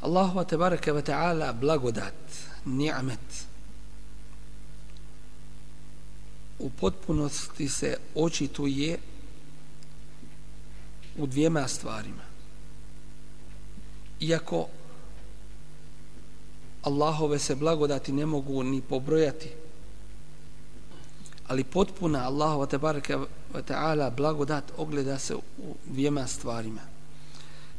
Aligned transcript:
Allahu 0.00 0.44
te 0.44 0.56
ve 0.92 1.02
taala 1.02 1.52
blagodat, 1.52 2.14
ni'met. 2.64 3.46
U 6.58 6.70
potpunosti 6.70 7.68
se 7.68 7.96
očituje 8.14 8.98
u 11.18 11.26
dvijema 11.26 11.68
stvarima. 11.68 12.22
Iako 14.20 14.68
Allahove 16.82 17.38
se 17.38 17.54
blagodati 17.54 18.12
ne 18.12 18.26
mogu 18.26 18.62
ni 18.62 18.80
pobrojati, 18.80 19.50
ali 21.48 21.64
potpuna 21.64 22.26
Allahova 22.26 22.66
te 22.66 22.76
ve 22.76 23.62
taala 23.66 24.10
blagodat 24.10 24.72
ogleda 24.76 25.18
se 25.18 25.34
u 25.34 25.42
dvijema 25.84 26.26
stvarima. 26.26 26.80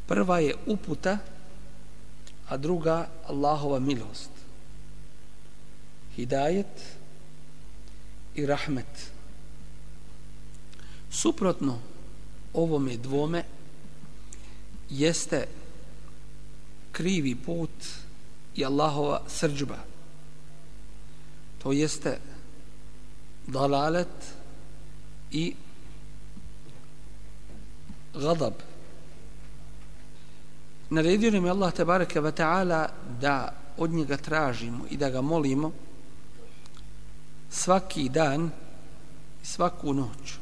Prva 0.07 0.39
je 0.39 0.55
uputa, 0.65 1.17
a 2.51 2.57
druga 2.57 3.07
Allahova 3.31 3.79
milost. 3.79 4.29
Hidajet 6.15 6.97
i 8.35 8.45
rahmet. 8.45 9.11
Suprotno 11.09 11.79
ovome 12.53 12.97
dvome 12.97 13.43
jeste 14.89 15.47
krivi 16.91 17.35
put 17.35 17.87
i 18.55 18.65
Allahova 18.65 19.21
srđba. 19.27 19.77
To 21.63 21.71
jeste 21.71 22.19
dalalet 23.47 24.35
i 25.31 25.55
gadab. 28.13 28.70
Naredio 30.91 31.31
nam 31.31 31.45
je 31.45 31.51
Allah 31.51 31.73
tabaraka 31.73 32.21
wa 32.21 32.31
ta'ala 32.31 32.89
da 33.21 33.53
od 33.77 33.91
njega 33.91 34.17
tražimo 34.17 34.85
i 34.89 34.97
da 34.97 35.09
ga 35.09 35.21
molimo 35.21 35.71
svaki 37.49 38.09
dan 38.09 38.51
i 39.43 39.45
svaku 39.45 39.93
noć 39.93 40.33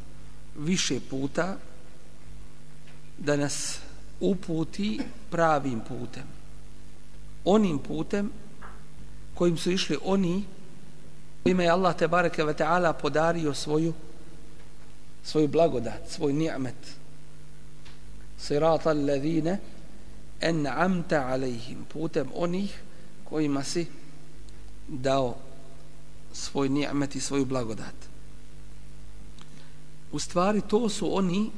više 0.57 0.99
puta 1.09 1.57
da 3.17 3.35
nas 3.35 3.79
uputi 4.19 4.99
pravim 5.29 5.79
putem. 5.87 6.27
Onim 7.45 7.79
putem 7.79 8.31
kojim 9.35 9.57
su 9.57 9.71
išli 9.71 9.97
oni 10.03 10.43
kojima 11.43 11.63
je 11.63 11.69
Allah 11.69 11.95
tabaraka 11.95 12.41
wa 12.41 12.47
ve 12.47 12.53
taala 12.53 12.93
podario 12.93 13.53
svoju 13.53 13.93
svoju 15.23 15.47
blagodat, 15.47 16.09
svoj 16.09 16.33
ni'met. 16.33 16.95
Sirata 18.37 18.89
alladhina 18.89 19.57
an'amta 20.41 21.27
alejhim 21.27 21.85
putem 21.85 22.29
onih 22.33 22.81
kojima 23.23 23.63
si 23.63 23.87
dao 24.87 25.37
svoj 26.33 26.69
ni'met 26.69 27.15
i 27.15 27.21
svoju 27.21 27.45
blagodat. 27.45 27.95
U 30.11 30.19
stvari 30.19 30.61
to 30.61 30.89
su 30.89 31.17
oni 31.17 31.51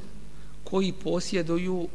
koji 0.63 0.93
posjeduju 0.93 1.87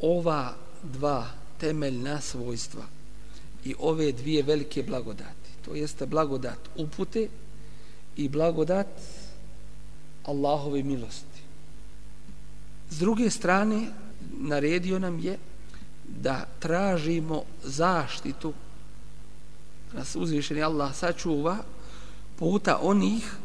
ova 0.00 0.54
dva 0.82 1.26
temeljna 1.58 2.20
svojstva 2.20 2.82
i 3.64 3.74
ove 3.78 4.12
dvije 4.12 4.42
velike 4.42 4.82
blagodati. 4.82 5.50
To 5.64 5.74
jeste 5.74 6.06
blagodat 6.06 6.58
upute 6.76 7.28
i 8.16 8.28
blagodat 8.28 8.86
Allahove 10.24 10.82
milosti. 10.82 11.40
S 12.90 12.98
druge 12.98 13.30
strane, 13.30 13.86
naredio 14.38 14.98
nam 14.98 15.18
je 15.18 15.38
da 16.18 16.46
tražimo 16.58 17.42
zaštitu 17.62 18.52
nas 19.92 20.16
uzvišeni 20.16 20.62
Allah 20.62 20.94
sačuva 20.94 21.56
puta 22.38 22.78
onih 22.82 23.36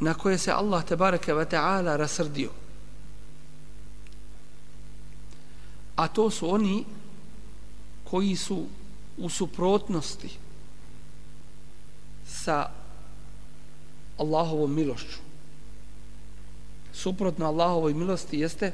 na 0.00 0.14
koje 0.14 0.38
se 0.38 0.52
Allah 0.52 0.84
tebareke 0.84 1.34
ve 1.34 1.44
taala 1.44 1.96
rasrdio. 1.96 2.50
A 5.96 6.08
to 6.08 6.30
su 6.30 6.54
oni 6.54 6.84
koji 8.04 8.36
su 8.36 8.66
u 9.18 9.28
suprotnosti 9.28 10.30
sa 12.26 12.70
Allahovom 14.18 14.74
milošću. 14.74 15.18
Suprotno 16.92 17.46
Allahovoj 17.46 17.94
milosti 17.94 18.38
jeste 18.38 18.72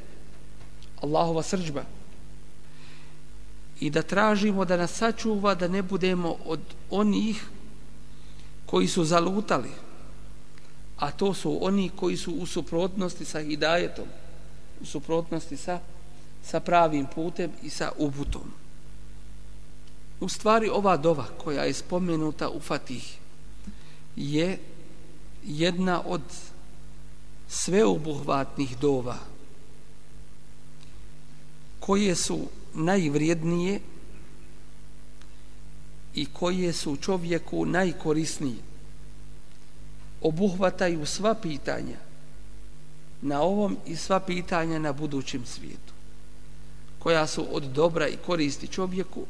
Allahova 1.07 1.43
srđba 1.43 1.83
i 3.81 3.91
da 3.91 4.03
tražimo 4.03 4.65
da 4.65 4.77
nas 4.77 4.93
sačuva 4.93 5.55
da 5.55 5.69
ne 5.69 5.83
budemo 5.83 6.37
od 6.45 6.61
onih 6.91 7.45
koji 8.67 8.89
su 8.89 9.05
zalutali 9.05 9.71
a 10.97 11.11
to 11.11 11.35
su 11.35 11.59
oni 11.61 11.91
koji 11.97 12.17
su 12.17 12.33
u 12.33 12.47
suprotnosti 12.47 13.25
sa 13.25 13.41
hidajetom 13.41 14.07
u 14.81 14.85
suprotnosti 14.85 15.57
sa 15.57 15.81
sa 16.47 16.61
pravim 16.61 17.07
putem 17.07 17.51
i 17.63 17.71
sa 17.71 17.93
uputom. 17.99 18.47
U 20.21 20.29
stvari 20.29 20.69
ova 20.69 20.97
dova 20.97 21.27
koja 21.39 21.63
je 21.63 21.75
spomenuta 21.75 22.49
u 22.49 22.61
Fatih 22.61 23.19
je 24.17 24.59
jedna 25.45 26.03
od 26.07 26.23
sveobuhvatnih 27.49 28.79
dova 28.79 29.17
koje 31.87 32.15
su 32.15 32.39
najvrijednije 32.75 33.81
i 36.15 36.27
koje 36.27 36.73
su 36.73 36.97
čovjeku 36.97 37.67
najkorisnije. 37.67 38.63
Obuhvataju 40.23 41.07
sva 41.07 41.35
pitanja 41.35 41.99
na 43.23 43.43
ovom 43.43 43.77
i 43.87 43.97
sva 43.97 44.21
pitanja 44.21 44.79
na 44.79 44.93
budućem 44.93 45.47
svijetu 45.47 45.93
koja 46.99 47.27
su 47.27 47.47
od 47.51 47.63
dobra 47.63 48.09
i 48.09 48.17
koristi 48.17 48.69
čovjeku 48.69 49.27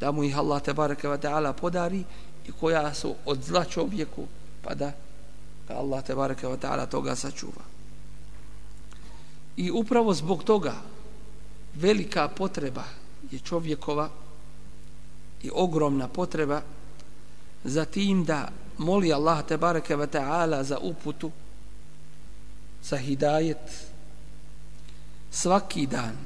da 0.00 0.12
mu 0.12 0.24
ih 0.24 0.38
Allah 0.38 0.62
tebareke 0.62 1.08
wa 1.08 1.18
ta'ala 1.18 1.52
podari 1.52 2.04
i 2.46 2.52
koja 2.52 2.94
su 2.94 3.14
od 3.24 3.42
zla 3.42 3.64
čovjeku 3.64 4.26
pa 4.62 4.74
da 4.74 4.92
ga 5.68 5.74
Allah 5.74 6.04
tebareke 6.04 6.46
wa 6.46 6.58
ta'ala 6.58 6.86
toga 6.86 7.16
sačuva 7.16 7.73
i 9.56 9.70
upravo 9.70 10.14
zbog 10.14 10.44
toga 10.44 10.74
velika 11.74 12.28
potreba 12.28 12.84
je 13.30 13.38
čovjekova 13.38 14.10
i 15.42 15.50
ogromna 15.54 16.08
potreba 16.08 16.62
za 17.64 17.84
tim 17.84 18.24
da 18.24 18.48
moli 18.78 19.12
Allah 19.12 19.46
te 19.46 19.56
bareke 19.56 19.96
ve 19.96 20.06
taala 20.06 20.64
za 20.64 20.78
uputu 20.78 21.30
za 22.82 22.96
hidajet 22.96 23.88
svaki 25.30 25.86
dan 25.86 26.16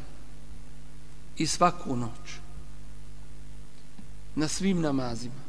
i 1.36 1.46
svaku 1.46 1.96
noć 1.96 2.38
na 4.34 4.48
svim 4.48 4.80
namazima. 4.80 5.48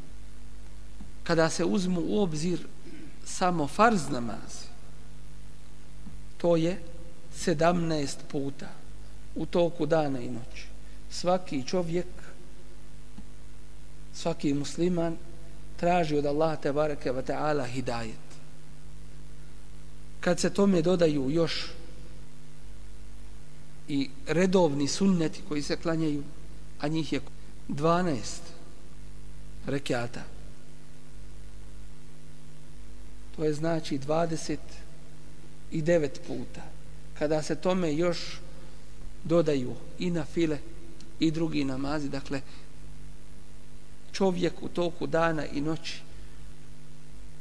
Kada 1.24 1.50
se 1.50 1.66
uzmu 1.66 2.02
u 2.02 2.22
obzir 2.22 2.68
samo 3.26 3.68
farz 3.68 4.10
namaz 4.10 4.70
to 6.38 6.56
je 6.56 6.82
17 7.46 8.16
puta 8.28 8.68
u 9.36 9.46
toku 9.46 9.86
dana 9.86 10.20
i 10.20 10.30
noći. 10.30 10.66
Svaki 11.10 11.64
čovjek, 11.68 12.08
svaki 14.14 14.54
musliman 14.54 15.18
traži 15.78 16.18
od 16.18 16.26
Allaha 16.26 16.56
te 16.56 16.74
bareke 16.74 17.12
ve 17.12 17.22
taala 17.22 17.66
hidajet. 17.66 18.30
Kad 20.20 20.40
se 20.40 20.54
tome 20.54 20.82
dodaju 20.82 21.30
još 21.32 21.72
i 23.88 24.10
redovni 24.28 24.88
sunneti 24.88 25.42
koji 25.48 25.62
se 25.62 25.78
klanjaju, 25.78 26.24
a 26.80 26.88
njih 26.88 27.14
je 27.14 27.22
12 27.70 28.16
rekiata. 29.66 30.24
To 33.36 33.44
je 33.44 33.54
znači 33.54 34.00
29 34.00 34.60
puta. 36.28 36.69
Kada 37.20 37.42
se 37.44 37.56
tome 37.56 37.96
još 37.96 38.40
dodaju 39.24 39.76
i 40.00 40.10
na 40.10 40.26
file 40.26 40.58
i 41.20 41.32
drugi 41.32 41.64
namazi, 41.64 42.10
dakle, 42.10 42.42
čovjek 44.12 44.54
u 44.62 44.68
toku 44.68 45.08
dana 45.08 45.46
i 45.46 45.62
noći 45.62 46.02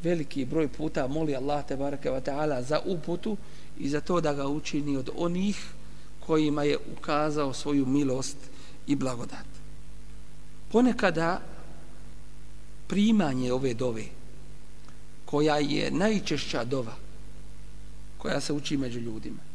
veliki 0.03 0.45
broj 0.45 0.69
puta 0.69 1.07
moli 1.07 1.37
Allah 1.37 1.67
te 1.67 1.77
bareke 1.77 2.11
ve 2.11 2.21
taala 2.21 2.63
za 2.63 2.81
uputu 2.85 3.37
i 3.79 3.89
za 3.89 4.01
to 4.01 4.21
da 4.21 4.35
ga 4.35 4.47
učini 4.47 4.97
od 4.97 5.11
onih 5.17 5.67
kojima 6.27 6.63
je 6.63 6.79
ukazao 6.99 7.53
svoju 7.53 7.87
milost 7.87 8.37
i 8.87 8.97
blagodat. 8.97 9.47
Ponekada 10.73 11.41
primanje 12.87 13.53
ove 13.53 13.75
dove 13.75 14.05
koja 15.25 15.59
je 15.59 15.91
najčešća 15.91 16.65
dova 16.65 16.97
koja 18.19 18.41
se 18.41 18.53
uči 18.53 18.77
među 18.77 19.01
ljudima 19.01 19.48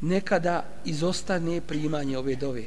nekada 0.00 0.64
izostane 0.84 1.60
primanje 1.60 2.18
ove 2.18 2.36
dove. 2.36 2.64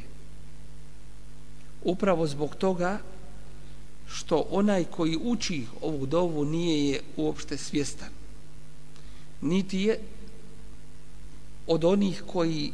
Upravo 1.84 2.28
zbog 2.28 2.56
toga 2.56 3.00
što 4.08 4.48
onaj 4.52 4.84
koji 4.84 5.18
uči 5.24 5.66
ovu 5.82 6.06
dovu 6.06 6.46
nije 6.46 6.90
je 6.90 7.02
uopšte 7.18 7.58
svjestan. 7.58 8.10
Niti 9.42 9.80
je 9.80 10.00
od 11.68 11.84
onih 11.84 12.24
koji 12.28 12.74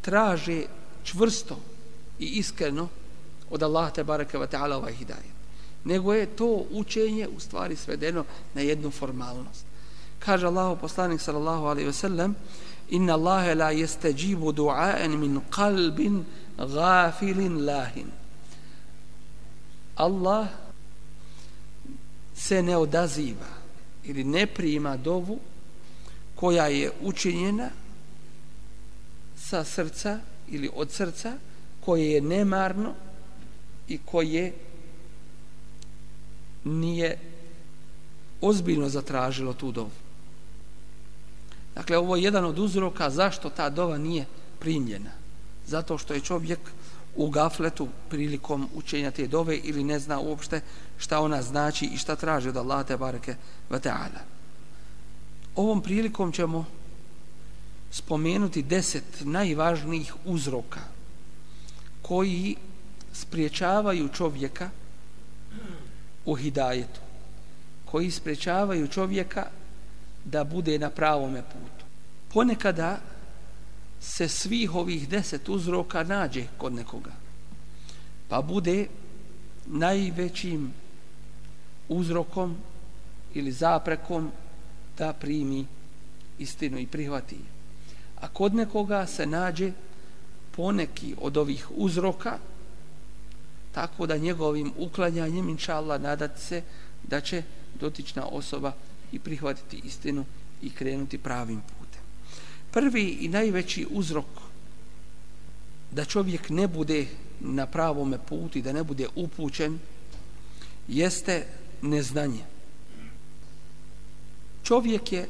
traže 0.00 0.62
čvrsto 1.04 1.60
i 2.18 2.26
iskreno 2.26 2.88
od 3.50 3.62
Allaha 3.62 3.90
te 3.90 4.04
bareke 4.04 4.38
ve 4.38 4.46
taala 4.46 4.76
ovaj 4.76 4.92
hidajet 4.92 5.40
nego 5.84 6.14
je 6.14 6.26
to 6.26 6.64
učenje 6.70 7.28
u 7.36 7.40
stvari 7.40 7.76
svedeno 7.76 8.24
na 8.54 8.60
jednu 8.60 8.90
formalnost. 8.90 9.64
Kaže 10.18 10.46
Allahu 10.46 10.80
poslanik 10.80 11.20
sallallahu 11.20 11.64
alejhi 11.64 11.86
ve 11.86 11.92
sellem 11.92 12.34
inna 12.90 13.14
Allaha 13.14 13.54
la 13.54 13.70
yastajibu 13.72 14.52
du'aan 14.52 15.16
min 15.16 15.40
qalbin 15.50 16.24
gafilin 16.58 17.64
lahin 17.64 18.10
Allah 19.96 20.48
se 22.34 22.62
ne 22.62 22.76
odaziva 22.76 23.46
ili 24.04 24.24
ne 24.24 24.46
prima 24.46 24.96
dovu 24.96 25.38
koja 26.34 26.66
je 26.66 26.90
učinjena 27.02 27.70
sa 29.36 29.64
srca 29.64 30.18
ili 30.48 30.70
od 30.74 30.90
srca 30.90 31.38
koje 31.80 32.12
je 32.12 32.20
nemarno 32.20 32.94
i 33.88 33.98
koje 33.98 34.52
nije 36.64 37.18
ozbiljno 38.40 38.88
zatražilo 38.88 39.52
tu 39.52 39.72
dovu. 39.72 39.99
Dakle, 41.74 41.98
ovo 41.98 42.16
je 42.16 42.22
jedan 42.22 42.44
od 42.44 42.58
uzroka 42.58 43.10
zašto 43.10 43.50
ta 43.50 43.70
dova 43.70 43.98
nije 43.98 44.26
primljena. 44.58 45.10
Zato 45.66 45.98
što 45.98 46.14
je 46.14 46.20
čovjek 46.20 46.58
u 47.16 47.30
gafletu 47.30 47.88
prilikom 48.08 48.68
učenja 48.74 49.10
te 49.10 49.26
dove 49.26 49.56
ili 49.56 49.84
ne 49.84 49.98
zna 49.98 50.20
uopšte 50.20 50.60
šta 50.98 51.20
ona 51.20 51.42
znači 51.42 51.86
i 51.86 51.96
šta 51.96 52.16
traži 52.16 52.48
od 52.48 52.56
Allah 52.56 52.86
te 52.86 52.96
bareke 52.96 53.34
ve 53.70 53.80
taala. 53.80 54.20
Ovom 55.56 55.82
prilikom 55.82 56.32
ćemo 56.32 56.64
spomenuti 57.90 58.62
deset 58.62 59.04
najvažnijih 59.20 60.14
uzroka 60.24 60.80
koji 62.02 62.56
spriječavaju 63.12 64.08
čovjeka 64.08 64.70
u 66.24 66.34
hidajetu, 66.34 67.00
koji 67.84 68.10
spriječavaju 68.10 68.88
čovjeka 68.88 69.46
da 70.24 70.44
bude 70.44 70.78
na 70.78 70.90
pravome 70.90 71.42
putu. 71.42 71.84
Ponekada 72.32 73.00
se 74.00 74.28
svih 74.28 74.74
ovih 74.74 75.08
deset 75.08 75.48
uzroka 75.48 76.04
nađe 76.04 76.44
kod 76.58 76.72
nekoga, 76.72 77.12
pa 78.28 78.42
bude 78.42 78.86
najvećim 79.66 80.72
uzrokom 81.88 82.56
ili 83.34 83.52
zaprekom 83.52 84.30
da 84.98 85.12
primi 85.12 85.66
istinu 86.38 86.78
i 86.78 86.86
prihvati. 86.86 87.38
A 88.20 88.28
kod 88.28 88.54
nekoga 88.54 89.06
se 89.06 89.26
nađe 89.26 89.72
poneki 90.56 91.14
od 91.20 91.36
ovih 91.36 91.66
uzroka, 91.76 92.38
tako 93.72 94.06
da 94.06 94.16
njegovim 94.16 94.72
uklanjanjem, 94.76 95.48
inša 95.48 95.76
Allah, 95.76 96.00
nadat 96.00 96.38
se 96.38 96.62
da 97.02 97.20
će 97.20 97.42
dotična 97.80 98.26
osoba 98.26 98.72
i 99.12 99.18
prihvatiti 99.18 99.80
istinu 99.84 100.24
i 100.62 100.70
krenuti 100.70 101.18
pravim 101.18 101.60
putem. 101.60 102.00
Prvi 102.70 103.18
i 103.20 103.28
najveći 103.28 103.86
uzrok 103.90 104.26
da 105.90 106.04
čovjek 106.04 106.50
ne 106.50 106.68
bude 106.68 107.06
na 107.40 107.66
pravome 107.66 108.18
putu 108.18 108.58
i 108.58 108.62
da 108.62 108.72
ne 108.72 108.84
bude 108.84 109.06
upućen 109.14 109.78
jeste 110.88 111.46
neznanje. 111.82 112.44
Čovjek 114.62 115.12
je 115.12 115.28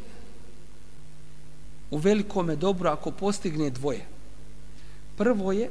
u 1.91 1.99
velikome 1.99 2.57
dobro 2.57 2.91
ako 2.91 3.11
postigne 3.11 3.71
dvoje. 3.71 4.07
Prvo 5.17 5.53
je 5.53 5.71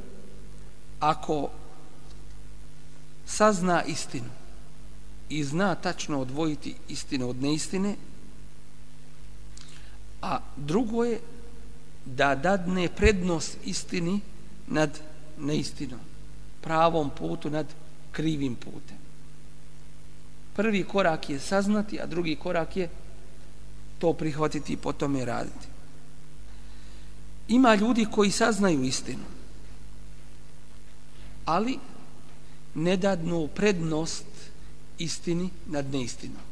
ako 1.00 1.50
sazna 3.26 3.84
istinu 3.84 4.39
i 5.30 5.44
zna 5.44 5.74
tačno 5.74 6.20
odvojiti 6.20 6.74
istinu 6.88 7.28
od 7.28 7.42
neistine, 7.42 7.96
a 10.22 10.38
drugo 10.56 11.04
je 11.04 11.20
da 12.04 12.34
dadne 12.34 12.88
prednost 12.88 13.58
istini 13.64 14.20
nad 14.66 15.00
neistinom, 15.38 16.00
pravom 16.60 17.10
putu 17.10 17.50
nad 17.50 17.66
krivim 18.12 18.54
putem. 18.54 18.98
Prvi 20.56 20.84
korak 20.84 21.30
je 21.30 21.38
saznati, 21.38 22.00
a 22.00 22.06
drugi 22.06 22.36
korak 22.36 22.76
je 22.76 22.88
to 23.98 24.12
prihvatiti 24.12 24.72
i 24.72 24.76
potom 24.76 25.16
je 25.16 25.24
raditi. 25.24 25.66
Ima 27.48 27.74
ljudi 27.74 28.06
koji 28.10 28.30
saznaju 28.30 28.82
istinu, 28.82 29.24
ali 31.44 31.78
ne 32.74 32.96
dadnu 32.96 33.48
prednost 33.48 34.29
istini 35.00 35.50
nad 35.66 35.92
neistinom. 35.92 36.42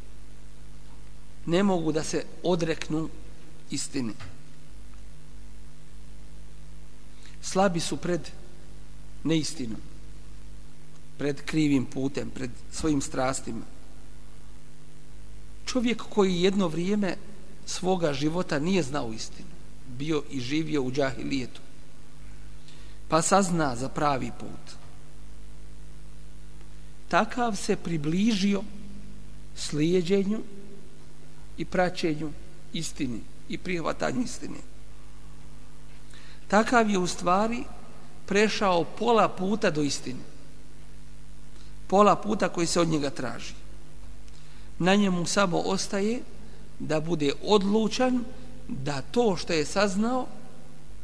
Ne 1.46 1.62
mogu 1.62 1.92
da 1.92 2.04
se 2.04 2.24
odreknu 2.42 3.08
istini. 3.70 4.12
Slabi 7.42 7.80
su 7.80 7.96
pred 7.96 8.30
neistinom, 9.24 9.80
pred 11.18 11.44
krivim 11.44 11.84
putem, 11.84 12.30
pred 12.30 12.50
svojim 12.72 13.00
strastima. 13.00 13.64
Čovjek 15.66 16.02
koji 16.02 16.42
jedno 16.42 16.68
vrijeme 16.68 17.16
svoga 17.66 18.12
života 18.12 18.58
nije 18.58 18.82
znao 18.82 19.12
istinu, 19.12 19.48
bio 19.98 20.22
i 20.30 20.40
živio 20.40 20.82
u 20.82 20.92
džahilijetu, 20.92 21.60
pa 23.08 23.22
sazna 23.22 23.76
za 23.76 23.88
pravi 23.88 24.30
put, 24.40 24.77
takav 27.08 27.56
se 27.56 27.76
približio 27.76 28.62
slijedjenju 29.56 30.40
i 31.58 31.64
praćenju 31.64 32.32
istini 32.72 33.20
i 33.48 33.58
prihvatanju 33.58 34.22
istine. 34.22 34.58
Takav 36.48 36.90
je 36.90 36.98
u 36.98 37.06
stvari 37.06 37.64
prešao 38.26 38.84
pola 38.84 39.28
puta 39.28 39.70
do 39.70 39.82
istine. 39.82 40.20
Pola 41.86 42.16
puta 42.16 42.48
koji 42.48 42.66
se 42.66 42.80
od 42.80 42.88
njega 42.88 43.10
traži. 43.10 43.54
Na 44.78 44.94
njemu 44.94 45.26
samo 45.26 45.58
ostaje 45.58 46.20
da 46.78 47.00
bude 47.00 47.32
odlučan 47.42 48.24
da 48.68 49.02
to 49.02 49.36
što 49.36 49.52
je 49.52 49.64
saznao 49.64 50.26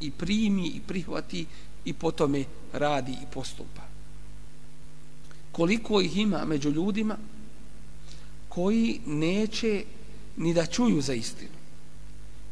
i 0.00 0.10
primi 0.10 0.66
i 0.66 0.80
prihvati 0.80 1.46
i 1.84 1.92
potome 1.92 2.44
radi 2.72 3.12
i 3.12 3.26
postupa 3.34 3.93
koliko 5.54 6.00
ih 6.00 6.16
ima 6.16 6.44
među 6.44 6.70
ljudima 6.70 7.16
koji 8.48 9.00
neće 9.06 9.84
ni 10.36 10.54
da 10.54 10.66
čuju 10.66 11.00
za 11.00 11.14
istinu. 11.14 11.56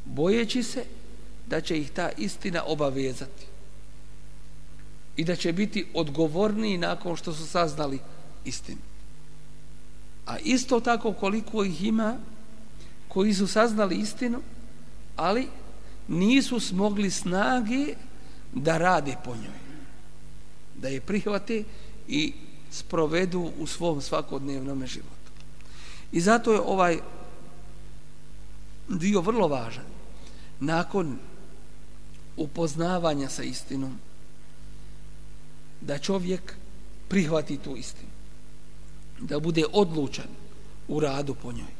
Bojeći 0.04 0.62
se 0.62 0.84
da 1.46 1.60
će 1.60 1.78
ih 1.78 1.90
ta 1.90 2.10
istina 2.18 2.62
obavezati 2.66 3.46
i 5.16 5.24
da 5.24 5.36
će 5.36 5.52
biti 5.52 5.86
odgovorniji 5.94 6.78
nakon 6.78 7.16
što 7.16 7.34
su 7.34 7.46
saznali 7.46 7.98
istinu. 8.44 8.80
A 10.26 10.38
isto 10.38 10.80
tako 10.80 11.12
koliko 11.12 11.64
ih 11.64 11.84
ima 11.84 12.16
koji 13.08 13.34
su 13.34 13.46
saznali 13.46 13.96
istinu, 13.96 14.40
ali 15.16 15.48
nisu 16.08 16.60
smogli 16.60 17.10
snage 17.10 17.94
da 18.52 18.78
rade 18.78 19.16
po 19.24 19.34
njoj. 19.34 19.60
Da 20.76 20.88
je 20.88 21.00
prihvate 21.00 21.64
i 22.08 22.32
sprovedu 22.72 23.52
u 23.58 23.66
svom 23.66 24.00
svakodnevnom 24.00 24.86
životu. 24.86 25.30
I 26.12 26.20
zato 26.20 26.52
je 26.52 26.60
ovaj 26.60 26.98
dio 28.88 29.20
vrlo 29.20 29.48
važan. 29.48 29.84
Nakon 30.60 31.18
upoznavanja 32.36 33.28
sa 33.28 33.42
istinom, 33.42 33.98
da 35.80 35.98
čovjek 35.98 36.54
prihvati 37.08 37.56
tu 37.56 37.76
istinu. 37.76 38.10
Da 39.20 39.40
bude 39.40 39.64
odlučan 39.72 40.28
u 40.88 41.00
radu 41.00 41.34
po 41.34 41.52
njoj. 41.52 41.72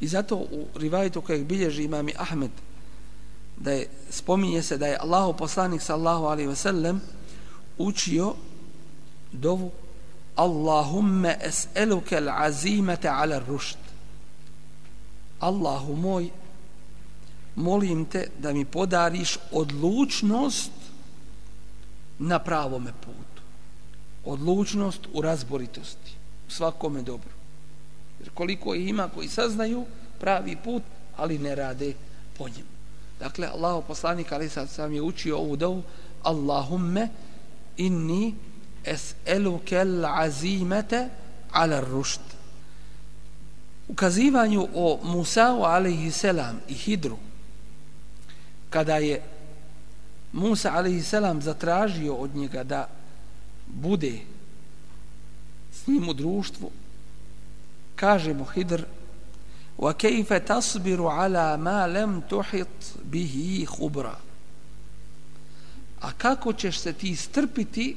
I 0.00 0.08
zato 0.08 0.36
u 0.36 0.66
rivajetu 0.74 1.20
kojeg 1.20 1.44
bilježi 1.44 1.84
imami 1.84 2.14
Ahmed, 2.18 2.50
da 3.56 3.72
je, 3.72 3.88
spominje 4.10 4.62
se 4.62 4.78
da 4.78 4.86
je 4.86 4.98
Allahu 5.00 5.36
poslanik 5.36 5.82
sallahu 5.82 6.24
alaihi 6.24 6.48
ve 6.48 6.56
sellem 6.56 7.00
učio 7.78 8.34
dovu 9.32 9.70
Allahumme 10.36 11.38
es'eluke 11.40 12.20
l'azimete 12.20 13.08
ala 13.08 13.38
rušt. 13.38 13.78
Allahu 15.40 15.96
moj, 15.96 16.30
molim 17.56 18.04
te 18.04 18.28
da 18.38 18.52
mi 18.52 18.64
podariš 18.64 19.38
odlučnost 19.52 20.70
na 22.18 22.38
pravome 22.38 22.92
putu. 23.00 23.42
Odlučnost 24.24 25.00
u 25.12 25.20
razboritosti, 25.20 26.12
u 26.48 26.50
svakome 26.50 27.02
dobru. 27.02 27.30
Jer 28.20 28.30
koliko 28.30 28.74
ih 28.74 28.88
ima 28.88 29.08
koji 29.08 29.28
saznaju 29.28 29.84
pravi 30.20 30.56
put, 30.64 30.82
ali 31.16 31.38
ne 31.38 31.54
rade 31.54 31.94
po 32.38 32.48
njemu. 32.48 32.72
Dakle, 33.20 33.46
Allah 33.46 33.84
poslanik 33.88 34.32
ali 34.32 34.48
sad 34.48 34.70
sam 34.70 34.92
je 34.92 35.02
učio 35.02 35.38
ovu 35.38 35.56
dovu 35.56 35.82
Allahumme 36.22 37.08
inni 37.76 38.34
es'eluke 38.84 39.84
l'azimete 39.84 41.08
ala 41.52 41.80
rušt. 41.80 42.20
Ukazivanju 43.88 44.68
o 44.74 45.00
Musa'u 45.04 45.64
alaihi 45.64 46.10
selam 46.10 46.60
i 46.68 46.74
Hidru 46.74 47.18
kada 48.70 48.96
je 48.96 49.22
Musa 50.32 50.72
alaihi 50.72 51.02
selam 51.02 51.42
zatražio 51.42 52.14
od 52.14 52.36
njega 52.36 52.64
da 52.64 52.88
bude 53.66 54.18
s 55.72 55.86
njim 55.86 56.08
u 56.08 56.14
društvu 56.14 56.70
kaže 57.96 58.34
mu 58.34 58.44
Hidr 58.44 58.84
wa 59.78 59.92
kejfe 59.94 60.40
tasbiru 60.40 61.06
ala 61.06 61.56
ma 61.56 61.86
lem 61.86 62.22
tuhit 62.28 62.96
bihi 63.04 63.66
khubra 63.66 64.16
a 66.00 66.12
kako 66.12 66.52
ćeš 66.52 66.78
se 66.78 66.92
ti 66.92 67.16
strpiti 67.16 67.96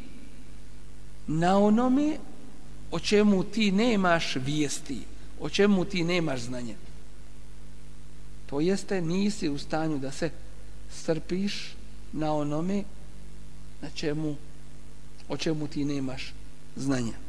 na 1.27 1.58
onome 1.58 2.17
o 2.91 3.00
čemu 3.00 3.44
ti 3.44 3.72
nemaš 3.72 4.36
vijesti 4.36 5.01
o 5.39 5.50
čemu 5.50 5.86
ti 5.86 6.03
nemaš 6.03 6.41
znanje. 6.41 6.75
To 8.46 8.60
jeste 8.60 9.01
nisi 9.01 9.50
u 9.50 9.58
stanju 9.58 9.98
da 9.98 10.12
se 10.12 10.29
strpiš 10.91 11.75
na 12.13 12.34
onome 12.34 12.84
na 13.82 13.89
čemu 13.89 14.36
o 15.29 15.38
čemu 15.38 15.67
ti 15.67 15.86
nemaš 15.86 16.34
znanja 16.75 17.25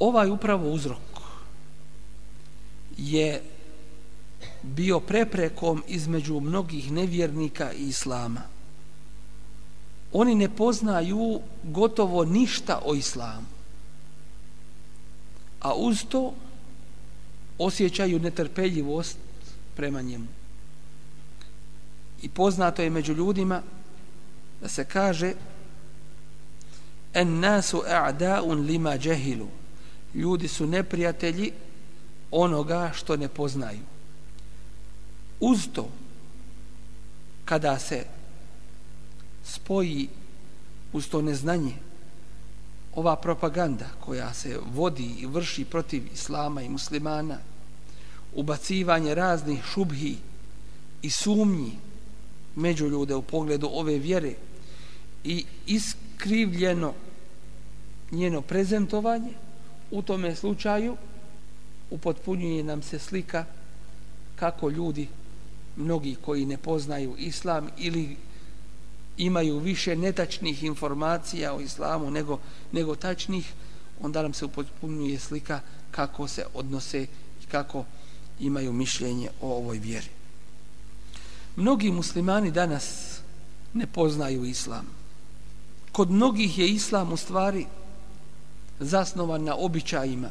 ovaj 0.00 0.30
upravo 0.30 0.72
uzrok 0.72 1.20
je 2.96 3.42
bio 4.62 5.00
preprekom 5.00 5.82
između 5.88 6.40
mnogih 6.40 6.92
nevjernika 6.92 7.72
i 7.72 7.88
islama 7.88 8.42
oni 10.12 10.34
ne 10.34 10.48
poznaju 10.48 11.40
gotovo 11.62 12.24
ništa 12.24 12.80
o 12.84 12.94
islamu. 12.94 13.46
A 15.60 15.74
uz 15.74 16.04
to 16.08 16.34
osjećaju 17.58 18.18
netrpeljivost 18.18 19.18
prema 19.76 20.02
njemu. 20.02 20.26
I 22.22 22.28
poznato 22.28 22.82
je 22.82 22.90
među 22.90 23.12
ljudima 23.12 23.62
da 24.60 24.68
se 24.68 24.84
kaže 24.84 25.32
en 27.14 27.40
nasu 27.40 27.82
a'da'un 27.86 28.66
lima 28.66 28.96
jahilu. 29.02 29.48
Ljudi 30.14 30.48
su 30.48 30.66
neprijatelji 30.66 31.52
onoga 32.30 32.90
što 32.94 33.16
ne 33.16 33.28
poznaju. 33.28 33.80
Uz 35.40 35.68
to 35.72 35.88
kada 37.44 37.78
se 37.78 38.04
spoji 39.50 40.08
uz 40.92 41.08
to 41.08 41.22
neznanje. 41.22 41.74
Ova 42.94 43.16
propaganda 43.16 43.86
koja 44.00 44.34
se 44.34 44.58
vodi 44.74 45.14
i 45.18 45.26
vrši 45.26 45.64
protiv 45.64 46.06
islama 46.12 46.62
i 46.62 46.68
muslimana 46.68 47.38
ubacivanje 48.34 49.14
raznih 49.14 49.62
šubhi 49.74 50.16
i 51.02 51.10
sumnji 51.10 51.72
među 52.56 52.88
ljude 52.88 53.14
u 53.14 53.22
pogledu 53.22 53.70
ove 53.72 53.98
vjere 53.98 54.34
i 55.24 55.44
iskrivljeno 55.66 56.94
njeno 58.10 58.40
prezentovanje 58.40 59.32
u 59.90 60.02
tome 60.02 60.34
slučaju 60.34 60.96
upotpunjuje 61.90 62.64
nam 62.64 62.82
se 62.82 62.98
slika 62.98 63.44
kako 64.36 64.70
ljudi 64.70 65.08
mnogi 65.76 66.16
koji 66.24 66.46
ne 66.46 66.56
poznaju 66.56 67.14
islam 67.18 67.68
ili 67.78 68.16
imaju 69.24 69.58
više 69.58 69.96
netačnih 69.96 70.64
informacija 70.64 71.54
o 71.54 71.60
islamu 71.60 72.10
nego, 72.10 72.38
nego 72.72 72.94
tačnih 72.94 73.52
onda 74.00 74.22
nam 74.22 74.34
se 74.34 74.44
upotpunjuje 74.44 75.18
slika 75.18 75.60
kako 75.90 76.28
se 76.28 76.44
odnose 76.54 77.02
i 77.42 77.46
kako 77.50 77.84
imaju 78.40 78.72
mišljenje 78.72 79.28
o 79.40 79.56
ovoj 79.56 79.78
vjeri 79.78 80.08
Mnogi 81.56 81.90
muslimani 81.90 82.50
danas 82.50 83.18
ne 83.74 83.86
poznaju 83.86 84.44
islam. 84.44 84.86
Kod 85.92 86.10
mnogih 86.10 86.58
je 86.58 86.68
islam 86.68 87.12
u 87.12 87.16
stvari 87.16 87.66
zasnovan 88.80 89.44
na 89.44 89.54
običajima, 89.54 90.30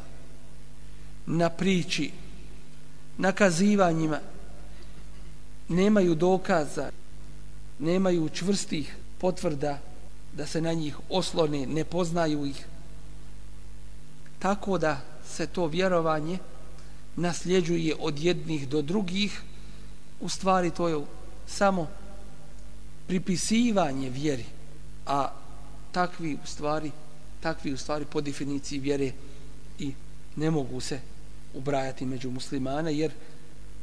na 1.26 1.50
priči, 1.50 2.12
na 3.18 3.32
kazivanjima. 3.32 4.20
Nemaju 5.68 6.16
dokaza, 6.16 6.90
nemaju 7.80 8.30
čvrstih 8.30 8.96
potvrda 9.18 9.80
da 10.34 10.46
se 10.46 10.62
na 10.62 10.74
njih 10.74 10.98
oslone, 11.10 11.66
ne 11.68 11.84
poznaju 11.84 12.46
ih. 12.46 12.66
Tako 14.40 14.78
da 14.78 15.02
se 15.26 15.48
to 15.48 15.68
vjerovanje 15.68 16.38
nasljeđuje 17.16 17.96
od 18.00 18.20
jednih 18.20 18.68
do 18.70 18.82
drugih, 18.82 19.42
u 20.20 20.30
stvari 20.30 20.72
to 20.72 20.88
je 20.88 21.06
samo 21.48 21.88
pripisivanje 23.08 24.10
vjeri, 24.10 24.46
a 25.06 25.32
takvi 25.92 26.38
u 26.44 26.48
stvari, 26.48 26.92
takvi 27.40 27.74
u 27.74 27.78
stvari 27.78 28.06
po 28.06 28.22
definiciji 28.22 28.80
vjere 28.80 29.12
i 29.80 29.94
ne 30.36 30.52
mogu 30.52 30.80
se 30.80 31.00
ubrajati 31.54 32.06
među 32.06 32.32
muslimane, 32.32 32.94
jer 32.96 33.12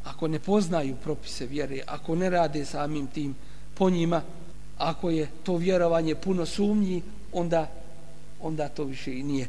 ako 0.04 0.28
ne 0.28 0.38
poznaju 0.38 0.96
propise 0.96 1.46
vjere, 1.46 1.80
ako 1.86 2.14
ne 2.14 2.30
rade 2.30 2.64
samim 2.64 3.06
tim 3.06 3.34
po 3.78 3.90
njima, 3.90 4.22
ako 4.78 5.10
je 5.10 5.30
to 5.42 5.56
vjerovanje 5.56 6.14
puno 6.14 6.46
sumnji, 6.46 7.02
onda, 7.32 7.70
onda 8.40 8.68
to 8.68 8.84
više 8.84 9.18
i 9.18 9.22
nije 9.22 9.48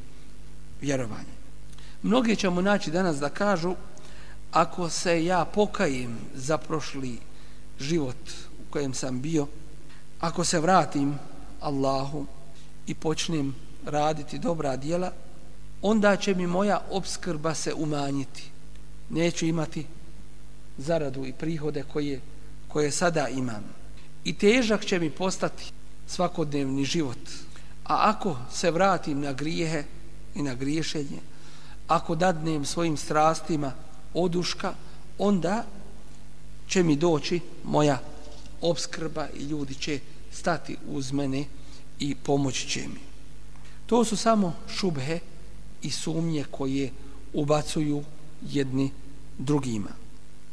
vjerovanje. 0.82 1.38
Mnoge 2.02 2.36
ćemo 2.36 2.62
naći 2.62 2.92
danas 2.92 3.18
da 3.18 3.30
kažu 3.30 3.76
ako 4.52 4.90
se 4.90 5.26
ja 5.26 5.46
pokajem 5.46 6.18
za 6.36 6.58
prošli 6.58 7.18
život 7.80 8.30
u 8.60 8.72
kojem 8.72 8.94
sam 8.94 9.22
bio, 9.22 9.48
ako 10.20 10.44
se 10.44 10.60
vratim 10.60 11.20
Allahu 11.60 12.26
i 12.88 12.94
počnem 12.94 13.56
raditi 13.86 14.40
dobra 14.40 14.78
djela, 14.78 15.12
onda 15.82 16.16
će 16.16 16.36
mi 16.36 16.48
moja 16.48 16.82
obskrba 16.92 17.54
se 17.54 17.74
umanjiti. 17.74 18.52
Neću 19.10 19.46
imati 19.46 19.86
zaradu 20.78 21.26
i 21.26 21.34
prihode 21.34 21.84
koje, 21.84 22.22
koje 22.68 22.92
sada 22.92 23.28
imam. 23.28 23.77
I 24.28 24.34
težak 24.34 24.86
će 24.86 25.00
mi 25.00 25.10
postati 25.10 25.72
svakodnevni 26.08 26.86
život. 26.86 27.18
A 27.84 28.12
ako 28.12 28.36
se 28.52 28.72
vratim 28.72 29.22
na 29.22 29.34
grijehe 29.34 29.84
i 30.36 30.44
na 30.44 30.56
griješenje, 30.56 31.20
ako 31.88 32.16
dadnem 32.16 32.66
svojim 32.66 32.98
strastima 32.98 33.72
oduška, 34.14 34.74
onda 35.18 35.66
će 36.68 36.84
mi 36.84 36.96
doći 36.96 37.40
moja 37.64 38.02
obskrba 38.62 39.28
i 39.40 39.44
ljudi 39.44 39.76
će 39.76 40.00
stati 40.32 40.78
uz 40.88 41.12
mene 41.12 41.46
i 42.00 42.16
pomoći 42.16 42.68
će 42.68 42.82
mi. 42.82 43.00
To 43.86 44.06
su 44.06 44.18
samo 44.18 44.54
šubhe 44.68 45.20
i 45.82 45.92
sumnje 45.92 46.46
koje 46.52 46.92
ubacuju 47.34 48.04
jedni 48.42 48.92
drugima. 49.38 50.07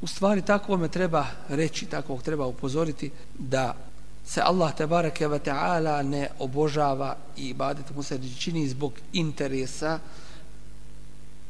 U 0.04 0.06
stvari 0.06 0.42
tako 0.42 0.76
me 0.76 0.88
treba 0.88 1.26
reći, 1.48 1.86
tako 1.86 2.18
treba 2.24 2.46
upozoriti 2.46 3.10
da 3.38 3.76
se 4.24 4.40
Allah 4.44 4.74
te 4.76 4.86
bareke 4.86 5.28
ve 5.28 5.38
taala 5.38 6.02
ne 6.02 6.28
obožava 6.38 7.16
i 7.36 7.48
ibadet 7.48 7.94
mu 7.96 8.02
se 8.02 8.20
čini 8.38 8.68
zbog 8.68 8.92
interesa. 9.12 9.98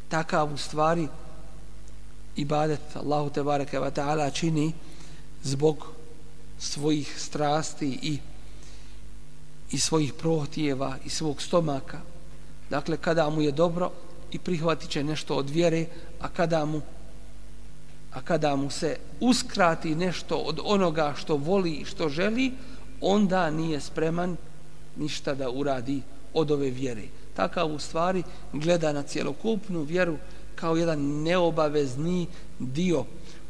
Takav 0.09 0.55
u 0.55 0.57
stvari 0.57 1.09
ibadet 2.37 2.81
Allahu 2.95 3.31
te 3.31 3.43
bareke 3.43 3.81
ve 3.81 3.91
taala 3.91 4.31
čini 4.31 4.73
zbog 5.43 5.87
svojih 6.59 7.21
strasti 7.21 7.99
i 8.03 8.19
i 9.71 9.79
svojih 9.79 10.13
prohtjeva 10.13 10.97
i 11.05 11.11
svog 11.11 11.43
stomaka. 11.43 12.01
Dakle 12.71 12.97
kada 12.97 13.31
mu 13.31 13.43
je 13.43 13.53
dobro 13.53 13.91
i 14.31 14.39
prihvatit 14.39 14.91
će 14.91 15.05
nešto 15.05 15.37
od 15.37 15.51
vjere 15.51 15.87
a 16.21 16.29
kada 16.29 16.65
mu 16.65 16.81
a 18.15 18.23
kada 18.23 18.57
mu 18.57 18.71
se 18.71 18.97
uskrati 19.21 19.95
nešto 19.95 20.37
od 20.37 20.61
onoga 20.65 21.15
što 21.17 21.37
voli 21.37 21.73
i 21.73 21.85
što 21.85 22.09
želi, 22.09 22.53
onda 23.01 23.51
nije 23.51 23.81
spreman 23.81 24.37
ništa 24.97 25.35
da 25.35 25.51
uradi 25.51 26.03
od 26.35 26.51
ove 26.51 26.71
vjere. 26.71 27.03
Takav 27.35 27.75
u 27.75 27.79
stvari 27.79 28.23
gleda 28.53 28.93
na 28.93 29.03
cjelokupnu 29.03 29.83
vjeru 29.83 30.17
kao 30.55 30.77
jedan 30.77 31.01
neobavezni 31.01 32.27
dio 32.59 33.05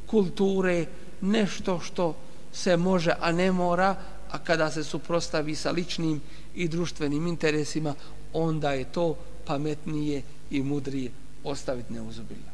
kulture, 0.06 0.87
nešto 1.21 1.80
što 1.80 2.16
se 2.52 2.76
može, 2.76 3.12
a 3.21 3.33
ne 3.33 3.52
mora, 3.52 3.97
a 4.30 4.38
kada 4.38 4.71
se 4.71 4.85
suprostavi 4.85 5.54
sa 5.54 5.71
ličnim 5.71 6.21
i 6.54 6.68
društvenim 6.68 7.26
interesima, 7.26 7.94
onda 8.33 8.73
je 8.73 8.85
to 8.85 9.16
pametnije 9.47 10.23
i 10.50 10.62
mudrije 10.62 11.11
ostaviti 11.44 11.92
neuzubilno. 11.92 12.50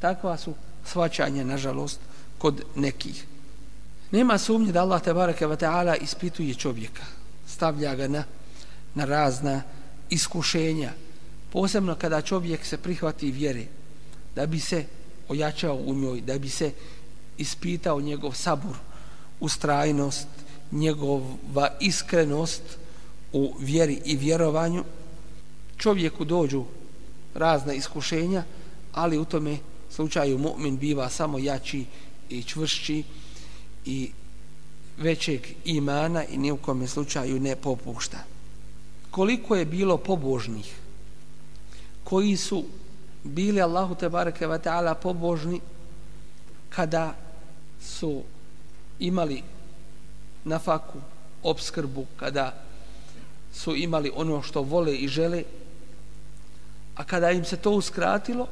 Takva 0.00 0.36
su 0.36 0.54
svačanje, 0.84 1.44
nažalost, 1.44 2.00
kod 2.38 2.62
nekih. 2.74 3.26
Nema 4.10 4.38
sumnje 4.38 4.72
da 4.72 4.82
Allah 4.82 5.02
tebareke 5.02 5.46
ve 5.46 5.56
taala 5.56 5.96
ispituje 5.96 6.54
čovjeka, 6.54 7.02
stavlja 7.46 7.94
ga 7.94 8.08
na 8.08 8.24
na 8.94 9.04
razna 9.04 9.62
iskušenja, 10.10 10.92
posebno 11.52 11.94
kada 11.94 12.22
čovjek 12.22 12.64
se 12.64 12.76
prihvati 12.76 13.30
vjere, 13.30 13.66
da 14.36 14.46
bi 14.46 14.60
se 14.60 14.84
ojačao 15.28 15.76
u 15.76 15.94
njoj, 15.94 16.20
da 16.20 16.38
bi 16.38 16.48
se 16.48 16.72
ispitao 17.38 18.00
njegov 18.00 18.32
sabur, 18.32 18.76
ustrajnost, 19.40 20.28
njegova 20.72 21.68
iskrenost 21.80 22.62
u 23.32 23.54
vjeri 23.58 24.00
i 24.04 24.16
vjerovanju, 24.16 24.84
čovjeku 25.76 26.24
dođu 26.24 26.64
razna 27.34 27.72
iskušenja, 27.72 28.44
ali 28.92 29.18
u 29.18 29.24
tome 29.24 29.58
slučaju 29.92 30.38
mu'min 30.38 30.78
biva 30.78 31.08
samo 31.08 31.38
jači 31.38 31.84
i 32.28 32.42
čvršći 32.42 33.04
i 33.84 34.10
većeg 34.98 35.46
imana 35.64 36.24
i 36.24 36.36
nijekom 36.36 36.88
slučaju 36.88 37.40
ne 37.40 37.56
popušta. 37.56 38.18
Koliko 39.10 39.56
je 39.56 39.64
bilo 39.64 39.96
pobožnih 39.96 40.76
koji 42.04 42.36
su 42.36 42.64
bili 43.24 43.62
Allahu 43.62 43.94
te 43.94 44.08
bareke 44.08 44.46
ve 44.46 44.58
taala 44.58 44.94
pobožni 44.94 45.60
kada 46.68 47.14
su 47.82 48.22
imali 48.98 49.42
nafaku, 50.44 50.98
obskrbu 51.42 52.06
kada 52.16 52.54
su 53.52 53.76
imali 53.76 54.10
ono 54.14 54.42
što 54.42 54.62
vole 54.62 54.96
i 54.96 55.08
žele 55.08 55.44
a 56.96 57.04
kada 57.04 57.30
im 57.30 57.44
se 57.44 57.56
to 57.56 57.70
uskratilo 57.70 58.46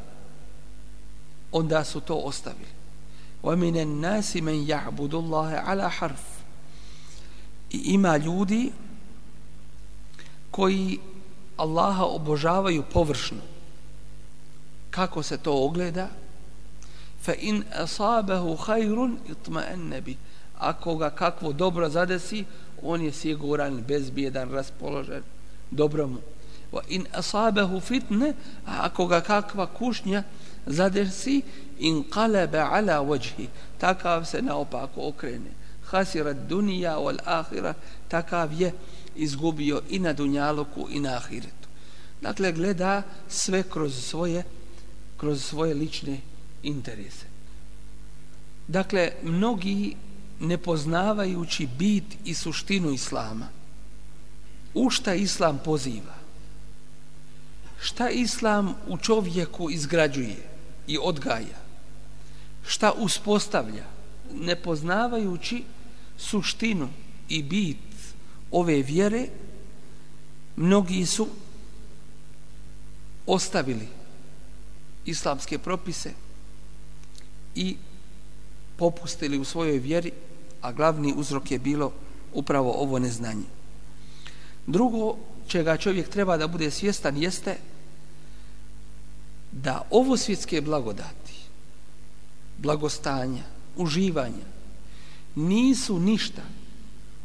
onda 1.53 1.85
su 1.85 2.01
to 2.01 2.15
ostavili. 2.15 2.81
Wa 3.43 3.57
minan 3.57 4.01
nasi 4.01 4.41
man 4.41 4.55
ya'budu 4.55 5.25
Allaha 5.25 5.63
ala 5.67 5.89
harf. 5.89 6.21
I 7.71 7.79
ima 7.95 8.17
ljudi 8.17 8.73
koji 10.51 10.99
Allaha 11.57 12.05
obožavaju 12.05 12.85
površno. 12.93 13.41
Kako 14.91 15.23
se 15.23 15.39
to 15.39 15.65
ogleda? 15.65 16.09
Fa 17.23 17.35
in 17.35 17.65
asabahu 17.75 18.57
khairun 18.57 19.19
itma'anna 19.29 20.01
bi. 20.01 20.17
Ako 20.59 20.97
ga 20.97 21.11
kakvo 21.11 21.53
dobro 21.53 21.89
zadesi, 21.89 22.45
on 22.83 23.03
je 23.03 23.13
siguran, 23.13 23.85
bezbjedan, 23.89 24.51
raspoložen, 24.51 25.23
dobro 25.71 26.07
mu. 26.07 26.21
Wa 26.73 26.81
in 26.89 27.07
asabahu 27.13 27.81
fitne, 27.81 28.35
ako 28.67 29.07
ga 29.07 29.21
kakva 29.21 29.67
kušnja 29.67 30.23
zadesi 30.67 31.43
in 31.79 32.05
qalaba 32.05 32.69
ala 32.73 33.01
wajhi. 33.01 33.49
Takav 33.79 34.25
se 34.25 34.43
naopako 34.43 35.09
okrene. 35.09 35.51
Khasira 35.91 36.35
dunya 36.35 36.97
wal 36.97 37.19
akhirah 37.25 37.75
takav 38.09 38.53
je 38.53 38.73
izgubio 39.17 39.83
i 39.89 39.99
na 39.99 40.13
dunjaluku 40.13 40.89
i 40.91 41.01
na 41.01 41.17
ahiretu. 41.17 41.69
Dakle 42.21 42.53
gleda 42.53 43.03
sve 43.29 43.63
kroz 43.63 44.05
svoje 44.05 44.45
kroz 45.17 45.45
svoje 45.45 45.75
lične 45.75 46.21
interese. 46.63 47.27
Dakle 48.69 49.13
mnogi 49.23 49.97
nepoznavajući 50.41 51.69
bit 51.79 52.05
i 52.25 52.35
suštinu 52.35 52.91
islama 52.91 53.49
u 54.75 54.91
šta 54.91 55.15
islam 55.15 55.61
poziva? 55.65 56.15
Šta 57.81 58.11
islam 58.11 58.75
u 58.89 58.97
čovjeku 58.97 59.71
izgrađuje? 59.71 60.50
I 60.91 60.99
odgaja. 60.99 61.59
Šta 62.67 62.93
uspostavlja? 62.93 63.85
Ne 64.35 64.57
poznavajući 64.57 65.63
suštinu 66.19 66.89
i 67.29 67.43
bit 67.43 67.77
ove 68.51 68.83
vjere 68.83 69.27
mnogi 70.57 71.07
su 71.07 71.29
ostavili 73.27 73.89
islamske 75.05 75.59
propise 75.59 76.13
i 77.55 77.77
popustili 78.77 79.39
u 79.39 79.45
svojoj 79.45 79.79
vjeri 79.79 80.13
a 80.61 80.73
glavni 80.73 81.15
uzrok 81.17 81.51
je 81.51 81.59
bilo 81.59 81.93
upravo 82.35 82.73
ovo 82.73 82.99
neznanje. 82.99 83.47
Drugo 84.67 85.17
čega 85.49 85.77
čovjek 85.77 86.09
treba 86.09 86.37
da 86.37 86.47
bude 86.47 86.71
svjestan 86.71 87.17
jeste 87.17 87.57
da 89.63 89.83
ovo 89.91 90.17
svjetske 90.17 90.61
blagodati, 90.61 91.35
blagostanja, 92.59 93.43
uživanja, 93.77 94.47
nisu 95.35 95.99
ništa 95.99 96.43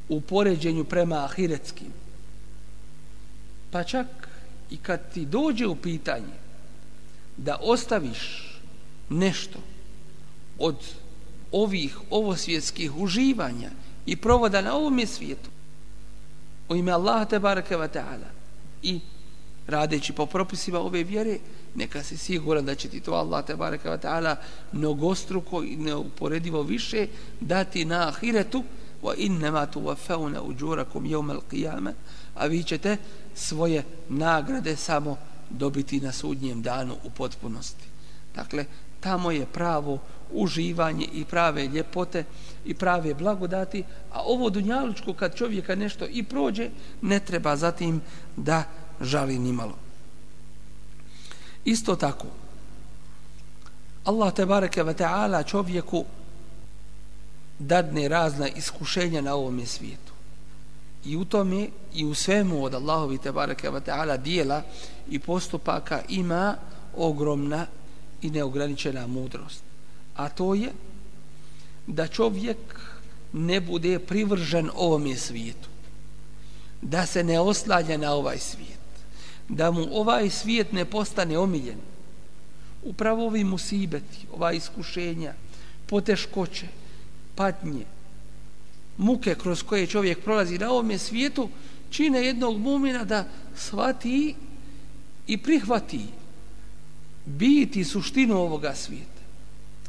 u 0.09 0.21
poređenju 0.21 0.83
prema 0.83 1.25
ahiretskim. 1.25 1.93
Pa 3.71 3.83
čak 3.83 4.07
i 4.69 4.77
kad 4.77 5.13
ti 5.13 5.25
dođe 5.25 5.67
u 5.67 5.75
pitanje 5.75 6.35
da 7.37 7.57
ostaviš 7.61 8.51
nešto 9.09 9.59
od 10.59 10.75
ovih 11.51 11.97
ovosvjetskih 12.09 12.95
uživanja 12.95 13.71
i 14.05 14.15
provoda 14.15 14.61
na 14.61 14.75
ovom 14.75 15.07
svijetu 15.07 15.49
u 16.69 16.75
ime 16.75 16.91
Allaha 16.91 17.25
te 17.25 17.39
bareke 17.39 17.75
wa 17.75 17.87
ta'ala 17.87 18.29
i 18.83 18.99
radeći 19.67 20.13
po 20.13 20.25
propisima 20.25 20.79
ove 20.79 21.03
vjere 21.03 21.39
neka 21.75 22.03
se 22.03 22.17
siguran 22.17 22.65
da 22.65 22.75
će 22.75 22.89
ti 22.89 22.99
to 22.99 23.13
Allah 23.13 23.45
te 23.45 23.55
bareka 23.55 23.91
ve 23.91 23.97
ta'ala 23.97 24.35
mnogostruko 24.71 25.63
i 25.63 25.75
neuporedivo 25.75 26.61
više 26.61 27.07
dati 27.39 27.85
na 27.85 28.07
ahiretu. 28.07 28.63
Wa 29.03 29.13
innama 29.17 29.67
tuwaffawna 29.73 30.41
ujurakum 30.41 31.03
yawm 31.03 31.39
al-qiyamah 31.39 31.93
a 32.35 32.45
vi 32.45 32.63
ćete 32.63 32.97
svoje 33.35 33.83
nagrade 34.09 34.75
samo 34.75 35.17
dobiti 35.49 35.99
na 35.99 36.11
sudnjem 36.11 36.61
danu 36.61 36.95
u 37.03 37.09
potpunosti. 37.09 37.85
Dakle 38.35 38.65
tamo 38.99 39.31
je 39.31 39.45
pravo 39.45 39.99
uživanje 40.31 41.07
i 41.13 41.25
prave 41.25 41.67
ljepote 41.67 42.23
i 42.65 42.73
prave 42.73 43.13
blagodati 43.13 43.83
a 44.13 44.21
ovo 44.25 44.49
dunjalučko 44.49 45.13
kad 45.13 45.35
čovjeka 45.35 45.75
nešto 45.75 46.05
i 46.09 46.23
prođe 46.23 46.69
ne 47.01 47.19
treba 47.19 47.55
zatim 47.55 48.01
da 48.35 48.63
žali 49.01 49.39
nimalo. 49.39 49.84
Isto 51.65 51.95
tako, 51.95 52.27
Allah 54.03 54.33
te 54.33 54.45
bareke 54.45 54.83
ve 54.83 54.93
taala 54.93 55.43
čovjeku 55.43 56.05
dadne 57.59 58.07
razna 58.07 58.47
iskušenja 58.47 59.21
na 59.21 59.35
ovom 59.35 59.65
svijetu. 59.65 60.13
I 61.05 61.17
u 61.17 61.25
tome 61.25 61.67
i 61.93 62.05
u 62.05 62.13
svemu 62.13 62.63
od 62.63 62.73
Allahovi 62.73 63.17
te 63.17 63.31
bareke 63.31 63.69
ve 63.69 63.81
taala 63.81 64.17
dijela 64.17 64.61
i 65.09 65.19
postupaka 65.19 66.01
ima 66.09 66.55
ogromna 66.97 67.65
i 68.21 68.29
neograničena 68.29 69.07
mudrost. 69.07 69.63
A 70.15 70.29
to 70.29 70.53
je 70.53 70.71
da 71.87 72.07
čovjek 72.07 72.57
ne 73.33 73.59
bude 73.61 73.99
privržen 73.99 74.69
ovom 74.75 75.15
svijetu 75.17 75.69
da 76.81 77.05
se 77.05 77.23
ne 77.23 77.39
oslanja 77.39 77.97
na 77.97 78.11
ovaj 78.11 78.39
svijet 78.39 78.74
da 79.49 79.71
mu 79.71 79.87
ovaj 79.91 80.29
svijet 80.29 80.71
ne 80.71 80.85
postane 80.85 81.37
omiljen 81.37 81.77
upravo 82.83 83.25
ovi 83.25 83.43
musibeti 83.43 84.27
ova 84.33 84.51
iskušenja 84.51 85.33
poteškoće 85.85 86.67
patnje 87.35 87.85
muke 88.97 89.35
kroz 89.35 89.63
koje 89.63 89.87
čovjek 89.87 90.23
prolazi 90.23 90.57
na 90.57 90.71
ovome 90.71 90.97
svijetu 90.97 91.49
čine 91.89 92.25
jednog 92.25 92.57
mumina 92.57 93.03
da 93.03 93.27
shvati 93.55 94.35
i 95.27 95.37
prihvati 95.37 96.01
biti 97.25 97.83
suštinu 97.83 98.37
ovoga 98.37 98.75
svijeta. 98.75 99.21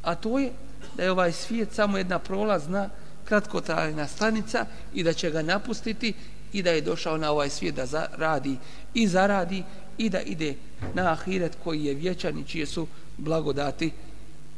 A 0.03 0.15
to 0.15 0.39
je 0.39 0.53
da 0.97 1.03
je 1.03 1.11
ovaj 1.11 1.33
svijet 1.33 1.73
samo 1.73 1.99
jedna 1.99 2.19
prolazna, 2.19 2.91
kratkotrajna 3.25 4.09
stanica 4.09 4.67
i 4.95 5.03
da 5.03 5.13
će 5.13 5.31
ga 5.31 5.43
napustiti 5.43 6.13
i 6.57 6.63
da 6.63 6.71
je 6.71 6.81
došao 6.81 7.17
na 7.17 7.31
ovaj 7.31 7.51
svijet 7.51 7.75
da 7.75 8.07
radi 8.17 8.57
i 8.95 9.09
zaradi 9.09 9.63
i 9.99 10.09
da 10.11 10.21
ide 10.21 10.55
na 10.95 11.13
ahiret 11.13 11.57
koji 11.65 11.85
je 11.85 11.95
vječan 11.95 12.39
i 12.39 12.45
čije 12.45 12.67
su 12.67 12.87
blagodati 13.17 13.93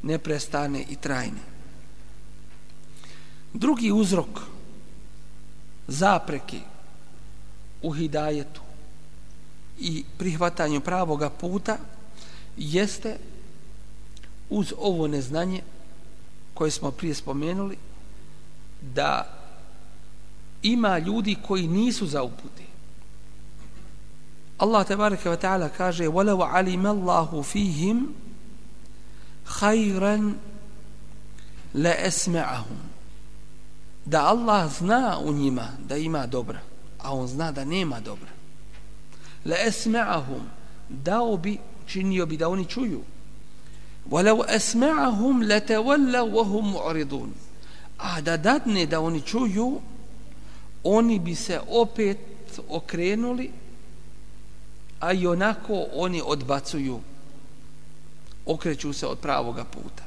neprestane 0.02 0.84
i 0.90 0.96
trajne. 0.96 1.42
Drugi 3.52 3.92
uzrok 3.92 4.40
zapreke 5.88 6.60
u 7.82 7.90
hidajetu 7.90 8.60
i 9.80 10.04
prihvatanju 10.18 10.80
pravoga 10.80 11.30
puta 11.30 11.78
jeste 12.56 13.16
uz 14.50 14.72
ovo 14.78 15.06
neznanje 15.06 15.62
koje 16.54 16.70
smo 16.70 16.90
prije 16.90 17.14
spomenuli 17.14 17.76
da 18.94 19.37
ima 20.62 20.98
ljudi 20.98 21.36
koji 21.46 21.68
nisu 21.68 22.06
za 22.06 22.22
upute. 22.22 22.62
Allah 24.58 24.86
tebareke 24.86 25.30
ve 25.30 25.36
taala 25.36 25.68
kaže: 25.68 26.08
"Walau 26.08 26.42
alima 26.42 26.90
Allahu 26.90 27.42
fihim 27.42 28.14
khayran 29.44 30.34
la 31.74 31.94
asma'ahum." 32.06 32.78
Da 34.06 34.24
Allah 34.24 34.72
zna 34.78 35.18
u 35.24 35.32
njima 35.32 35.68
da 35.88 35.96
ima 35.96 36.26
dobra, 36.26 36.60
a 36.98 37.14
on 37.14 37.26
zna 37.28 37.52
da 37.52 37.64
nema 37.64 38.00
dobra. 38.00 38.30
La 39.44 39.56
asma'ahum 39.66 40.42
dao 40.88 41.36
bi 41.36 41.58
činio 41.86 42.26
bi 42.26 42.36
da 42.36 42.48
oni 42.48 42.64
čuju. 42.64 43.02
Walau 44.10 44.42
asma'ahum 44.48 45.46
latawallaw 45.46 46.32
wa 46.32 46.44
hum 46.44 46.72
mu'ridun. 46.72 47.30
A 47.98 48.20
da 48.20 48.36
dadne 48.36 48.86
da 48.86 49.00
oni 49.00 49.20
čuju, 49.20 49.80
oni 50.84 51.18
bi 51.18 51.34
se 51.34 51.60
opet 51.68 52.18
okrenuli, 52.68 53.50
a 55.00 55.12
i 55.12 55.26
onako 55.26 55.86
oni 55.94 56.22
odbacuju, 56.24 57.00
okreću 58.46 58.92
se 58.92 59.06
od 59.06 59.18
pravoga 59.18 59.64
puta. 59.64 60.02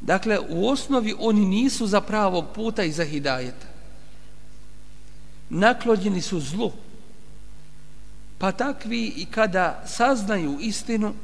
Dakle, 0.00 0.38
u 0.48 0.68
osnovi 0.68 1.14
oni 1.18 1.46
nisu 1.46 1.86
za 1.86 2.00
pravog 2.00 2.44
puta 2.54 2.82
i 2.82 2.92
za 2.92 3.04
hidajeta. 3.04 3.66
Naklonjeni 5.50 6.22
su 6.22 6.40
zlu, 6.40 6.72
pa 8.38 8.52
takvi 8.52 9.12
i 9.16 9.26
kada 9.26 9.82
saznaju 9.86 10.58
istinu 10.60 11.14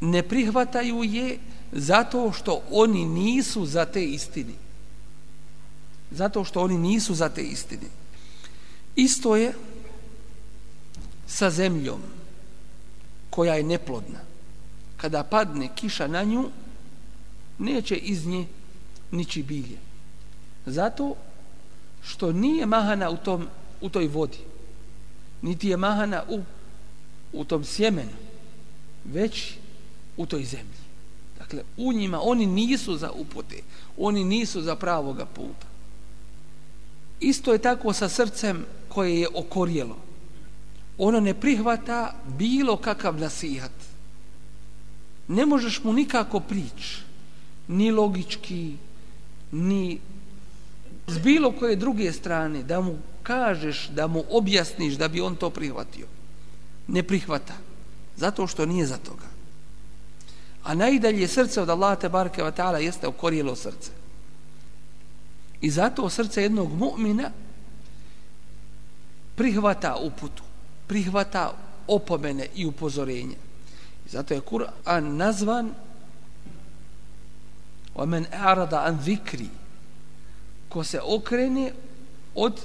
ne 0.00 0.22
prihvataju 0.22 1.04
je 1.04 1.38
zato 1.72 2.32
što 2.32 2.62
oni 2.70 3.04
nisu 3.04 3.66
za 3.66 3.84
te 3.84 4.04
istine 4.04 4.65
zato 6.10 6.44
što 6.44 6.60
oni 6.60 6.78
nisu 6.78 7.14
za 7.14 7.28
te 7.28 7.42
istine 7.42 7.86
isto 8.96 9.36
je 9.36 9.54
sa 11.26 11.50
zemljom 11.50 12.00
koja 13.30 13.54
je 13.54 13.62
neplodna 13.62 14.20
kada 14.96 15.22
padne 15.22 15.68
kiša 15.74 16.06
na 16.06 16.24
nju 16.24 16.48
neće 17.58 17.96
iz 17.96 18.26
nje 18.26 18.46
niči 19.10 19.42
bilje 19.42 19.78
zato 20.66 21.14
što 22.02 22.32
nije 22.32 22.66
mahana 22.66 23.10
u, 23.10 23.16
tom, 23.16 23.46
u 23.80 23.88
toj 23.88 24.06
vodi 24.06 24.38
niti 25.42 25.68
je 25.68 25.76
mahana 25.76 26.22
u, 26.28 26.40
u 27.32 27.44
tom 27.44 27.64
sjemenu, 27.64 28.16
već 29.04 29.54
u 30.16 30.26
toj 30.26 30.44
zemlji. 30.44 30.86
Dakle, 31.38 31.62
u 31.76 31.92
njima 31.92 32.20
oni 32.22 32.46
nisu 32.46 32.96
za 32.96 33.10
upute, 33.10 33.62
oni 33.98 34.24
nisu 34.24 34.62
za 34.62 34.76
pravoga 34.76 35.26
puta. 35.26 35.66
Isto 37.20 37.52
je 37.52 37.58
tako 37.58 37.92
sa 37.92 38.08
srcem 38.08 38.66
koje 38.88 39.20
je 39.20 39.28
okorjelo. 39.34 39.96
Ono 40.98 41.20
ne 41.20 41.34
prihvata 41.34 42.14
bilo 42.38 42.76
kakav 42.76 43.20
nasihat. 43.20 43.72
Ne 45.28 45.46
možeš 45.46 45.84
mu 45.84 45.92
nikako 45.92 46.40
prići, 46.40 47.02
ni 47.68 47.90
logički, 47.90 48.76
ni 49.52 50.00
s 51.06 51.18
bilo 51.18 51.52
koje 51.52 51.76
druge 51.76 52.12
strane, 52.12 52.62
da 52.62 52.80
mu 52.80 52.98
kažeš, 53.22 53.88
da 53.88 54.06
mu 54.06 54.24
objasniš 54.30 54.94
da 54.94 55.08
bi 55.08 55.20
on 55.20 55.36
to 55.36 55.50
prihvatio. 55.50 56.06
Ne 56.88 57.02
prihvata. 57.02 57.54
Zato 58.16 58.46
što 58.46 58.66
nije 58.66 58.86
za 58.86 58.96
toga. 58.96 59.26
A 60.62 60.74
najdalje 60.74 61.28
srce 61.28 61.62
od 61.62 61.70
Allaha 61.70 61.96
te 61.96 62.08
barke 62.08 62.42
wa 62.42 62.52
ta'ala 62.52 62.76
jeste 62.76 63.06
okorjelo 63.06 63.56
srce 63.56 63.90
I 65.65 65.69
zato 65.69 66.09
srce 66.09 66.41
jednog 66.41 66.73
mu'mina 66.73 67.31
prihvata 69.35 69.95
uputu, 69.95 70.43
prihvata 70.87 71.53
opomene 71.87 72.47
i 72.55 72.65
upozorenje. 72.65 73.35
I 74.05 74.09
zato 74.09 74.33
je 74.33 74.41
Kur'an 74.41 75.15
nazvan 75.15 75.73
وَمَنْ 77.95 78.25
أَعْرَضَ 78.33 78.73
عَنْ 78.73 78.97
ذِكْرِ 79.03 79.45
ko 80.69 80.83
se 80.83 80.99
okrene 81.03 81.73
od 82.35 82.61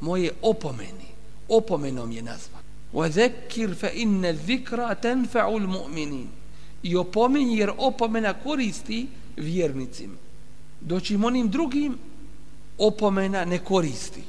moje 0.00 0.32
opomeni. 0.42 1.10
Opomenom 1.48 2.12
je 2.12 2.22
nazvan. 2.22 2.62
Wa 2.92 3.10
zekir 3.10 3.74
fa 3.74 3.90
inna 3.90 4.32
zikra 4.32 4.94
tenfa'u 4.94 5.58
mu'minin. 5.58 6.28
I 6.82 6.96
opomeni 6.96 7.58
jer 7.58 7.72
opomena 7.78 8.34
koristi 8.34 9.08
vjernicima. 9.36 10.14
Doći 10.80 11.16
onim 11.16 11.50
drugim 11.50 11.98
opomena 12.77 13.45
ne 13.45 13.59
koristi. 13.59 14.23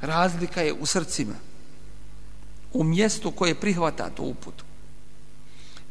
Razlika 0.00 0.60
je 0.60 0.72
u 0.72 0.86
srcima. 0.86 1.34
U 2.72 2.84
mjestu 2.84 3.30
koje 3.30 3.60
prihvata 3.60 4.10
to 4.10 4.22
uputu. 4.22 4.64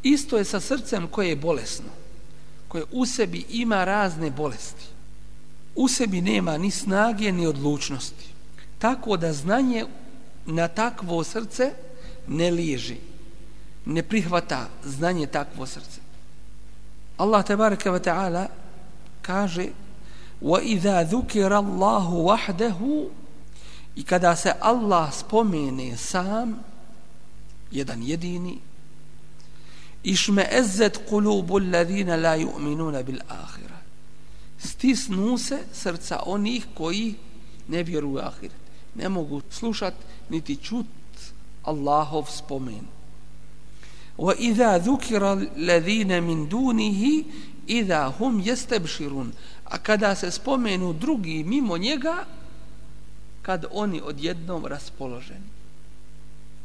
Isto 0.04 0.38
je 0.38 0.46
sa 0.46 0.60
srcem 0.60 1.08
koje 1.08 1.30
je 1.30 1.36
bolesno. 1.36 1.90
Koje 2.68 2.84
u 2.92 3.06
sebi 3.06 3.46
ima 3.50 3.86
razne 3.86 4.32
bolesti. 4.32 4.86
U 5.76 5.88
sebi 5.88 6.22
nema 6.22 6.58
ni 6.58 6.72
snage 6.72 7.32
ni 7.32 7.48
odlučnosti 7.48 8.32
tako 8.82 9.18
da 9.18 9.34
znanje 9.34 9.86
na 10.46 10.68
takvo 10.68 11.24
srce 11.24 11.72
ne 12.28 12.52
liježi 12.52 12.98
ne 13.86 14.04
prihvata 14.04 14.70
znanje 14.84 15.28
takvo 15.28 15.66
srce 15.66 16.02
Allah 17.18 17.46
tebareke 17.46 17.92
ve 17.92 18.02
taala 18.02 18.48
kaže 19.22 19.68
وَإِذَا 20.42 21.04
ذُكِرَ 21.04 21.52
اللَّهُ 21.60 22.08
وَحْدَهُ 22.10 23.08
i 23.96 24.04
kada 24.04 24.36
se 24.36 24.52
Allah 24.60 25.12
spomene 25.12 25.98
sam 25.98 26.64
jedan 27.72 28.02
jedini 28.02 28.60
išme 30.04 30.48
ezzet 30.52 30.98
kulubu 31.10 31.60
alladhina 31.60 32.16
la 32.16 32.36
yu'minuna 32.36 33.04
bil 33.04 33.20
ahira. 33.28 33.80
stisnu 34.60 35.38
se 35.38 35.60
srca 35.74 36.24
onih 36.26 36.66
koji 36.74 37.16
ne 37.68 37.84
vjeruju 37.84 38.16
u 38.16 38.18
ahiret 38.18 38.62
ne 38.96 39.10
mogu 39.10 39.42
slušat 39.50 39.94
niti 40.30 40.56
čut 40.56 40.86
Allahov 41.64 42.26
spomen. 42.26 42.86
Wa 44.18 44.34
idha 44.40 44.80
dhukira 44.80 45.30
alladhina 45.30 46.22
min 46.22 46.50
dunihi 46.50 47.26
idha 47.68 48.14
hum 48.18 48.42
yastabshirun. 48.42 49.32
A 49.72 49.78
kada 49.78 50.16
se 50.16 50.32
spomenu 50.32 50.94
drugi 50.94 51.44
mimo 51.44 51.78
njega 51.78 52.26
kad 53.42 53.66
oni 53.72 54.02
odjednom 54.02 54.66
raspoloženi. 54.66 55.50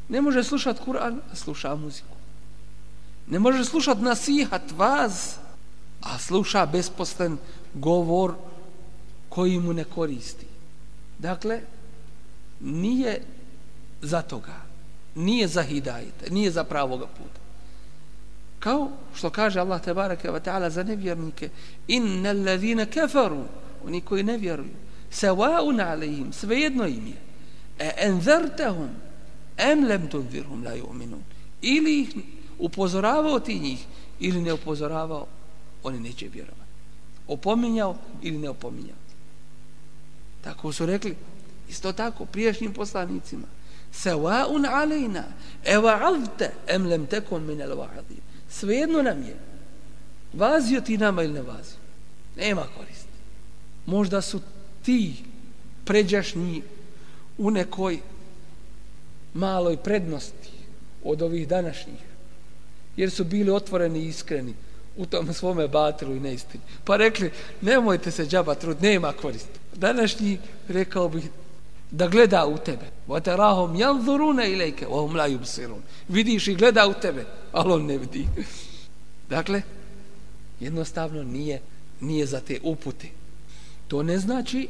Ne 0.09 0.21
može 0.21 0.43
slušat 0.43 0.79
Kur'an, 0.85 1.19
a 1.31 1.35
sluša 1.35 1.75
muziku. 1.75 2.15
Ne 3.27 3.39
može 3.39 3.65
slušat 3.65 4.01
nasihat 4.01 4.61
vas, 4.77 5.35
a 6.01 6.19
sluša 6.19 6.65
besposlen 6.65 7.37
govor 7.73 8.33
koji 9.29 9.59
mu 9.59 9.73
ne 9.73 9.83
koristi. 9.83 10.45
Dakle, 11.19 11.61
nije 12.59 13.21
za 14.01 14.21
toga. 14.21 14.55
Nije 15.15 15.47
za 15.47 15.63
hidajete, 15.63 16.29
nije 16.29 16.51
za 16.51 16.63
pravoga 16.63 17.07
puta. 17.07 17.36
Kao 18.59 18.91
što 19.15 19.29
kaže 19.29 19.59
Allah 19.59 19.81
tebareke 19.81 20.31
ve 20.31 20.39
ta'ala 20.39 20.69
za 20.69 20.83
nevjernike 20.83 21.49
inna 21.87 22.33
ladina 22.33 22.85
kafaru 22.85 23.43
oni 23.85 24.01
koji 24.01 24.23
ne 24.23 24.37
vjeruju 24.37 24.73
sawaun 25.11 25.91
alejhim 25.91 26.33
svejedno 26.33 26.87
im 26.87 27.07
je 27.07 27.17
e 27.79 27.91
enzartahum 27.97 28.89
em 29.57 29.83
lem 29.83 30.07
tunzirhum 30.09 30.63
la 30.63 30.71
yu'minun 30.71 31.21
ili 31.61 32.01
ih 32.01 32.15
upozoravao 32.59 33.39
ti 33.39 33.59
njih 33.59 33.85
ili 34.19 34.41
ne 34.41 34.53
upozoravao 34.53 35.27
oni 35.83 35.99
neće 35.99 36.27
vjerovati 36.27 36.71
opominjao 37.27 37.95
ili 38.21 38.37
ne 38.37 38.49
opominjao 38.49 38.97
tako 40.41 40.73
su 40.73 40.85
rekli 40.85 41.15
isto 41.69 41.91
tako 41.91 42.25
prijašnjim 42.25 42.73
poslanicima 42.73 43.47
sawaun 43.93 44.65
alejna 44.65 45.23
e 45.63 45.77
wa'adta 45.77 46.49
em 46.67 46.85
lem 46.85 47.05
takun 47.05 47.43
min 47.43 47.61
al-wa'idin 47.61 48.26
svejedno 48.59 49.01
nam 49.01 49.23
je 49.23 49.35
vazio 50.33 50.81
ti 50.81 50.97
nama 50.97 51.23
ili 51.23 51.33
ne 51.33 51.41
vazio 51.41 51.77
nema 52.35 52.63
koristi 52.77 53.07
možda 53.85 54.21
su 54.21 54.41
ti 54.85 55.15
pređašnji 55.85 56.61
u 57.37 57.51
nekoj 57.51 57.99
maloj 59.33 59.77
prednosti 59.77 60.51
od 61.03 61.21
ovih 61.21 61.47
današnjih 61.47 61.99
jer 62.97 63.11
su 63.11 63.23
bili 63.23 63.51
otvoreni 63.51 63.99
i 63.99 64.07
iskreni 64.07 64.53
u 64.97 65.05
tom 65.05 65.33
svome 65.33 65.67
batilu 65.67 66.15
i 66.15 66.19
neistini. 66.19 66.63
Pa 66.83 66.97
rekli, 66.97 67.31
nemojte 67.61 68.11
se 68.11 68.25
džaba 68.25 68.55
trud, 68.55 68.81
nema 68.81 69.13
koristi. 69.13 69.59
Današnji, 69.75 70.39
rekao 70.67 71.09
bih, 71.09 71.23
da 71.91 72.07
gleda 72.07 72.47
u 72.47 72.57
tebe. 72.57 72.91
Vaterahum 73.07 73.75
yanzuruna 73.75 74.45
ilayka 74.45 74.87
wa 74.87 75.01
hum 75.01 75.15
la 75.15 75.27
yubsirun. 75.27 75.81
Vidiš 76.07 76.47
i 76.47 76.55
gleda 76.55 76.87
u 76.87 76.93
tebe, 76.93 77.25
ali 77.51 77.73
on 77.73 77.85
ne 77.85 77.97
vidi. 77.97 78.27
Dakle, 79.29 79.61
jednostavno 80.59 81.23
nije, 81.23 81.61
nije 82.01 82.25
za 82.25 82.39
te 82.39 82.59
upute. 82.63 83.07
To 83.87 84.03
ne 84.03 84.19
znači 84.19 84.67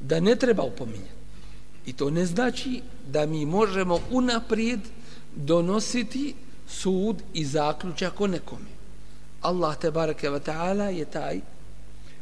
da 0.00 0.20
ne 0.20 0.36
treba 0.36 0.62
upominjati. 0.62 1.14
I 1.86 1.92
to 1.92 2.10
ne 2.10 2.26
znači 2.26 2.82
da 3.08 3.26
mi 3.26 3.46
možemo 3.46 3.98
unaprijed 4.10 4.80
donositi 5.36 6.34
sud 6.68 7.22
i 7.34 7.44
zaključak 7.44 8.20
o 8.20 8.26
nekome. 8.26 8.74
Allah 9.40 9.76
te 9.78 9.90
bareke 9.90 10.30
ve 10.30 10.40
taala 10.40 10.84
je 10.84 11.04
taj 11.04 11.40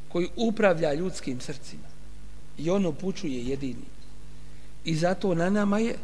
koji 0.08 0.28
upravlja 0.36 0.94
ljudskim 0.94 1.40
srcima 1.40 1.88
i 2.58 2.70
on 2.70 2.86
upućuje 2.86 3.46
jedini 3.46 3.91
i 4.84 4.94
zato 4.96 5.34
na 5.34 5.50
nama 5.50 5.78
je 5.78 5.94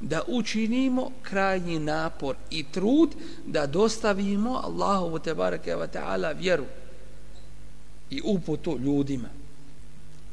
da 0.00 0.22
učinimo 0.28 1.10
krajnji 1.22 1.78
napor 1.78 2.36
i 2.50 2.64
trud 2.64 3.14
da 3.46 3.66
dostavimo 3.66 4.60
Allahu 4.64 5.18
te 5.18 5.34
bareke 5.34 5.76
ve 5.76 5.88
taala 5.88 6.32
vjeru 6.32 6.64
i 8.10 8.20
uputu 8.24 8.78
ljudima. 8.78 9.28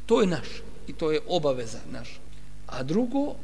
To 0.06 0.22
je 0.22 0.28
naš 0.28 0.48
i 0.88 0.94
to 0.94 1.12
je 1.12 1.20
obaveza 1.28 1.80
naš 1.92 2.20
a 2.68 2.84
drugo 2.84 3.36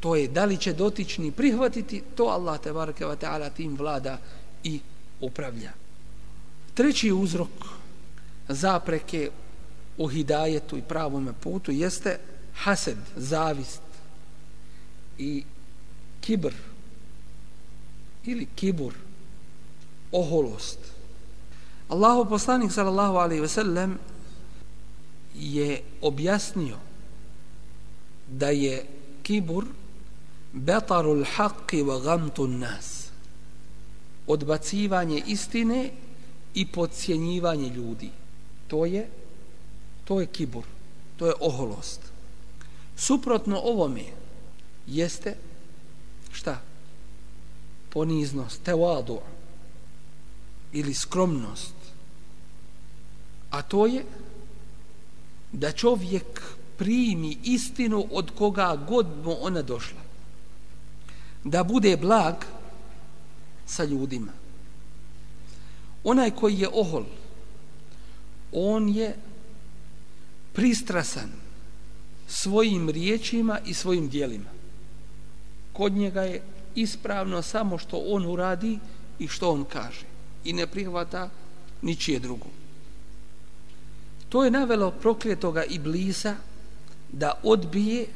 to 0.00 0.16
je 0.16 0.28
da 0.28 0.44
li 0.44 0.56
će 0.56 0.72
dotični 0.72 1.32
prihvatiti 1.32 2.02
to 2.14 2.24
Allah 2.24 2.60
te 2.60 2.72
bareke 2.72 3.06
ve 3.06 3.16
taala 3.16 3.50
tim 3.50 3.76
vlada 3.76 4.18
i 4.64 4.80
upravlja. 5.20 5.72
Treći 6.74 7.12
uzrok 7.12 7.48
zapreke 8.48 9.30
u 9.98 10.06
hidajetu 10.06 10.76
i 10.76 10.82
pravom 10.82 11.34
putu 11.40 11.72
jeste 11.72 12.18
hased, 12.64 12.98
zavist 13.16 13.82
i 15.18 15.44
kibr 16.20 16.52
ili 18.24 18.46
kibur, 18.54 18.92
oholost. 20.12 20.78
Allahu 21.88 22.28
poslanik 22.28 22.72
sallallahu 22.72 23.16
alaihi 23.16 23.40
ve 23.42 23.48
sellem 23.48 23.98
je 25.34 25.82
objasnio 26.02 26.76
da 28.28 28.50
je 28.50 28.86
kibur 29.22 29.64
betarul 30.52 31.24
haqqi 31.24 31.82
wa 31.82 32.00
gamtun 32.02 32.58
nas 32.58 33.08
odbacivanje 34.26 35.22
istine 35.26 35.90
i 36.54 36.66
podcjenjivanje 36.66 37.68
ljudi. 37.68 38.10
To 38.68 38.86
je 38.86 39.08
to 40.04 40.20
je 40.20 40.26
kibur, 40.26 40.64
to 41.16 41.26
je 41.26 41.34
oholost. 41.40 42.00
Suprotno 42.96 43.60
ovome 43.64 44.04
jeste 44.86 45.36
šta? 46.32 46.60
Poniznost, 47.90 48.62
tevadu 48.62 49.18
ili 50.72 50.94
skromnost. 50.94 51.74
A 53.50 53.62
to 53.62 53.86
je 53.86 54.04
da 55.52 55.72
čovjek 55.72 56.42
primi 56.76 57.38
istinu 57.42 58.06
od 58.10 58.30
koga 58.38 58.84
god 58.88 59.06
mu 59.24 59.36
ona 59.40 59.62
došla. 59.62 60.00
Da 61.44 61.64
bude 61.64 61.96
blag 61.96 62.34
sa 63.66 63.84
ljudima 63.84 64.32
onaj 66.06 66.30
koji 66.30 66.58
je 66.58 66.68
ohol 66.68 67.04
on 68.52 68.88
je 68.88 69.16
pristrasan 70.52 71.45
svojim 72.26 72.90
riječima 72.90 73.58
i 73.66 73.74
svojim 73.74 74.08
dijelima. 74.08 74.50
Kod 75.72 75.92
njega 75.92 76.22
je 76.22 76.42
ispravno 76.74 77.42
samo 77.42 77.78
što 77.78 77.96
on 77.96 78.26
uradi 78.26 78.78
i 79.18 79.28
što 79.28 79.50
on 79.50 79.64
kaže 79.64 80.06
i 80.44 80.52
ne 80.52 80.66
prihvata 80.66 81.30
ničije 81.82 82.18
drugo. 82.18 82.46
To 84.28 84.44
je 84.44 84.50
navelo 84.50 84.90
prokletoga 84.90 85.64
Iblisa 85.64 86.34
da 87.12 87.40
odbije 87.42 88.06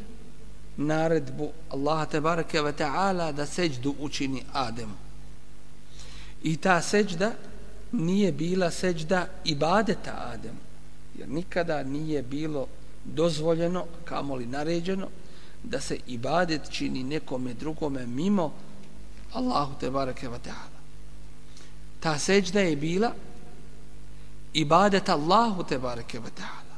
naredbu 0.77 1.51
Allaha 1.71 2.07
tebareke 2.07 2.63
ve 2.63 2.73
ta'ala 2.73 3.33
da 3.33 3.47
seđdu 3.47 3.95
učini 4.01 4.43
Ademu. 4.53 4.97
I 6.43 6.57
ta 6.57 6.83
seđda 6.83 7.33
nije 7.93 8.33
bila 8.33 8.71
seđda 8.71 9.27
ibadeta 9.45 10.33
Adem 10.33 10.59
jer 11.19 11.29
nikada 11.29 11.83
nije 11.83 12.23
bilo 12.23 12.67
dozvoljeno 13.05 13.85
kamoli 14.05 14.47
naređeno 14.47 15.09
da 15.63 15.81
se 15.81 15.99
ibadet 16.07 16.71
čini 16.71 17.03
nekome 17.03 17.55
drugome 17.55 18.07
mimo 18.07 18.53
Allahu 19.33 19.75
te 19.81 19.91
bareke 19.91 20.29
wa 20.29 20.39
ta'ala 20.39 20.81
ta 22.01 22.19
seđda 22.19 22.61
je 22.61 22.77
bila 22.77 23.13
ibadet 24.53 25.09
Allahu 25.09 25.65
te 25.65 25.79
bareke 25.79 26.21
wa 26.21 26.31
ta'ala 26.37 26.77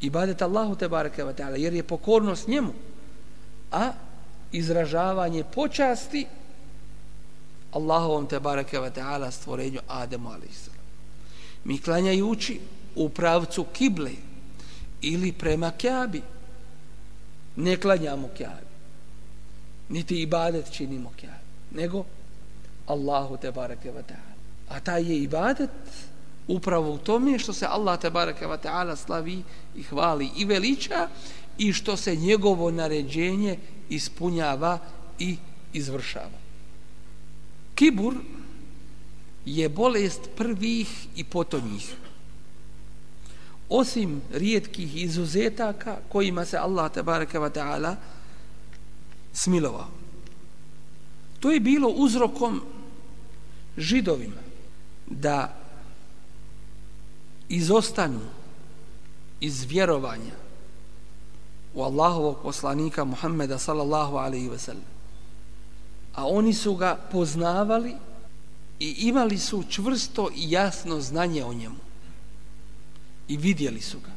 ibadet 0.00 0.42
Allahu 0.42 0.74
te 0.74 0.88
bareke 0.88 1.24
wa 1.24 1.34
ta'ala 1.34 1.56
jer 1.56 1.74
je 1.74 1.82
pokornost 1.82 2.48
njemu 2.48 2.72
a 3.72 3.92
izražavanje 4.52 5.44
počasti 5.44 6.26
Allahovom 7.72 8.26
te 8.26 8.40
bareke 8.40 8.78
wa 8.78 8.90
taala 8.90 9.30
stvorenju 9.30 9.80
Ademu 9.88 10.28
alejsalam. 10.28 10.80
Mi 11.64 11.78
klanjajući 11.78 12.60
u 12.96 13.08
pravcu 13.08 13.64
kible 13.72 14.10
ili 15.02 15.32
prema 15.32 15.70
Kabi 15.70 16.22
ne 17.56 17.76
klanjamo 17.76 18.28
Kabi. 18.38 18.68
Niti 19.88 20.22
ibadet 20.22 20.72
činimo 20.72 21.12
Kabi, 21.20 21.80
nego 21.80 22.04
Allahu 22.86 23.36
te 23.36 23.52
bareke 23.52 23.90
ve 23.90 24.02
taala. 24.02 24.34
A 24.68 24.80
taj 24.80 25.02
je 25.02 25.22
ibadet 25.22 25.70
upravo 26.48 26.92
u 26.92 26.98
tome 26.98 27.38
što 27.38 27.52
se 27.52 27.66
Allah 27.66 28.00
te 28.00 28.10
bareke 28.10 28.46
ve 28.46 28.58
taala 28.58 28.96
slavi 28.96 29.42
i 29.76 29.82
hvali 29.82 30.30
i 30.36 30.44
veliča 30.44 31.08
i 31.58 31.72
što 31.72 31.96
se 31.96 32.16
njegovo 32.16 32.70
naređenje 32.70 33.58
ispunjava 33.88 34.78
i 35.18 35.36
izvršava. 35.72 36.38
Kibur 37.74 38.14
je 39.44 39.68
bolest 39.68 40.20
prvih 40.36 41.06
i 41.16 41.24
potonjih. 41.24 41.94
Osim 43.68 44.22
rijetkih 44.32 45.02
izuzetaka 45.02 45.96
kojima 46.08 46.44
se 46.44 46.56
Allah 46.56 46.92
tabaraka 46.92 47.40
wa 47.40 47.50
ta'ala 47.50 47.96
smilovao. 49.32 49.88
To 51.40 51.50
je 51.50 51.60
bilo 51.60 51.88
uzrokom 51.88 52.60
židovima 53.76 54.40
da 55.06 55.54
izostanu 57.48 58.20
iz 59.40 59.64
vjerovanja 59.64 60.34
u 61.74 61.82
Allahovog 61.82 62.42
poslanika 62.42 63.04
Muhammeda 63.04 63.58
sallallahu 63.58 64.16
alaihi 64.16 64.48
ve 64.48 64.58
sellem. 64.58 64.98
a 66.18 66.26
oni 66.26 66.54
su 66.54 66.74
ga 66.74 66.98
poznavali 67.12 67.94
i 68.80 68.94
imali 68.98 69.38
su 69.38 69.64
čvrsto 69.70 70.30
i 70.34 70.50
jasno 70.50 71.00
znanje 71.00 71.44
o 71.44 71.54
njemu 71.54 71.87
i 73.28 73.36
vidjeli 73.36 73.80
su 73.80 73.98
ga. 74.00 74.10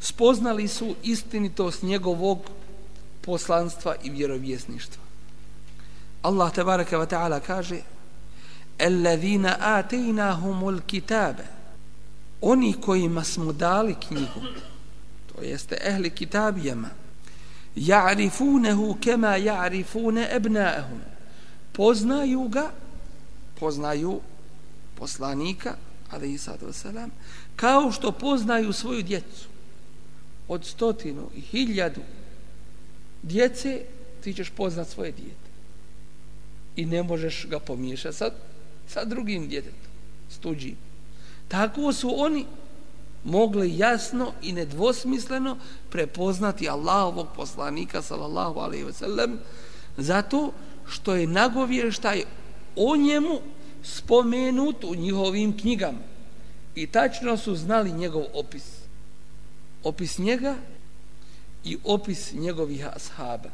Spoznali 0.00 0.68
su 0.68 0.94
istinitost 1.02 1.82
njegovog 1.82 2.38
poslanstva 3.20 3.94
i 4.02 4.10
vjerovjesništva. 4.10 5.02
Allah 6.22 6.52
tebareke 6.52 6.96
wa 6.96 7.06
ta'ala 7.06 7.40
kaže 7.40 7.80
Ellezina 8.78 9.56
atainahumul 9.60 10.80
kitabe. 10.86 11.44
Oni 12.40 12.74
kojima 12.80 13.24
smo 13.24 13.52
dali 13.52 13.94
knjigu 14.08 14.40
to 15.34 15.42
jeste 15.42 15.76
ehli 15.84 16.10
kitabijama 16.10 16.88
ja'rifunehu 17.76 18.96
kema 19.00 19.36
ja'rifune 19.36 20.36
ebnaehum 20.36 21.00
poznaju 21.72 22.48
ga 22.48 22.70
poznaju 23.60 24.20
poslanika 24.98 25.74
ali 26.10 26.32
i 26.32 26.38
sad 26.38 26.60
wasalam, 26.60 27.08
kao 27.56 27.92
što 27.92 28.12
poznaju 28.12 28.72
svoju 28.72 29.02
djecu. 29.02 29.48
Od 30.48 30.64
stotinu 30.64 31.30
i 31.34 31.40
hiljadu 31.40 32.00
djece 33.22 33.80
ti 34.24 34.34
ćeš 34.34 34.50
poznat 34.50 34.88
svoje 34.88 35.12
djete 35.12 35.50
i 36.76 36.86
ne 36.86 37.02
možeš 37.02 37.46
ga 37.50 37.58
pomiješati 37.58 38.16
sa, 38.16 38.30
sa 38.86 39.04
drugim 39.04 39.48
djetetom 39.48 39.90
s 40.30 40.38
tuđim. 40.38 40.76
Tako 41.48 41.92
su 41.92 42.20
oni 42.20 42.46
mogli 43.24 43.78
jasno 43.78 44.32
i 44.42 44.52
nedvosmisleno 44.52 45.56
prepoznati 45.90 46.68
Allahovog 46.68 47.26
poslanika 47.36 48.02
sallallahu 48.02 48.60
alaihi 48.60 48.84
ve 48.84 48.92
sellem 48.92 49.38
zato 49.96 50.52
što 50.88 51.14
je 51.14 51.26
nagovještaj 51.26 52.24
o 52.76 52.96
njemu 52.96 53.40
spomenut 53.82 54.84
u 54.84 54.94
njihovim 54.94 55.58
knjigama 55.58 56.11
i 56.74 56.86
tačno 56.86 57.36
su 57.36 57.56
znali 57.56 57.92
njegov 57.92 58.24
opis. 58.34 58.64
Opis 59.82 60.18
njega 60.18 60.56
i 61.64 61.78
opis 61.84 62.32
njegovih 62.32 62.86
ashaba. 62.86 63.50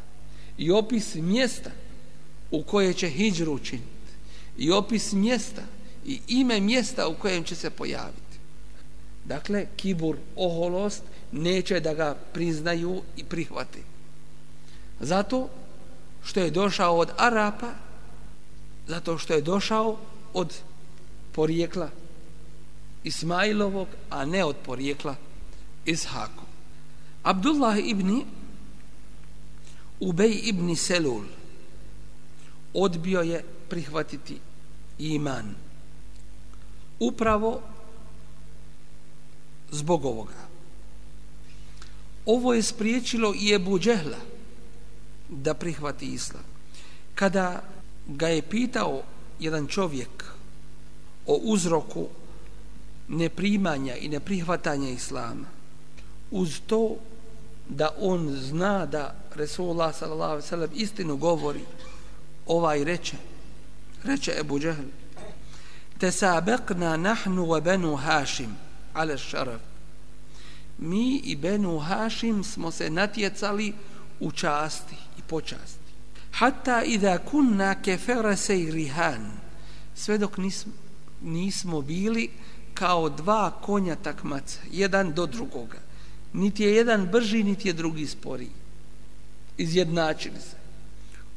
I 0.58 0.70
opis 0.70 1.14
mjesta 1.14 1.70
u 2.50 2.62
koje 2.62 2.94
će 2.94 3.08
hijđru 3.08 3.52
učiniti. 3.52 3.88
I 4.58 4.70
opis 4.70 5.12
mjesta 5.12 5.62
i 6.06 6.20
ime 6.28 6.60
mjesta 6.60 7.08
u 7.08 7.14
kojem 7.14 7.44
će 7.44 7.54
se 7.54 7.70
pojaviti. 7.70 8.38
Dakle 9.24 9.66
kibur, 9.76 10.16
oholost 10.36 11.02
neće 11.32 11.80
da 11.80 11.94
ga 11.94 12.16
priznaju 12.32 13.02
i 13.16 13.24
prihvati 13.24 13.82
zato 15.00 15.48
što 16.24 16.40
je 16.40 16.50
došao 16.50 16.96
od 16.96 17.10
Arapa 17.16 17.72
zato 18.86 19.18
što 19.18 19.34
je 19.34 19.40
došao 19.40 19.96
od 20.32 20.54
porijekla 21.32 21.90
Ismailovog, 23.04 23.88
a 24.10 24.24
ne 24.24 24.44
od 24.44 24.56
porijekla 24.56 25.16
Ishaku. 25.84 26.44
Abdullah 27.22 27.78
ibn 27.78 28.22
Ubej 30.00 30.40
ibn 30.44 30.76
Selul 30.76 31.24
odbio 32.74 33.20
je 33.20 33.44
prihvatiti 33.68 34.38
iman 34.98 35.54
upravo 36.98 37.60
zbog 39.70 40.04
ovoga. 40.04 40.48
Ovo 42.26 42.54
je 42.54 42.62
spriječilo 42.62 43.34
i 43.40 43.54
Ebu 43.54 43.78
Džehla 43.78 44.18
da 45.28 45.54
prihvati 45.54 46.06
islam. 46.06 46.44
Kada 47.14 47.62
ga 48.06 48.28
je 48.28 48.42
pitao 48.42 49.02
jedan 49.40 49.66
čovjek 49.66 50.24
o 51.26 51.34
uzroku 51.42 52.08
neprimanja 53.08 53.96
i 53.96 54.08
neprihvatanja 54.08 54.88
islama. 54.88 55.46
Uz 56.30 56.60
to 56.66 56.96
da 57.68 57.90
on 58.00 58.36
zna 58.36 58.86
da 58.86 59.14
Resulullah 59.34 59.94
sallallahu 59.94 60.30
alejhi 60.30 60.44
ve 60.44 60.48
sellem 60.48 60.70
istinu 60.74 61.16
govori 61.16 61.60
ovaj 62.46 62.84
reče 62.84 63.16
reče 64.04 64.34
Ebu 64.40 64.58
Džehl 64.58 64.88
tesabekna 65.98 66.96
nahnu 66.96 67.46
wa 67.46 67.60
banu 67.60 67.96
Hashim 67.96 68.56
ala 68.94 69.16
šaraf. 69.16 69.60
Mi 70.78 71.18
i 71.24 71.36
benu 71.36 71.78
Hashim 71.78 72.44
smo 72.44 72.70
se 72.70 72.90
natjecali 72.90 73.74
u 74.20 74.32
časti 74.32 74.94
i 75.18 75.22
počasti. 75.22 75.92
Hatta 76.32 76.82
idha 76.84 77.18
kunna 77.18 77.82
kefera 77.82 78.36
rihan 78.48 79.32
sve 79.94 80.18
dok 80.18 80.36
nismo, 80.38 80.72
nismo 81.22 81.82
bili 81.82 82.30
kao 82.78 83.08
dva 83.08 83.50
konja 83.50 83.96
takmaca 83.96 84.60
jedan 84.70 85.12
do 85.12 85.26
drugoga. 85.26 85.78
Niti 86.32 86.62
je 86.62 86.74
jedan 86.74 87.08
brži 87.12 87.42
niti 87.42 87.68
je 87.68 87.72
drugi 87.74 88.06
sporiji. 88.06 88.50
izjednačili 89.58 90.40
se. 90.40 90.56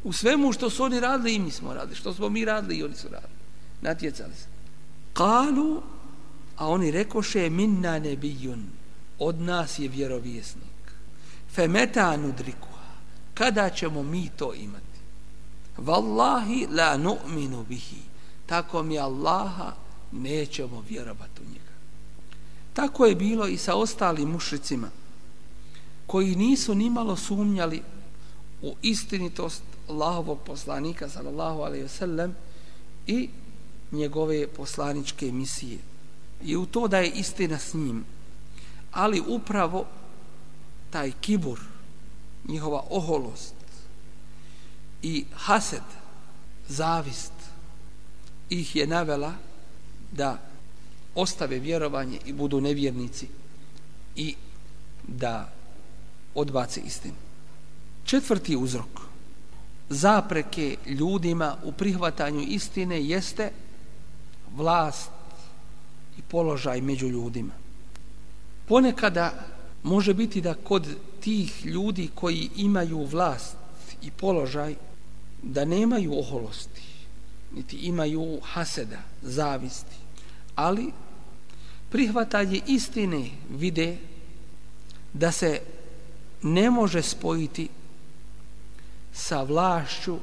U 0.04 0.14
svemu 0.14 0.54
što 0.54 0.70
su 0.70 0.84
oni 0.84 1.00
radili 1.00 1.36
i 1.36 1.40
mi 1.40 1.52
smo 1.52 1.74
radili. 1.74 1.96
Što 1.96 2.14
smo 2.14 2.30
mi 2.30 2.46
radili 2.46 2.76
i 2.76 2.84
oni 2.84 2.96
su 2.96 3.08
radili. 3.08 3.34
Natjecali 3.82 4.34
se. 4.36 4.48
Kalu 5.14 5.82
a 6.58 6.68
oni 6.68 6.92
rekoše 6.92 7.50
minna 7.50 8.00
nebijun. 8.00 8.66
Od 9.20 9.42
nas 9.42 9.80
je 9.80 9.88
vjerovjesnik. 9.88 10.94
Femeta 11.54 12.18
nudriku 12.18 12.68
kada 13.34 13.70
ćemo 13.70 14.04
mi 14.04 14.30
to 14.38 14.54
imati? 14.54 15.00
Wallahi 15.78 16.68
la 16.70 16.98
nu'minu 16.98 17.66
bihi. 17.66 18.02
Tako 18.46 18.84
mi 18.84 19.00
Allaha 19.00 19.74
nećemo 20.12 20.84
vjerovati 20.90 21.42
u 21.42 21.46
njega. 21.46 21.72
Tako 22.74 23.06
je 23.06 23.16
bilo 23.16 23.48
i 23.48 23.58
sa 23.58 23.76
ostalim 23.76 24.30
mušricima 24.30 24.90
koji 26.08 26.36
nisu 26.36 26.76
nimalo 26.76 27.16
sumnjali 27.16 27.82
u 28.62 28.76
istinitost 28.82 29.64
Allahovog 29.88 30.40
poslanika 30.46 31.10
sallallahu 31.10 31.62
alejhi 31.62 31.84
ve 31.84 31.90
sellem 31.90 32.36
i 33.08 33.30
njegove 33.92 34.48
poslaničke 34.48 35.32
misije 35.32 35.78
i 36.44 36.56
u 36.56 36.66
to 36.66 36.88
da 36.88 36.98
je 36.98 37.12
istina 37.12 37.60
s 37.60 37.74
njim 37.74 38.06
ali 38.92 39.24
upravo 39.28 39.86
taj 40.90 41.12
kibur 41.22 41.60
njihova 42.48 42.84
oholost 42.90 43.56
i 45.02 45.26
hased, 45.34 45.84
zavist 46.68 47.34
ih 48.50 48.76
je 48.76 48.88
navela 48.88 49.34
da 50.12 50.38
ostave 51.16 51.60
vjerovanje 51.60 52.20
i 52.26 52.34
budu 52.34 52.62
nevjernici 52.62 53.28
i 54.16 54.36
da 55.08 55.54
odbace 56.36 56.82
istinu. 56.82 57.16
Četvrti 58.04 58.56
uzrok 58.56 59.02
zapreke 59.90 60.78
ljudima 60.86 61.58
u 61.64 61.72
prihvatanju 61.72 62.42
istine 62.48 63.04
jeste 63.04 63.52
vlast 64.56 65.12
i 66.18 66.22
položaj 66.22 66.82
među 66.82 67.08
ljudima. 67.08 67.54
Ponekada 68.68 69.34
može 69.84 70.14
biti 70.14 70.42
da 70.42 70.54
kod 70.54 70.88
tih 71.20 71.66
ljudi 71.66 72.10
koji 72.16 72.50
imaju 72.56 73.06
vlast 73.06 73.56
i 74.02 74.12
položaj 74.12 74.76
da 75.44 75.66
nemaju 75.66 76.20
oholosti, 76.20 76.82
niti 77.56 77.78
imaju 77.78 78.40
haseda, 78.44 79.00
zavisti, 79.22 80.01
ali 80.56 80.92
prihvatanje 81.90 82.62
istine 82.68 83.30
vide 83.50 83.98
da 85.14 85.32
se 85.32 85.62
ne 86.42 86.70
može 86.70 87.02
spojiti 87.02 87.70
sa 89.14 89.44
vlašću 89.44 90.18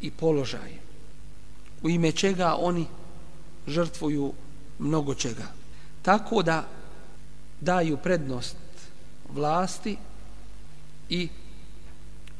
i 0.00 0.10
položajem, 0.10 0.80
u 1.82 1.90
ime 1.90 2.12
čega 2.12 2.54
oni 2.58 2.86
žrtvuju 3.66 4.32
mnogo 4.78 5.14
čega. 5.14 5.46
Tako 6.02 6.42
da 6.42 6.68
daju 7.60 7.96
prednost 7.96 8.56
vlasti 9.28 9.96
i 11.08 11.28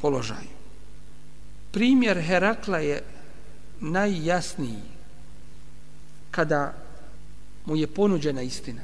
položaju 0.01 0.61
primjer 1.71 2.23
Herakla 2.23 2.79
je 2.79 3.03
najjasniji 3.81 4.83
kada 6.31 6.75
mu 7.67 7.77
je 7.77 7.87
ponuđena 7.87 8.43
istina. 8.43 8.83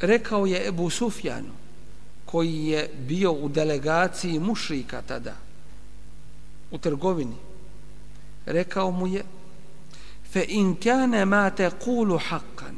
Rekao 0.00 0.46
je 0.46 0.68
Ebu 0.68 0.90
Sufjanu, 0.90 1.52
koji 2.24 2.66
je 2.66 2.90
bio 3.08 3.32
u 3.32 3.48
delegaciji 3.48 4.38
mušrika 4.38 5.02
tada, 5.02 5.36
u 6.70 6.78
trgovini, 6.78 7.36
rekao 8.46 8.90
mu 8.90 9.06
je, 9.06 9.24
fe 10.32 10.44
in 10.48 10.76
kane 10.76 11.24
ma 11.24 11.50
te 11.50 11.70
kulu 11.70 12.18
hakan, 12.18 12.76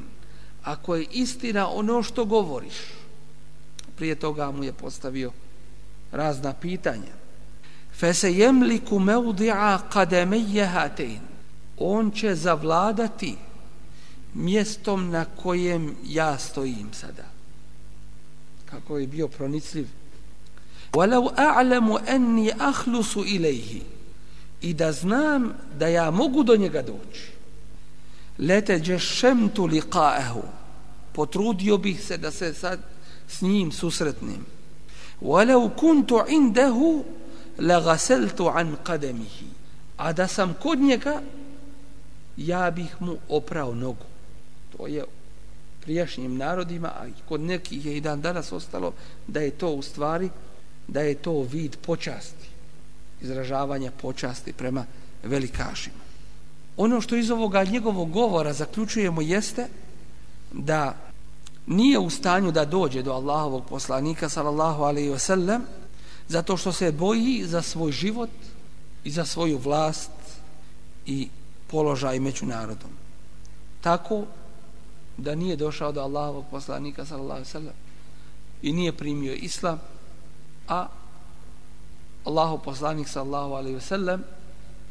ako 0.62 0.96
je 0.96 1.06
istina 1.12 1.68
ono 1.68 2.02
što 2.02 2.24
govoriš, 2.24 2.74
prije 3.96 4.14
toga 4.14 4.50
mu 4.50 4.64
je 4.64 4.72
postavio 4.72 5.32
razna 6.12 6.52
pitanja 6.52 7.20
fese 8.00 8.32
jemliku 8.32 8.98
meudi'a 8.98 9.78
kademeje 9.92 10.66
hatein. 10.66 11.20
On 11.78 12.10
će 12.10 12.34
zavladati 12.34 13.36
mjestom 14.34 15.10
na 15.10 15.24
kojem 15.24 15.96
ja 16.06 16.38
stojim 16.38 16.92
sada. 16.92 17.24
Kako 18.64 18.98
je 18.98 19.06
bio 19.06 19.28
pronicljiv. 19.28 19.86
Walau 20.92 21.34
أَعْلَمُ 21.36 21.98
anni 22.08 22.52
akhlusu 22.58 23.24
ilayhi. 23.24 23.82
I 24.60 24.74
da 24.74 24.92
znam 24.92 25.52
da 25.78 25.86
ja 25.86 26.10
mogu 26.10 26.42
do 26.42 26.56
njega 26.56 26.82
doći. 26.82 27.30
Lete 28.38 28.80
džešemtu 28.80 29.66
liqaehu 29.68 30.42
potrudio 31.12 31.78
bih 31.78 32.04
se 32.04 32.16
da 32.18 32.30
se 32.30 32.54
sad 32.54 32.80
s 33.28 33.40
njim 33.40 33.72
susretnim 33.72 34.46
walau 35.20 35.70
kuntu 35.76 36.24
عِنْدَهُ 36.24 37.04
la 37.58 37.80
ghasaltu 37.80 38.48
an 38.48 38.76
qadamihi. 38.84 39.46
A 39.96 40.12
da 40.12 40.28
sam 40.28 40.54
kod 40.62 40.80
njega 40.80 41.22
ja 42.36 42.70
bih 42.70 42.96
mu 43.00 43.16
oprao 43.28 43.74
nogu 43.74 44.09
je 44.86 45.04
prijašnjim 45.80 46.36
narodima 46.36 46.88
a 46.88 47.06
kod 47.28 47.40
nekih 47.40 47.86
je 47.86 47.96
i 47.96 48.00
dan 48.00 48.20
danas 48.20 48.52
ostalo 48.52 48.92
da 49.26 49.40
je 49.40 49.50
to 49.50 49.68
u 49.68 49.82
stvari 49.82 50.30
da 50.88 51.00
je 51.00 51.14
to 51.14 51.42
vid 51.42 51.76
počasti 51.76 52.48
izražavanja 53.20 53.90
počasti 53.90 54.52
prema 54.52 54.84
velikašima 55.24 56.00
ono 56.76 57.00
što 57.00 57.16
iz 57.16 57.30
ovoga 57.30 57.64
njegovog 57.64 58.10
govora 58.10 58.52
zaključujemo 58.52 59.20
jeste 59.20 59.66
da 60.52 60.96
nije 61.66 61.98
u 61.98 62.10
stanju 62.10 62.52
da 62.52 62.64
dođe 62.64 63.02
do 63.02 63.12
Allahovog 63.12 63.64
poslanika 63.68 64.28
sallallahu 64.28 64.82
alaihi 64.82 65.18
sellem 65.18 65.62
zato 66.28 66.56
što 66.56 66.72
se 66.72 66.92
boji 66.92 67.44
za 67.46 67.62
svoj 67.62 67.92
život 67.92 68.30
i 69.04 69.10
za 69.10 69.24
svoju 69.24 69.58
vlast 69.58 70.10
i 71.06 71.28
položaj 71.66 72.20
među 72.20 72.46
narodom. 72.46 72.90
Tako 73.80 74.24
da 75.20 75.34
nije 75.34 75.56
došao 75.56 75.92
do 75.92 76.00
Allahovog 76.00 76.44
poslanika 76.50 77.04
sallallahu 77.04 77.44
sallam 77.44 77.74
i 78.62 78.72
nije 78.72 78.92
primio 78.92 79.34
islam, 79.34 79.80
a 80.68 80.86
Allahov 82.24 82.58
poslanik 82.58 83.08
sallallahu 83.08 83.54
alaihi 83.54 83.78
wasallam 83.78 84.20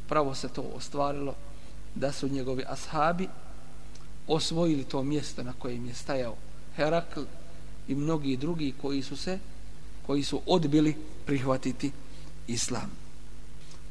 pravo 0.07 0.35
se 0.35 0.49
to 0.49 0.61
ostvarilo 0.61 1.35
da 1.95 2.11
su 2.11 2.27
njegovi 2.27 2.63
ashabi 2.67 3.27
osvojili 4.27 4.83
to 4.83 5.03
mjesto 5.03 5.43
na 5.43 5.53
kojem 5.59 5.85
je 5.85 5.93
stajao 5.93 6.35
Herakl 6.75 7.21
i 7.87 7.95
mnogi 7.95 8.37
drugi 8.37 8.73
koji 8.81 9.03
su 9.03 9.17
se 9.17 9.39
koji 10.05 10.23
su 10.23 10.41
odbili 10.45 10.95
prihvatiti 11.25 11.91
islam. 12.47 12.91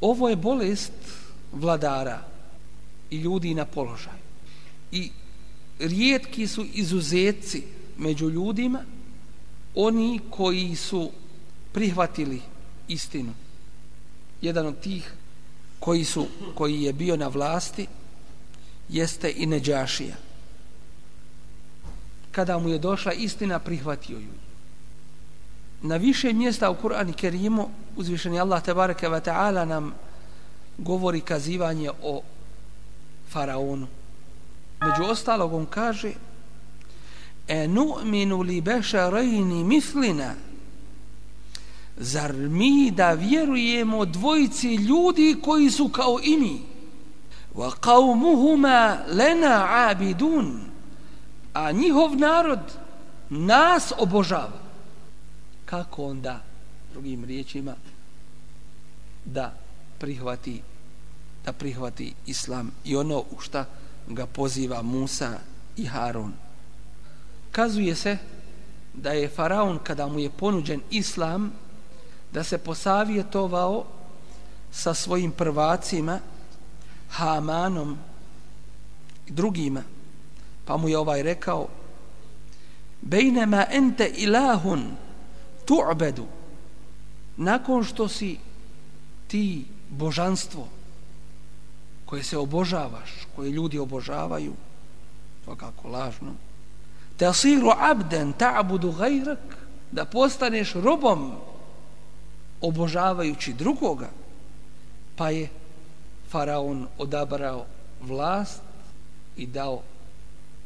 Ovo 0.00 0.28
je 0.28 0.36
bolest 0.36 0.92
vladara 1.52 2.24
i 3.10 3.16
ljudi 3.16 3.54
na 3.54 3.64
položaj. 3.64 4.18
I 4.92 5.10
rijetki 5.78 6.46
su 6.46 6.66
izuzetci 6.74 7.62
među 7.98 8.30
ljudima 8.30 8.84
oni 9.74 10.20
koji 10.30 10.76
su 10.76 11.10
prihvatili 11.72 12.40
istinu. 12.88 13.32
Jedan 14.42 14.66
od 14.66 14.80
tih 14.80 15.12
koji 15.80 16.04
su 16.04 16.26
koji 16.54 16.82
je 16.82 16.92
bio 16.92 17.16
na 17.16 17.28
vlasti 17.28 17.86
jeste 18.88 19.32
i 19.36 19.46
Neđašija. 19.46 20.16
Kada 22.30 22.58
mu 22.58 22.68
je 22.68 22.78
došla 22.78 23.12
istina, 23.12 23.58
prihvatio 23.58 24.18
ju. 24.18 24.32
Na 25.82 25.96
više 25.96 26.32
mjesta 26.32 26.70
u 26.70 26.76
Kur'anu 26.82 27.12
Kerimu 27.12 27.68
uzvišeni 27.96 28.40
Allah 28.40 28.62
tebareke 28.62 29.08
ve 29.08 29.20
taala 29.20 29.64
nam 29.64 29.94
govori 30.78 31.20
kazivanje 31.20 31.90
o 32.02 32.22
faraonu. 33.30 33.86
Među 34.80 35.10
ostalog 35.10 35.54
on 35.54 35.66
kaže: 35.66 36.12
"E 37.48 37.68
nu'minu 37.68 38.42
li 38.42 38.60
basharayni 38.60 39.64
mislina" 39.64 40.34
Zar 41.96 42.32
mi 42.32 42.90
da 42.90 43.12
vjerujemo 43.12 44.04
dvojici 44.04 44.74
ljudi 44.74 45.36
koji 45.42 45.70
su 45.70 45.88
kao 45.88 46.18
i 46.22 46.36
mi? 46.36 46.62
Wa 47.54 47.70
qawmuhuma 47.80 48.98
lana 49.08 49.86
abidun. 49.90 50.60
A 51.54 51.72
njihov 51.72 52.16
narod 52.16 52.60
nas 53.30 53.92
obožava. 53.98 54.60
Kako 55.64 56.04
onda, 56.04 56.40
drugim 56.92 57.24
riječima, 57.24 57.74
da 59.24 59.54
prihvati 59.98 60.62
da 61.44 61.52
prihvati 61.52 62.14
islam 62.26 62.70
i 62.84 62.96
ono 62.96 63.18
u 63.18 63.40
šta 63.40 63.64
ga 64.08 64.26
poziva 64.26 64.82
Musa 64.82 65.38
i 65.76 65.84
Harun. 65.84 66.32
Kazuje 67.52 67.94
se 67.94 68.18
da 68.94 69.12
je 69.12 69.28
faraon 69.28 69.78
kada 69.82 70.06
mu 70.06 70.18
je 70.18 70.30
ponuđen 70.30 70.80
islam 70.90 71.52
da 72.32 72.44
se 72.44 72.58
posavjetovao 72.58 73.84
sa 74.72 74.94
svojim 74.94 75.32
prvacima 75.32 76.20
Hamanom 77.08 77.98
i 79.26 79.30
drugima 79.32 79.82
pa 80.64 80.76
mu 80.76 80.88
je 80.88 80.98
ovaj 80.98 81.22
rekao 81.22 81.68
bejnema 83.00 83.66
ente 83.70 84.12
ilahun 84.16 84.84
tu'bedu 85.64 86.26
nakon 87.36 87.84
što 87.84 88.08
si 88.08 88.38
ti 89.26 89.64
božanstvo 89.88 90.68
koje 92.08 92.22
se 92.22 92.38
obožavaš 92.38 93.10
koje 93.36 93.50
ljudi 93.50 93.78
obožavaju 93.78 94.52
svakako 95.44 95.88
lažno 95.88 96.32
te 97.18 97.26
asiru 97.26 97.70
abden 97.74 98.32
ta'budu 98.32 98.94
gajrak 98.94 99.58
da 99.92 100.04
postaneš 100.04 100.72
robom 100.72 101.32
obožavajući 102.60 103.52
drugoga, 103.52 104.10
pa 105.16 105.30
je 105.30 105.48
faraon 106.30 106.86
odabrao 106.98 107.66
vlast 108.00 108.62
i 109.36 109.46
dao 109.46 109.82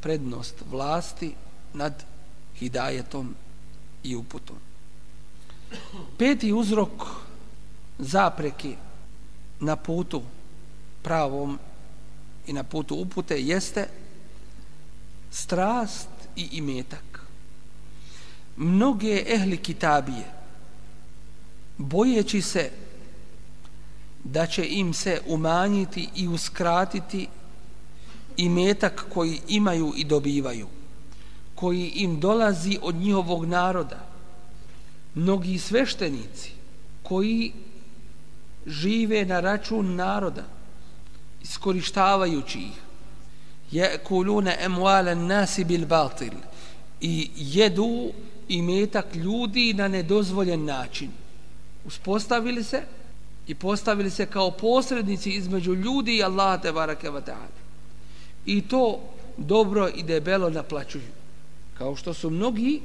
prednost 0.01 0.55
vlasti 0.71 1.35
nad 1.73 2.05
hidajetom 2.59 3.35
i 4.03 4.17
uputom. 4.17 4.57
Peti 6.19 6.53
uzrok 6.53 6.91
zapreke 7.99 8.77
na 9.61 9.77
putu 9.77 10.23
pravom 11.03 11.59
i 12.47 12.53
na 12.53 12.63
putu 12.65 12.95
upute 12.95 13.41
jeste 13.41 13.89
strast 15.31 16.09
i 16.37 16.49
imetak. 16.53 17.27
Mnoge 18.57 19.25
ehli 19.27 19.57
kitabije 19.57 20.25
bojeći 21.79 22.43
se 22.43 22.71
da 24.25 24.47
će 24.47 24.67
im 24.69 24.95
se 24.95 25.21
umanjiti 25.27 26.09
i 26.17 26.29
uskratiti 26.29 27.29
imetak 28.37 29.07
koji 29.15 29.41
imaju 29.49 29.93
i 29.97 30.05
dobivaju, 30.05 30.67
koji 31.55 31.89
im 31.95 32.21
dolazi 32.21 32.79
od 32.83 32.95
njihovog 32.95 33.45
naroda. 33.45 34.07
Mnogi 35.15 35.59
sveštenici 35.59 36.53
koji 37.03 37.53
žive 38.67 39.25
na 39.25 39.41
račun 39.41 39.95
naroda, 39.95 40.45
iskorištavajući 41.43 42.59
ih, 42.59 42.81
je 43.71 43.99
kulune 44.05 44.57
emualen 44.61 45.27
nasi 45.27 45.65
bil 45.65 45.87
batil 45.87 46.33
i 47.01 47.31
jedu 47.37 48.13
i 48.49 48.63
metak 48.63 49.15
ljudi 49.15 49.75
na 49.75 49.89
nedozvoljen 49.89 50.65
način 50.65 51.11
uspostavili 51.85 52.65
se 52.65 52.83
i 53.47 53.55
postavili 53.55 54.11
se 54.11 54.27
kao 54.27 54.51
posrednici 54.51 55.31
između 55.31 55.75
ljudi 55.75 56.17
i 56.17 56.23
Allaha 56.23 56.59
te 56.59 56.73
barake 56.73 57.11
wa 57.11 57.21
ta'ala. 57.21 57.61
I 58.47 58.61
to 58.69 59.01
dobro 59.37 59.89
i 59.95 60.03
debelo 60.03 60.51
naplaćuju. 60.51 61.11
Kao 61.79 61.97
što 61.97 62.15
su 62.15 62.31
mnogi 62.31 62.81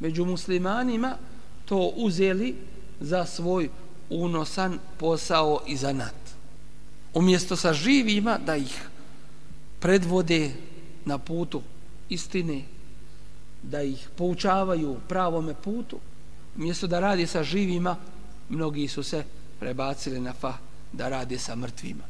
među 0.00 0.24
muslimanima 0.24 1.16
to 1.64 1.92
uzeli 1.96 2.56
za 3.00 3.24
svoj 3.24 3.68
unosan 4.10 4.78
posao 4.98 5.60
i 5.66 5.76
zanat. 5.76 6.25
Umjesto 7.16 7.56
sa 7.56 7.72
živima 7.72 8.38
da 8.38 8.56
ih 8.56 8.88
predvode 9.80 10.50
na 11.04 11.18
putu 11.18 11.62
istine, 12.08 12.62
da 13.62 13.82
ih 13.82 14.08
poučavaju 14.16 14.96
pravome 15.08 15.54
putu, 15.54 15.98
umjesto 16.56 16.86
da 16.86 17.00
radi 17.00 17.26
sa 17.26 17.42
živima, 17.42 17.96
mnogi 18.48 18.88
su 18.88 19.02
se 19.02 19.24
prebacili 19.60 20.20
na 20.20 20.32
fa 20.32 20.58
da 20.92 21.08
radi 21.08 21.38
sa 21.38 21.56
mrtvima. 21.56 22.04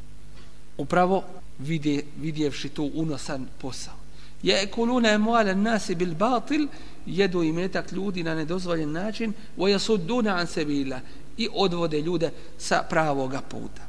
Upravo 0.77 1.23
vidje, 1.59 2.03
vidjevši 2.19 2.69
tu 2.69 2.91
unosan 2.93 3.47
posao. 3.61 3.95
Je 4.43 4.67
kulune 4.71 5.17
muale 5.17 5.55
nasi 5.55 5.95
bil 5.95 6.15
batil, 6.15 6.67
jedu 7.05 7.43
i 7.43 7.51
metak 7.51 7.91
ljudi 7.91 8.23
na 8.23 8.35
nedozvoljen 8.35 8.91
način, 8.91 9.33
wa 9.57 9.71
yasudduna 9.71 10.07
duna 10.07 10.35
an 10.35 10.47
sebila 10.47 10.99
i 11.37 11.47
odvode 11.53 12.01
ljude 12.01 12.31
sa 12.57 12.83
pravoga 12.89 13.41
puta. 13.41 13.86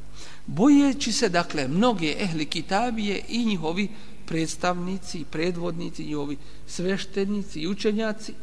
Bojeći 0.55 1.11
se, 1.11 1.29
dakle, 1.29 1.67
mnoge 1.67 2.15
ehli 2.19 2.45
kitabije 2.45 3.21
i 3.27 3.45
njihovi 3.45 3.89
predstavnici, 4.25 5.25
predvodnici, 5.31 6.05
njihovi 6.05 6.37
sveštenici 6.67 7.59
i 7.59 7.67
učenjaci, 7.67 8.33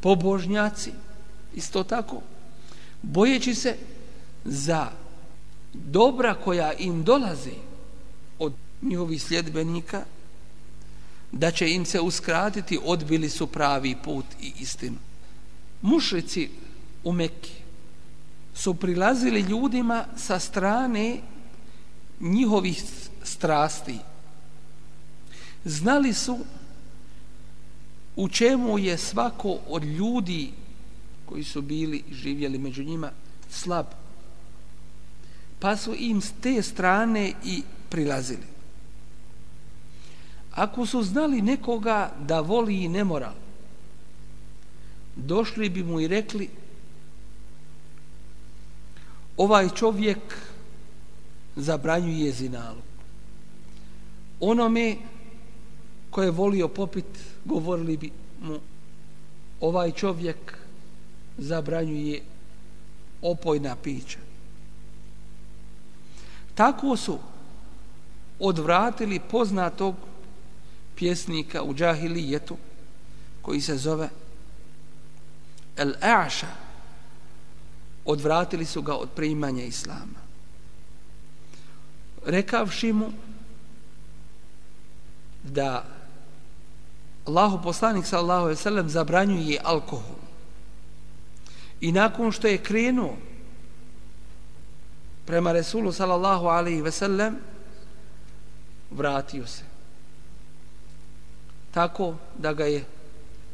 pobožnjaci, 0.00 0.90
isto 1.54 1.84
tako, 1.84 2.22
bojeći 3.02 3.54
se 3.54 3.76
za 4.44 4.90
dobra 5.72 6.34
koja 6.34 6.72
im 6.72 7.04
dolaze 7.04 7.56
od 8.38 8.52
njihovih 8.82 9.22
sljedbenika, 9.22 10.04
da 11.32 11.50
će 11.50 11.70
im 11.70 11.84
se 11.84 12.00
uskratiti, 12.00 12.78
odbili 12.84 13.30
su 13.30 13.46
pravi 13.46 13.96
put 14.04 14.24
i 14.40 14.52
istinu. 14.60 14.96
Mušrici 15.82 16.48
u 17.04 17.12
Mekki 17.12 17.52
su 18.54 18.74
prilazili 18.74 19.40
ljudima 19.40 20.04
sa 20.16 20.38
strane 20.38 21.20
njihovih 22.22 22.82
strasti. 23.22 23.98
Znali 25.64 26.12
su 26.12 26.38
u 28.16 28.28
čemu 28.28 28.78
je 28.78 28.98
svako 28.98 29.58
od 29.68 29.84
ljudi 29.84 30.52
koji 31.26 31.44
su 31.44 31.62
bili 31.62 32.02
živjeli 32.10 32.58
među 32.58 32.84
njima 32.84 33.10
slab. 33.50 33.86
Pa 35.58 35.76
su 35.76 35.94
im 35.98 36.20
s 36.20 36.32
te 36.40 36.62
strane 36.62 37.32
i 37.44 37.62
prilazili. 37.88 38.46
Ako 40.52 40.86
su 40.86 41.02
znali 41.02 41.42
nekoga 41.42 42.12
da 42.20 42.40
voli 42.40 42.84
i 42.84 42.88
ne 42.88 43.04
mora, 43.04 43.32
došli 45.16 45.68
bi 45.68 45.82
mu 45.82 46.00
i 46.00 46.08
rekli 46.08 46.48
ovaj 49.36 49.68
čovjek 49.68 50.18
zabranjuje 51.56 52.32
zinalu. 52.32 52.80
Onome 54.40 54.96
koje 56.10 56.26
je 56.26 56.30
volio 56.30 56.68
popit, 56.68 57.04
govorili 57.44 57.96
bi 57.96 58.10
mu 58.40 58.58
ovaj 59.60 59.90
čovjek 59.90 60.58
zabranjuje 61.38 62.22
opojna 63.22 63.76
pića. 63.76 64.18
Tako 66.54 66.96
su 66.96 67.18
odvratili 68.38 69.20
poznatog 69.20 69.94
pjesnika 70.96 71.62
u 71.62 71.74
džahilijetu 71.74 72.56
koji 73.42 73.60
se 73.60 73.76
zove 73.76 74.08
El 75.76 75.92
Aša 76.00 76.46
odvratili 78.04 78.64
su 78.64 78.82
ga 78.82 78.94
od 78.94 79.08
primanja 79.10 79.64
islama 79.64 80.22
rekavši 82.26 82.92
mu 82.92 83.12
da 85.44 85.84
Allahu 87.26 87.62
poslanik 87.62 88.06
sallallahu 88.06 88.42
alejhi 88.42 88.58
ve 88.58 88.62
sellem 88.62 88.88
zabranjuje 88.88 89.60
alkohol 89.64 90.22
i 91.80 91.92
nakon 91.92 92.32
što 92.32 92.48
je 92.48 92.58
krenuo 92.58 93.16
prema 95.26 95.52
Resulu 95.52 95.92
sallallahu 95.92 96.46
alejhi 96.46 96.82
ve 96.82 96.90
sellem 96.90 97.36
vratio 98.90 99.46
se 99.46 99.62
tako 101.70 102.14
da 102.38 102.52
ga 102.52 102.64
je 102.64 102.84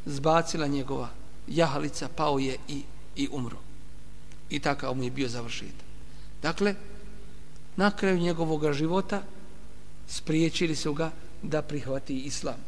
zbacila 0.06 0.66
njegova 0.66 1.08
jahalica, 1.48 2.08
pao 2.08 2.38
je 2.38 2.56
i, 2.68 2.82
i 3.16 3.28
umro. 3.32 3.56
I 4.50 4.60
takav 4.60 4.94
mu 4.94 5.02
je 5.02 5.10
bio 5.10 5.28
završit. 5.28 5.74
Dakle, 6.42 6.74
na 7.78 7.90
kraju 7.90 8.18
njegovog 8.18 8.72
života 8.72 9.22
spriječili 10.08 10.76
su 10.76 10.92
ga 10.92 11.10
da 11.42 11.62
prihvati 11.62 12.18
islam. 12.18 12.58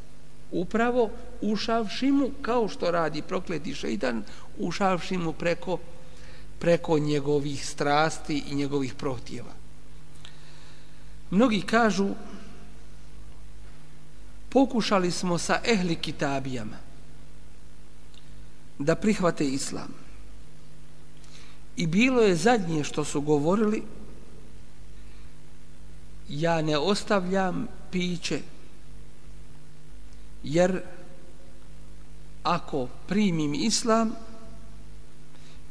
Upravo 0.51 1.11
ušavši 1.41 2.11
mu, 2.11 2.31
kao 2.43 2.69
što 2.69 2.91
radi 2.91 3.23
prokleti 3.23 3.75
šeitan, 3.75 4.23
ušavši 4.59 5.19
mu 5.19 5.33
preko, 5.33 5.79
preko 6.59 6.99
njegovih 6.99 7.67
strasti 7.67 8.45
i 8.51 8.55
njegovih 8.55 8.95
prohtjeva. 8.95 9.53
Mnogi 11.31 11.63
kažu 11.63 12.09
pokušali 14.49 15.11
smo 15.11 15.39
sa 15.39 15.61
ehli 15.65 15.97
kitabijama 15.97 16.77
da 18.79 18.95
prihvate 18.95 19.45
islam. 19.45 19.95
I 21.77 21.87
bilo 21.87 22.23
je 22.23 22.37
zadnje 22.37 22.85
što 22.85 23.05
su 23.05 23.21
govorili 23.21 23.83
ja 26.31 26.63
ne 26.63 26.79
ostavljam 26.79 27.69
piće 27.91 28.41
jer 30.43 30.83
ako 32.43 32.89
primim 33.07 33.55
islam 33.55 34.13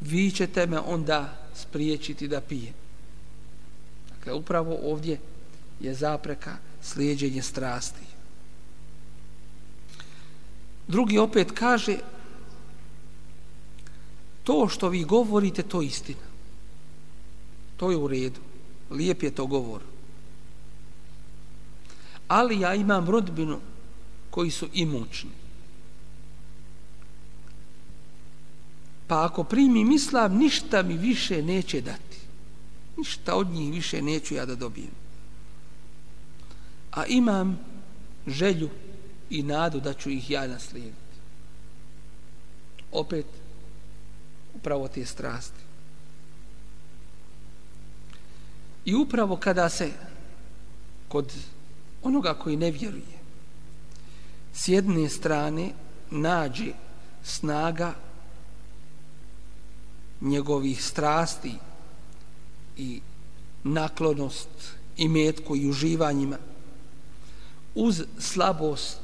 vi 0.01 0.31
ćete 0.31 0.67
me 0.67 0.79
onda 0.79 1.37
spriječiti 1.55 2.27
da 2.27 2.41
pijem. 2.41 2.73
Dakle, 4.09 4.33
upravo 4.33 4.79
ovdje 4.83 5.19
je 5.79 5.93
zapreka 5.93 6.57
slijedjenje 6.81 7.41
strasti. 7.41 8.05
Drugi 10.87 11.17
opet 11.17 11.51
kaže 11.51 11.97
to 14.43 14.67
što 14.69 14.89
vi 14.89 15.03
govorite, 15.03 15.63
to 15.63 15.81
je 15.81 15.87
istina. 15.87 16.29
To 17.77 17.91
je 17.91 17.97
u 17.97 18.07
redu. 18.07 18.39
Lijep 18.91 19.23
je 19.23 19.31
to 19.31 19.45
govor. 19.45 19.88
Ali 22.29 22.59
ja 22.59 22.75
imam 22.75 23.09
rodbinu 23.09 23.59
koji 24.29 24.51
su 24.51 24.67
imućni. 24.73 25.29
Pa 29.07 29.25
ako 29.25 29.43
primim 29.43 29.91
islam, 29.91 30.37
ništa 30.37 30.83
mi 30.83 30.97
više 30.97 31.41
neće 31.41 31.81
dati. 31.81 32.17
Ništa 32.97 33.35
od 33.35 33.47
njih 33.47 33.73
više 33.73 34.01
neću 34.01 34.35
ja 34.35 34.45
da 34.45 34.55
dobijem. 34.55 34.93
A 36.91 37.05
imam 37.05 37.59
želju 38.27 38.69
i 39.29 39.43
nadu 39.43 39.79
da 39.79 39.93
ću 39.93 40.09
ih 40.09 40.31
ja 40.31 40.47
naslijediti. 40.47 41.17
Opet, 42.91 43.25
upravo 44.53 44.87
te 44.87 45.05
strasti. 45.05 45.63
I 48.85 48.95
upravo 48.95 49.37
kada 49.37 49.69
se 49.69 49.91
kod 51.07 51.33
onoga 52.03 52.33
koji 52.33 52.57
ne 52.57 52.71
vjeruje. 52.71 53.19
S 54.53 54.67
jedne 54.67 55.09
strane 55.09 55.71
nađe 56.11 56.71
snaga 57.23 57.93
njegovih 60.21 60.83
strasti 60.83 61.53
i 62.77 63.01
naklonost 63.63 64.49
i 64.97 65.07
metku 65.07 65.55
i 65.55 65.69
uživanjima. 65.69 66.37
Uz 67.75 68.03
slabost 68.19 68.99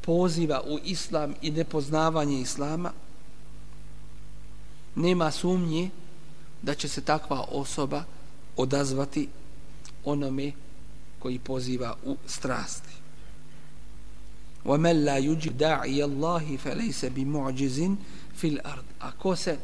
poziva 0.00 0.62
u 0.66 0.78
islam 0.84 1.34
i 1.42 1.50
nepoznavanje 1.50 2.40
islama, 2.40 2.92
nema 4.94 5.30
sumnje 5.30 5.90
da 6.62 6.74
će 6.74 6.88
se 6.88 7.00
takva 7.00 7.44
osoba 7.52 8.04
odazvati 8.56 9.28
onome 10.04 10.52
koji 11.19 11.39
poziva 11.39 11.95
u 12.05 12.17
strasti. 12.27 12.93
وَمَنْ 14.65 15.03
لَا 15.03 15.17
يُجِبْ 15.17 15.57
دَعِيَ 15.57 16.03
اللَّهِ 16.03 16.57
فَلَيْسَ 16.57 17.05
بِمُعْجِزٍ 17.05 17.95
فِي 18.39 18.47
الْأَرْضِ 18.47 18.83
Ako 18.99 19.35
se 19.35 19.57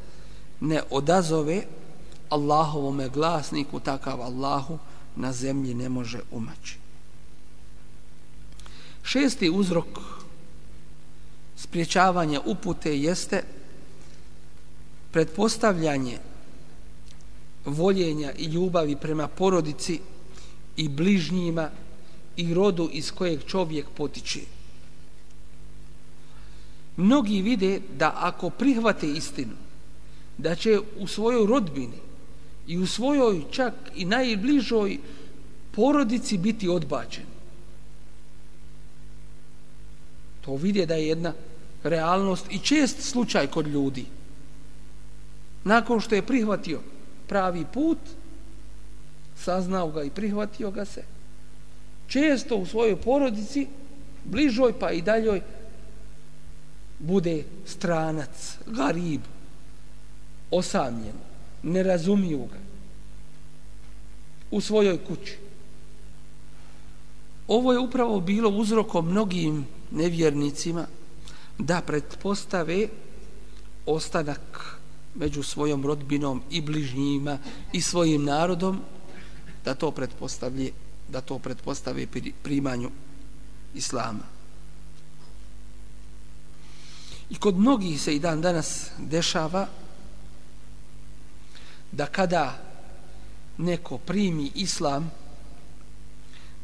ne 0.60 0.82
odazove 0.90 1.64
Allahovome 2.30 3.10
glasniku, 3.10 3.80
takav 3.80 4.22
Allahu 4.22 4.78
na 5.16 5.34
zemlji 5.34 5.74
ne 5.74 5.90
može 5.90 6.20
umaći. 6.32 6.78
Šesti 9.04 9.50
uzrok 9.50 10.00
spriječavanja 11.56 12.42
upute 12.46 13.00
jeste 13.00 13.44
pretpostavljanje 15.12 16.18
voljenja 17.66 18.32
i 18.32 18.46
ljubavi 18.46 18.96
prema 18.96 19.28
porodici 19.28 20.00
i 20.77 20.89
bližnjima 20.89 21.71
i 22.37 22.55
rodu 22.55 22.89
iz 22.93 23.11
kojeg 23.11 23.45
čovjek 23.47 23.87
potiče. 23.97 24.41
Mnogi 26.97 27.43
vide 27.43 27.81
da 27.99 28.13
ako 28.17 28.51
prihvate 28.51 29.09
istinu, 29.09 29.55
da 30.39 30.55
će 30.55 30.81
u 30.99 31.07
svojoj 31.07 31.47
rodbini 31.47 31.99
i 32.67 32.79
u 32.79 32.87
svojoj 32.87 33.43
čak 33.51 33.75
i 33.95 34.05
najbližoj 34.05 34.99
porodici 35.73 36.39
biti 36.39 36.69
odbačen. 36.69 37.25
To 40.41 40.57
vide 40.57 40.87
da 40.87 40.95
je 40.95 41.09
jedna 41.09 41.33
realnost 41.83 42.47
i 42.51 42.59
čest 42.59 43.03
slučaj 43.03 43.47
kod 43.47 43.67
ljudi. 43.67 44.05
Nakon 45.65 46.01
što 46.01 46.15
je 46.15 46.27
prihvatio 46.27 46.81
pravi 47.29 47.65
put, 47.75 47.99
saznao 49.45 49.91
ga 49.91 50.03
i 50.03 50.11
prihvatio 50.11 50.71
ga 50.71 50.85
se, 50.85 51.03
često 52.07 52.57
u 52.57 52.67
svojoj 52.67 52.97
porodici, 52.97 53.67
bližoj 54.25 54.79
pa 54.79 54.91
i 54.91 55.03
daljoj, 55.03 55.41
bude 56.99 57.45
stranac, 57.67 58.59
garib, 58.67 59.21
osamljen, 60.51 61.17
ne 61.63 61.83
razumiju 61.83 62.47
ga. 62.53 62.59
u 64.51 64.61
svojoj 64.61 64.99
kući. 65.05 65.39
Ovo 67.49 67.73
je 67.73 67.79
upravo 67.79 68.21
bilo 68.21 68.51
uzrokom 68.51 69.11
mnogim 69.11 69.67
nevjernicima 69.91 70.87
da 71.59 71.81
pretpostave 71.81 72.89
ostanak 73.87 74.79
među 75.15 75.43
svojom 75.43 75.87
rodbinom 75.87 76.43
i 76.51 76.61
bližnjima 76.61 77.39
i 77.73 77.81
svojim 77.81 78.25
narodom 78.25 78.81
da 79.65 79.75
to 79.75 79.91
pretpostavlje 79.91 80.73
da 81.09 81.21
to 81.21 81.39
pretpostave 81.39 82.07
primanju 82.43 82.91
islama. 83.75 84.25
I 87.31 87.35
kod 87.35 87.59
mnogih 87.59 88.01
se 88.01 88.17
i 88.17 88.19
dan 88.19 88.41
danas 88.41 88.91
dešava 88.99 89.67
da 91.93 92.07
kada 92.07 92.63
neko 93.59 93.99
primi 93.99 94.51
islam 94.55 95.11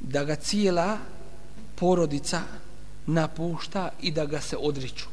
da 0.01 0.25
ga 0.25 0.37
cijela 0.37 0.99
porodica 1.75 2.43
napušta 3.07 3.91
i 4.01 4.11
da 4.11 4.27
ga 4.27 4.41
se 4.41 4.57
odriču. 4.57 5.07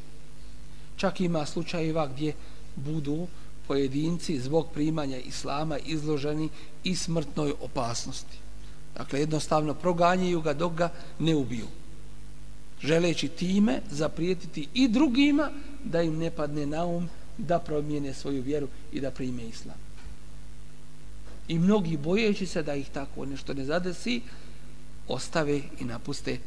Čak 0.95 1.21
ima 1.21 1.45
slučajeva 1.45 2.07
gdje 2.07 2.33
budu 2.75 3.27
pojedinci 3.67 4.39
zbog 4.39 4.67
primanja 4.73 5.17
islama 5.17 5.77
izloženi 5.77 6.49
i 6.83 6.95
smrtnoj 6.95 7.53
opasnosti. 7.61 8.37
Dakle, 8.97 9.19
jednostavno 9.19 9.73
proganjaju 9.73 10.41
ga 10.41 10.53
dok 10.53 10.73
ga 10.73 10.89
ne 11.19 11.35
ubiju. 11.35 11.67
Želeći 12.81 13.27
time 13.27 13.81
zaprijetiti 13.89 14.67
i 14.73 14.87
drugima 14.87 15.51
da 15.83 16.01
im 16.01 16.17
ne 16.17 16.31
padne 16.31 16.65
na 16.65 16.85
um 16.85 17.09
da 17.37 17.59
promijene 17.59 18.13
svoju 18.13 18.41
vjeru 18.41 18.67
i 18.91 18.99
da 19.01 19.11
prime 19.11 19.43
islam. 19.43 19.77
I 21.47 21.59
mnogi 21.59 21.97
bojeći 21.97 22.45
se 22.45 22.63
da 22.63 22.75
ih 22.75 22.89
tako 22.89 23.25
nešto 23.25 23.53
ne 23.53 23.65
zadesi, 23.65 24.21
ostave 25.07 25.61
i 25.79 25.85
napuste 25.85 26.37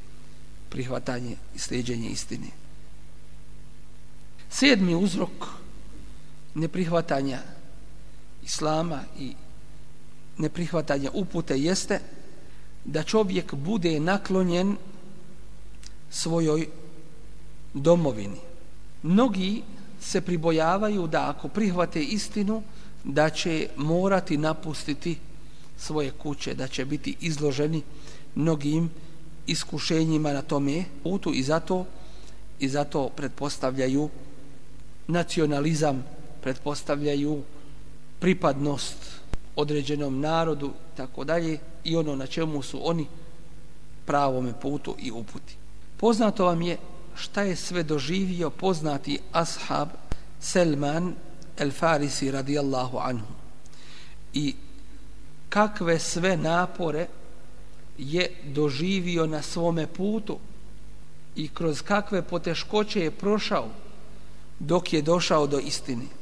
prihvatanje 0.69 1.37
i 1.55 1.59
sljeđenje 1.59 2.09
istine. 2.09 2.47
Sedmi 4.51 4.95
uzrok 4.95 5.60
neprihvatanja 6.55 7.39
islama 8.43 9.01
i 9.19 9.33
neprihvatanja 10.39 11.11
upute 11.15 11.59
jeste 11.59 12.01
da 12.85 13.03
čovjek 13.03 13.55
bude 13.55 14.01
naklonjen 14.01 14.77
svojoj 16.11 16.69
domovini. 17.75 18.41
Mnogi 19.03 19.63
se 20.01 20.21
pribojavaju 20.21 21.07
da 21.07 21.31
ako 21.31 21.49
prihvate 21.49 22.03
istinu, 22.03 22.63
da 23.05 23.31
će 23.31 23.69
morati 23.77 24.37
napustiti 24.37 25.19
svoje 25.79 26.11
kuće, 26.11 26.55
da 26.55 26.69
će 26.69 26.85
biti 26.85 27.17
izloženi 27.21 27.83
mnogim 28.35 28.91
iskušenjima 29.47 30.33
na 30.33 30.43
tome 30.43 30.85
putu 31.03 31.33
i 31.35 31.43
zato 31.43 31.87
i 32.61 32.69
zato 32.69 33.09
pretpostavljaju 33.09 34.09
nacionalizam, 35.07 36.05
pretpostavljaju 36.43 37.43
pripadnost 38.19 38.97
određenom 39.57 40.21
narodu 40.21 40.71
tako 40.97 41.25
dalje 41.25 41.59
i 41.85 41.97
ono 41.97 42.17
na 42.17 42.27
čemu 42.27 42.63
su 42.63 42.81
oni 42.89 43.07
pravome 44.05 44.53
putu 44.61 44.97
i 44.99 45.11
uputi. 45.11 45.57
Poznato 45.97 46.45
vam 46.45 46.63
je 46.63 46.79
šta 47.15 47.43
je 47.43 47.57
sve 47.57 47.83
doživio 47.83 48.51
poznati 48.51 49.19
ashab 49.33 49.89
Selman 50.41 51.15
el 51.59 51.71
Farisi 51.71 52.31
radijallahu 52.31 52.99
anhu 52.99 53.33
i 54.33 54.55
kakve 55.49 55.99
sve 55.99 56.37
napore 56.37 57.07
je 57.99 58.31
doživio 58.45 59.27
na 59.27 59.43
svome 59.43 59.87
putu 59.87 60.39
i 61.37 61.49
kroz 61.49 61.83
kakve 61.83 62.23
poteškoće 62.23 63.01
je 63.01 63.11
prošao 63.11 63.69
dok 64.59 64.93
je 64.93 65.03
došao 65.03 65.47
do 65.47 65.59
istine. 65.59 66.20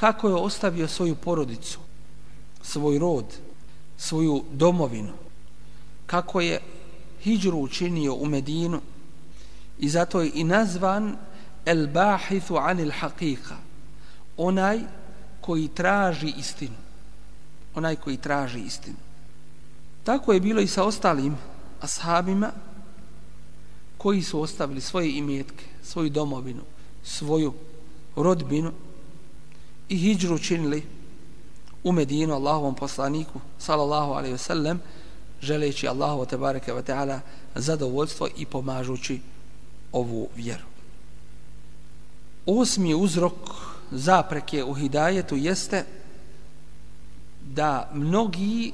Kako 0.00 0.28
je 0.28 0.34
ostavio 0.34 0.88
svoju 0.88 1.14
porodicu, 1.14 1.78
svoj 2.62 2.98
rod, 2.98 3.24
svoju 3.98 4.44
domovinu, 4.52 5.12
kako 6.06 6.40
je 6.40 6.60
hijđru 7.22 7.58
učinio 7.58 8.14
u 8.14 8.26
Medinu 8.26 8.80
i 9.78 9.88
zato 9.88 10.20
je 10.20 10.30
i 10.34 10.44
nazvan 10.44 11.16
el 11.66 11.86
bahithu 11.86 12.56
anil 12.56 12.90
haqiqa, 13.00 13.56
onaj 14.36 14.80
koji 15.40 15.68
traži 15.68 16.32
istinu. 16.38 16.76
Onaj 17.74 17.96
koji 17.96 18.16
traži 18.16 18.60
istinu. 18.60 18.96
Tako 20.04 20.32
je 20.32 20.40
bilo 20.40 20.60
i 20.60 20.66
sa 20.66 20.84
ostalim 20.84 21.36
ashabima 21.80 22.50
koji 23.98 24.22
su 24.22 24.40
ostavili 24.40 24.80
svoje 24.80 25.18
imetke, 25.18 25.64
svoju 25.82 26.10
domovinu, 26.10 26.62
svoju 27.04 27.52
rodbinu 28.16 28.72
i 29.90 29.96
hijđru 29.96 30.38
činili 30.38 30.82
u 31.84 31.92
Medinu 31.92 32.34
Allahovom 32.34 32.74
poslaniku 32.74 33.40
sallallahu 33.58 34.12
alaihi 34.12 34.36
wasallam 34.36 34.78
želeći 35.40 35.88
Allahu 35.88 36.26
tebareke 36.26 36.72
ve 36.72 36.82
taala 36.82 37.20
zadovoljstvo 37.54 38.28
i 38.36 38.46
pomažući 38.46 39.20
ovu 39.92 40.28
vjeru. 40.36 40.64
Osmi 42.46 42.94
uzrok 42.94 43.32
zapreke 43.90 44.64
u 44.64 44.74
hidajetu 44.74 45.36
jeste 45.36 45.84
da 47.42 47.90
mnogi 47.94 48.72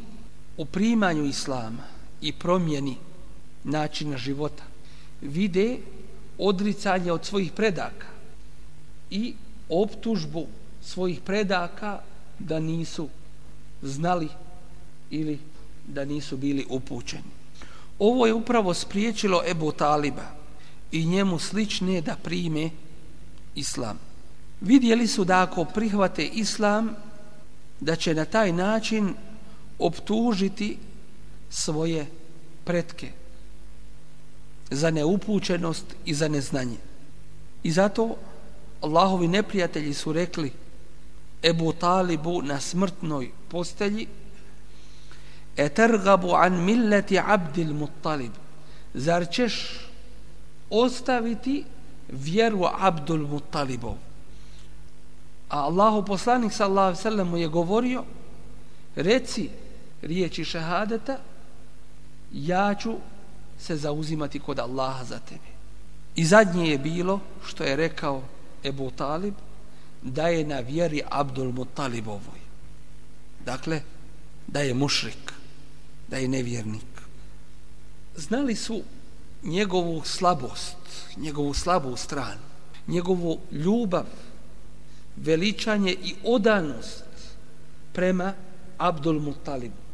u 0.57 0.65
primanju 0.65 1.25
islama 1.25 1.83
i 2.21 2.33
promjeni 2.33 2.97
načina 3.65 4.19
života 4.19 4.63
vide 5.21 5.79
odricanje 6.39 7.13
od 7.13 7.25
svojih 7.25 7.53
predaka 7.53 8.07
i 9.11 9.35
optužbu 9.69 10.47
svojih 10.87 11.21
predaka 11.21 12.01
da 12.39 12.61
nisu 12.61 13.09
znali 13.83 14.29
ili 15.11 15.39
da 15.87 16.05
nisu 16.05 16.37
bili 16.37 16.67
upućeni. 16.71 17.31
Ovo 17.99 18.27
je 18.27 18.35
upravo 18.35 18.75
spriječilo 18.75 19.43
Ebu 19.47 19.73
Taliba 19.73 20.27
i 20.93 21.07
njemu 21.07 21.39
slične 21.39 22.01
da 22.01 22.17
prime 22.23 22.71
islam. 23.55 23.99
Vidjeli 24.61 25.07
su 25.07 25.25
da 25.25 25.43
ako 25.43 25.65
prihvate 25.65 26.27
islam, 26.27 26.95
da 27.81 27.97
će 27.97 28.15
na 28.15 28.25
taj 28.25 28.53
način 28.53 29.15
optužiti 29.79 30.79
svoje 31.51 32.07
pretke 32.65 33.13
za 34.71 34.91
neupućenost 34.91 35.85
i 36.05 36.15
za 36.15 36.29
neznanje. 36.29 36.77
I 37.63 37.71
zato 37.71 38.17
Allahovi 38.81 39.29
neprijatelji 39.29 39.95
su 39.95 40.13
rekli 40.13 40.53
Ebu 41.47 41.73
Talibu 41.73 42.43
na 42.43 42.61
smrtnoj 42.61 43.31
postelji 43.49 44.07
etergabu 45.57 46.35
an 46.35 46.65
milleti 46.65 47.19
abdil 47.19 47.75
muttalib. 47.75 48.33
Zar 48.95 49.27
ćeš 49.31 49.55
ostaviti 50.71 51.65
vjeru 52.09 52.67
abdul 52.79 53.27
muttalibov? 53.29 53.95
A 55.49 55.61
Allahu 55.61 56.05
poslanik 56.05 56.53
sallallahu 56.53 56.97
sallam 56.97 57.29
mu 57.29 57.37
je 57.37 57.49
govorio 57.49 58.05
reci 58.97 59.51
riječi 60.03 60.45
šehadeta 60.45 61.19
ja 62.33 62.75
ću 62.75 62.95
se 63.59 63.77
zauzimati 63.77 64.39
kod 64.39 64.59
Allaha 64.59 65.05
za 65.05 65.19
tebe. 65.19 65.51
I 66.17 66.25
zadnje 66.25 66.71
je 66.71 66.79
bilo 66.79 67.21
što 67.47 67.65
je 67.65 67.77
rekao 67.77 68.23
Ebu 68.65 68.91
Talib 68.91 69.35
da 70.07 70.29
je 70.29 70.45
na 70.45 70.61
vjeri 70.61 71.03
Abdul 71.11 71.53
Mutalibovoj 71.53 72.41
dakle 73.45 73.83
da 74.47 74.61
je 74.61 74.75
mušrik 74.75 75.33
da 76.09 76.17
je 76.17 76.29
nevjernik 76.29 77.03
znali 78.17 78.55
su 78.57 78.83
njegovu 79.43 80.03
slabost 80.05 80.77
njegovu 81.17 81.55
slabu 81.55 81.97
stranu 81.97 82.47
njegovu 82.89 83.39
ljubav 83.53 84.07
veličanje 85.17 85.97
i 86.03 86.15
odanost 86.25 87.05
prema 87.93 88.33
Abdul 88.79 89.21
Mutalibu. 89.21 89.87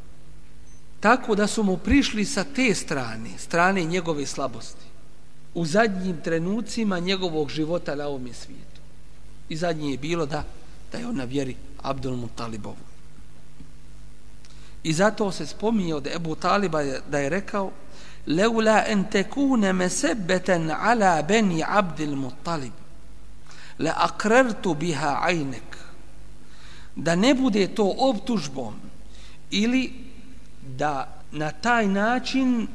Tako 1.01 1.35
da 1.35 1.47
su 1.47 1.63
mu 1.63 1.77
prišli 1.77 2.25
sa 2.25 2.45
te 2.45 2.75
strane, 2.75 3.31
strane 3.39 3.85
njegove 3.85 4.27
slabosti, 4.27 4.87
u 5.55 5.67
zadnjim 5.67 6.21
trenucima 6.25 6.99
njegovog 6.99 7.51
života 7.51 7.95
na 7.95 8.07
ovom 8.07 8.29
svijetu. 8.33 8.72
I 9.53 9.57
zadnje 9.57 9.91
je 9.91 9.99
bilo 9.99 10.27
da, 10.27 10.45
da 10.93 10.99
je 10.99 11.07
on 11.07 11.17
na 11.17 11.25
vjeri 11.25 11.57
Abdul 11.83 12.17
Mutalibovu. 12.17 12.85
I 14.83 14.93
zato 14.93 15.33
se 15.33 15.47
spominje 15.47 15.95
od 15.95 16.07
Ebu 16.07 16.35
Taliba 16.35 16.83
da 17.09 17.19
je 17.19 17.29
rekao 17.29 17.71
Leula 18.27 18.85
en 18.87 19.05
tekune 19.11 19.73
mesebeten 19.73 20.71
ala 20.71 21.23
beni 21.23 21.65
Abdul 21.69 22.17
Mutalib 22.17 22.73
le 23.79 23.93
akrertu 23.97 24.75
biha 24.75 25.19
ajnek 25.23 25.77
da 26.97 27.17
ne 27.17 27.35
bude 27.35 27.67
to 27.75 27.95
optužbom 27.99 28.75
ili 29.51 29.93
da 30.79 31.23
na 31.33 31.51
taj 31.51 31.87
način 31.87 32.69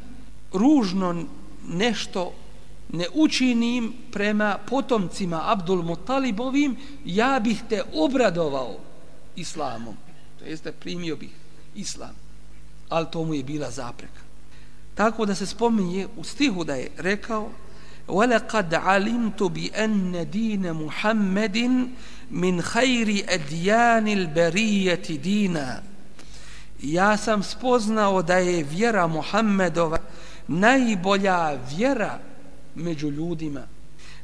ružno 0.54 1.26
nešto 1.68 2.34
ne 2.93 3.07
učinim 3.15 3.93
prema 4.13 4.59
potomcima 4.67 5.41
Abdul 5.45 5.83
Mutalibovim, 5.83 6.77
ja 7.05 7.41
bih 7.41 7.63
te 7.69 7.83
obradovao 7.95 8.77
islamom. 9.37 9.97
To 10.39 10.45
jeste, 10.45 10.73
primio 10.73 11.17
bih 11.17 11.31
islam. 11.75 12.15
Ali 12.89 13.07
to 13.13 13.25
mu 13.25 13.35
je 13.35 13.43
bila 13.43 13.71
zapreka. 13.71 14.21
Tako 14.95 15.27
da 15.27 15.35
se 15.35 15.47
spominje 15.47 16.09
u 16.17 16.25
stihu 16.25 16.65
da 16.65 16.75
je 16.75 16.91
rekao 16.97 17.51
وَلَقَدْ 18.09 18.75
عَلِمْتُ 18.75 19.43
بِأَنَّ 19.43 20.31
دِينَ 20.31 20.73
مُحَمَّدٍ 20.73 21.89
مِنْ 22.31 22.63
خَيْرِ 22.63 23.25
أَدْيَانِ 23.29 24.09
الْبَرِيَّةِ 24.09 25.07
دِينًا 25.23 25.83
Ja 26.83 27.17
sam 27.17 27.43
spoznao 27.43 28.23
da 28.23 28.37
je 28.37 28.65
vjera 28.65 29.07
Muhammedova 29.07 29.99
najbolja 30.49 31.59
vjera 31.71 32.19
među 32.78 33.10
ljudima. 33.10 33.68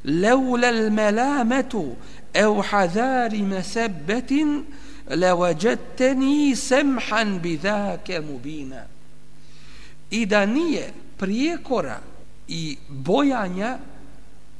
Leula 0.04 0.68
al 0.68 0.90
malamatu 0.90 1.96
au 2.34 2.62
hazar 2.62 3.32
masabat 3.42 4.30
la 5.10 5.34
wajadtani 5.34 6.56
samhan 6.56 7.40
bidhaka 7.40 8.20
mubina. 8.20 8.86
I 10.10 10.26
da 10.26 10.46
nije 10.46 10.92
prijekora 11.18 12.00
i 12.48 12.76
bojanja 12.88 13.78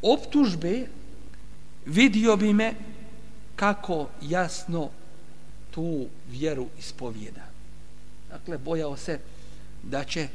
optužbe 0.02 0.86
vidio 1.86 2.36
bi 2.36 2.52
me 2.52 2.74
kako 3.56 4.08
jasno 4.22 4.90
tu 5.70 6.06
vjeru 6.30 6.66
ispovjeda 6.78 7.44
dakle 8.30 8.58
bojao 8.58 8.96
se 8.96 9.18
da 9.82 10.04
će 10.04 10.28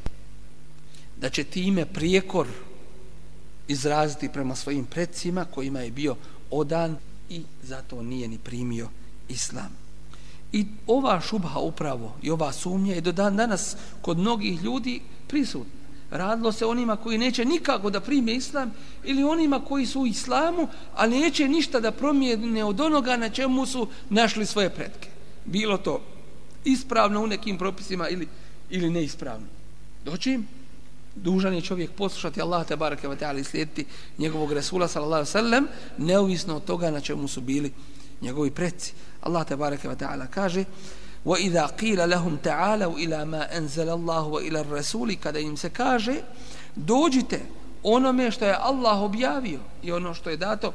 da 1.18 1.30
će 1.30 1.44
time 1.44 1.86
prijekor 1.86 2.48
izraziti 3.70 4.30
prema 4.30 4.56
svojim 4.56 4.86
predsima 4.86 5.46
kojima 5.46 5.80
je 5.80 5.92
bio 5.92 6.16
odan 6.52 6.98
i 7.30 7.44
zato 7.64 8.02
nije 8.02 8.28
ni 8.28 8.38
primio 8.38 8.90
islam. 9.28 9.70
I 10.52 10.66
ova 10.88 11.22
šubha 11.22 11.60
upravo 11.60 12.16
i 12.22 12.32
ova 12.32 12.52
sumnja 12.52 12.96
je 12.96 13.02
do 13.02 13.12
dan 13.12 13.38
danas 13.38 13.76
kod 14.02 14.18
mnogih 14.18 14.64
ljudi 14.64 15.02
prisutna. 15.28 15.80
Radilo 16.12 16.52
se 16.52 16.66
onima 16.66 16.96
koji 16.96 17.18
neće 17.18 17.46
nikako 17.46 17.90
da 17.90 18.00
prime 18.00 18.34
islam 18.34 18.72
ili 19.04 19.24
onima 19.24 19.60
koji 19.66 19.86
su 19.86 20.02
u 20.02 20.08
islamu, 20.08 20.68
a 20.96 21.08
neće 21.08 21.48
ništa 21.48 21.80
da 21.80 21.92
promijene 21.92 22.64
od 22.64 22.82
onoga 22.82 23.18
na 23.18 23.30
čemu 23.30 23.66
su 23.66 23.88
našli 24.10 24.46
svoje 24.46 24.70
predke. 24.70 25.10
Bilo 25.46 25.78
to 25.78 26.02
ispravno 26.66 27.24
u 27.24 27.28
nekim 27.28 27.58
propisima 27.58 28.10
ili, 28.10 28.28
ili 28.70 28.90
neispravno. 28.90 29.48
Doći 30.06 30.32
im, 30.32 30.48
dužan 31.16 31.54
je 31.54 31.62
čovjek 31.62 31.92
poslušati 31.92 32.42
Allah 32.42 32.68
te 32.68 32.76
bareke 32.76 33.08
ve 33.08 33.16
ta'ala 33.16 33.40
i 33.40 33.44
slijediti 33.44 33.86
njegovog 34.18 34.54
Resula 34.54 34.88
sallallahu 34.88 35.20
alejhi 35.20 35.30
ve 35.30 35.42
sellem 35.42 35.68
neovisno 35.98 36.56
od 36.56 36.66
toga 36.66 36.92
na 36.92 37.02
čemu 37.02 37.28
su 37.28 37.42
bili 37.42 37.74
njegovi 38.22 38.52
preci. 38.52 38.94
Allah 39.22 39.48
te 39.48 39.56
bareke 39.56 39.88
ve 39.88 39.96
taala 39.96 40.28
kaže: 40.28 40.64
"Wa 41.26 41.40
idha 41.40 41.70
qila 41.80 42.10
lahum 42.10 42.38
ta'alu 42.38 42.96
ila 43.00 43.26
ma 43.26 43.46
anzala 43.58 43.94
Allah 43.94 44.26
wa 44.26 44.48
ila 44.48 44.60
ar-rasul" 44.60 45.16
kada 45.24 45.40
im 45.40 45.58
se 45.58 45.70
kaže: 45.70 46.16
"Dođite 46.76 47.40
onome 47.84 48.32
što 48.32 48.46
je 48.46 48.58
Allah 48.60 49.02
objavio 49.02 49.60
i 49.84 49.92
ono 49.92 50.14
što 50.14 50.30
je 50.30 50.38
dato 50.38 50.74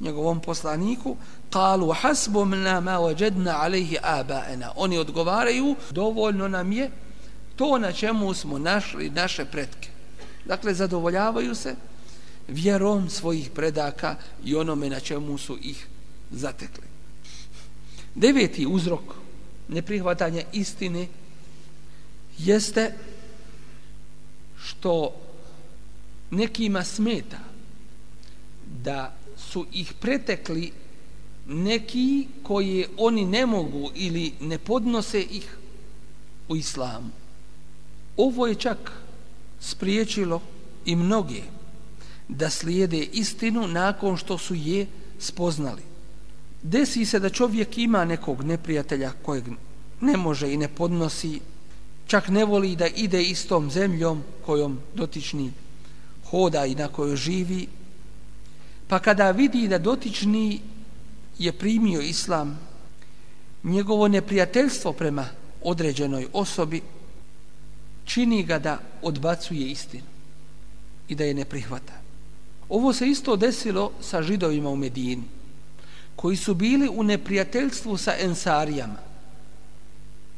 njegovom 0.00 0.40
poslaniku 0.40 1.16
qalu 1.50 1.94
hasbuna 2.00 2.80
ma 2.80 2.98
wajadna 2.98 3.54
alayhi 3.60 3.96
aba'ana 4.02 4.70
oni 4.76 4.98
odgovaraju 4.98 5.76
dovoljno 5.90 6.48
nam 6.48 6.72
je 6.72 6.90
to 7.60 7.78
na 7.78 7.92
čemu 7.92 8.34
smo 8.34 8.58
našli 8.58 9.10
naše 9.10 9.44
pretke 9.44 9.88
dakle 10.44 10.74
zadovoljavaju 10.74 11.54
se 11.54 11.76
vjerom 12.48 13.10
svojih 13.10 13.50
predaka 13.50 14.16
i 14.44 14.56
onome 14.56 14.88
na 14.88 15.00
čemu 15.00 15.38
su 15.38 15.58
ih 15.62 15.86
zatekli 16.30 16.84
Deveti 18.14 18.66
uzrok 18.66 19.00
neprihvatanja 19.68 20.42
istine 20.52 21.08
jeste 22.38 22.94
što 24.62 25.12
nekima 26.30 26.84
smeta 26.84 27.38
da 28.82 29.14
su 29.36 29.66
ih 29.72 29.92
pretekli 30.00 30.72
neki 31.46 32.26
koji 32.42 32.86
oni 32.96 33.24
ne 33.24 33.46
mogu 33.46 33.90
ili 33.94 34.32
ne 34.40 34.58
podnose 34.58 35.20
ih 35.22 35.56
u 36.48 36.56
islamu. 36.56 37.19
Ovo 38.16 38.46
je 38.46 38.54
čak 38.54 38.92
spriječilo 39.60 40.40
i 40.84 40.96
mnoge 40.96 41.42
da 42.28 42.50
slijede 42.50 42.98
istinu 42.98 43.68
nakon 43.68 44.16
što 44.16 44.38
su 44.38 44.54
je 44.54 44.86
spoznali. 45.18 45.82
Desi 46.62 47.04
se 47.04 47.18
da 47.18 47.30
čovjek 47.30 47.78
ima 47.78 48.04
nekog 48.04 48.42
neprijatelja 48.42 49.12
kojeg 49.22 49.44
ne 50.00 50.16
može 50.16 50.52
i 50.52 50.56
ne 50.56 50.68
podnosi, 50.68 51.40
čak 52.06 52.28
ne 52.28 52.44
voli 52.44 52.76
da 52.76 52.86
ide 52.86 53.22
istom 53.22 53.70
zemljom 53.70 54.22
kojom 54.46 54.78
dotični 54.94 55.52
hoda 56.30 56.66
i 56.66 56.74
na 56.74 56.88
kojoj 56.88 57.16
živi, 57.16 57.66
pa 58.88 58.98
kada 58.98 59.30
vidi 59.30 59.68
da 59.68 59.78
dotični 59.78 60.60
je 61.38 61.52
primio 61.52 62.00
islam, 62.00 62.58
njegovo 63.64 64.08
neprijateljstvo 64.08 64.92
prema 64.92 65.26
određenoj 65.62 66.26
osobi 66.32 66.80
čini 68.10 68.42
ga 68.42 68.58
da 68.58 68.78
odbacuje 69.02 69.70
istinu 69.70 70.04
i 71.08 71.14
da 71.14 71.24
je 71.24 71.34
ne 71.34 71.44
prihvata. 71.44 71.92
Ovo 72.68 72.92
se 72.92 73.06
isto 73.06 73.36
desilo 73.36 73.92
sa 74.00 74.22
židovima 74.22 74.70
u 74.70 74.76
Medini 74.76 75.24
koji 76.16 76.36
su 76.36 76.54
bili 76.54 76.88
u 76.88 77.02
neprijateljstvu 77.02 77.96
sa 77.96 78.14
ensarijama 78.18 78.98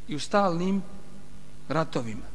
i 0.08 0.14
u 0.14 0.18
stalnim 0.18 0.82
ratovima. 1.68 2.28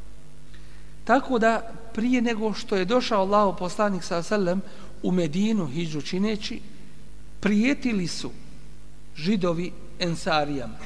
Tako 1.03 1.39
da 1.39 1.71
prije 1.93 2.21
nego 2.21 2.53
što 2.53 2.75
je 2.75 2.85
došao 2.85 3.21
Allaho 3.21 3.55
poslanik 3.55 4.03
sa 4.03 4.23
selem 4.23 4.61
u 5.03 5.11
Medinu 5.11 5.67
hiđu 5.67 6.01
čineći, 6.01 6.61
prijetili 7.39 8.07
su 8.07 8.31
židovi 9.15 9.71
ensarijama 9.99 10.77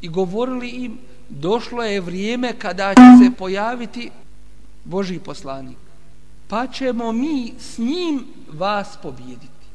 i 0.00 0.08
govorili 0.08 0.68
im 0.68 0.98
došlo 1.28 1.82
je 1.82 2.00
vrijeme 2.00 2.52
kada 2.58 2.94
će 2.94 3.24
se 3.24 3.30
pojaviti 3.38 4.10
Boži 4.84 5.18
poslanik 5.18 5.76
pa 6.48 6.66
ćemo 6.66 7.12
mi 7.12 7.54
s 7.58 7.78
njim 7.78 8.26
vas 8.48 8.98
pobijediti. 9.02 9.66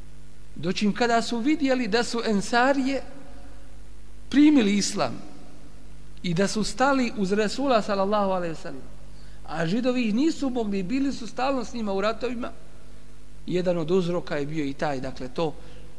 Doćim 0.54 0.92
kada 0.92 1.22
su 1.22 1.38
vidjeli 1.38 1.88
da 1.88 2.04
su 2.04 2.22
ensarije 2.26 3.02
primili 4.28 4.76
islam 4.76 5.18
i 6.22 6.34
da 6.34 6.48
su 6.48 6.64
stali 6.64 7.12
uz 7.16 7.32
Resula 7.32 7.82
sallallahu 7.82 8.30
alaihi 8.30 8.54
sallam, 8.54 8.82
a 9.46 9.66
židovi 9.66 10.08
ih 10.08 10.14
nisu 10.14 10.50
mogli, 10.50 10.82
bili 10.82 11.12
su 11.12 11.26
stalno 11.26 11.64
s 11.64 11.74
njima 11.74 11.92
u 11.92 12.00
ratovima, 12.00 12.50
jedan 13.46 13.78
od 13.78 13.90
uzroka 13.90 14.36
je 14.36 14.46
bio 14.46 14.64
i 14.64 14.72
taj, 14.72 15.00
dakle 15.00 15.28
to 15.28 15.54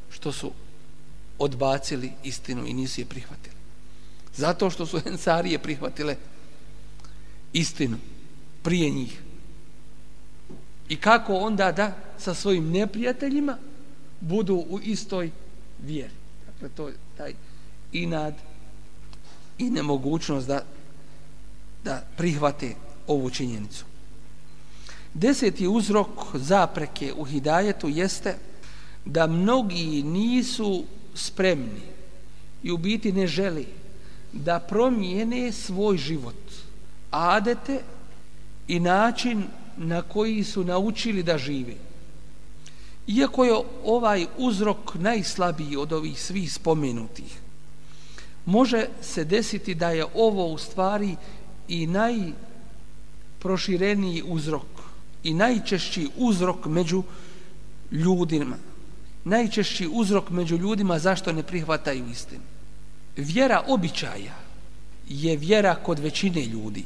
što 0.09 0.31
su 0.31 0.51
odbacili 1.39 2.11
istinu 2.23 2.65
i 2.67 2.73
nisu 2.73 3.01
je 3.01 3.05
prihvatili. 3.05 3.50
Zato 4.35 4.69
što 4.69 4.85
su 4.85 4.99
ensarije 5.11 5.59
prihvatile 5.59 6.15
istinu 7.53 7.97
prije 8.63 8.89
njih. 8.89 9.21
I 10.89 10.95
kako 10.95 11.35
onda 11.35 11.71
da 11.71 11.97
sa 12.17 12.33
svojim 12.33 12.71
neprijateljima 12.71 13.57
budu 14.19 14.65
u 14.69 14.79
istoj 14.83 15.31
vjeri. 15.83 16.13
Dakle, 16.45 16.69
to 16.69 16.87
je 16.87 16.95
taj 17.17 17.33
inad 17.91 18.33
i 19.57 19.69
nemogućnost 19.69 20.47
da, 20.47 20.63
da 21.83 22.03
prihvate 22.17 22.75
ovu 23.07 23.29
činjenicu. 23.29 23.85
Deseti 25.13 25.67
uzrok 25.67 26.09
zapreke 26.33 27.13
u 27.17 27.23
hidajetu 27.23 27.89
jeste 27.89 28.37
da 29.05 29.27
mnogi 29.27 30.03
nisu 30.03 30.83
spremni 31.13 31.81
i 32.63 32.71
u 32.71 32.77
biti 32.77 33.11
ne 33.11 33.27
želi 33.27 33.67
da 34.33 34.59
promijene 34.59 35.51
svoj 35.51 35.97
život, 35.97 36.35
adete 37.11 37.81
i 38.67 38.79
način 38.79 39.43
na 39.77 40.01
koji 40.01 40.43
su 40.43 40.63
naučili 40.63 41.23
da 41.23 41.37
žive. 41.37 41.75
Iako 43.07 43.45
je 43.45 43.53
ovaj 43.85 44.25
uzrok 44.37 44.95
najslabiji 44.95 45.77
od 45.77 45.93
ovih 45.93 46.21
svih 46.21 46.53
spomenutih, 46.53 47.39
može 48.45 48.85
se 49.01 49.23
desiti 49.23 49.75
da 49.75 49.89
je 49.89 50.05
ovo 50.15 50.47
u 50.47 50.57
stvari 50.57 51.15
i 51.67 51.87
najprošireniji 51.87 54.23
uzrok 54.25 54.67
i 55.23 55.33
najčešći 55.33 56.09
uzrok 56.17 56.65
među 56.65 57.03
ljudima. 57.91 58.57
Najčešći 59.23 59.89
uzrok 59.91 60.29
među 60.29 60.57
ljudima 60.57 60.99
zašto 60.99 61.31
ne 61.31 61.43
prihvataju 61.43 62.05
istinu. 62.11 62.50
Vjera 63.15 63.63
običaja 63.67 64.35
je 65.07 65.37
vjera 65.37 65.75
kod 65.75 65.99
većine 65.99 66.45
ljudi. 66.45 66.85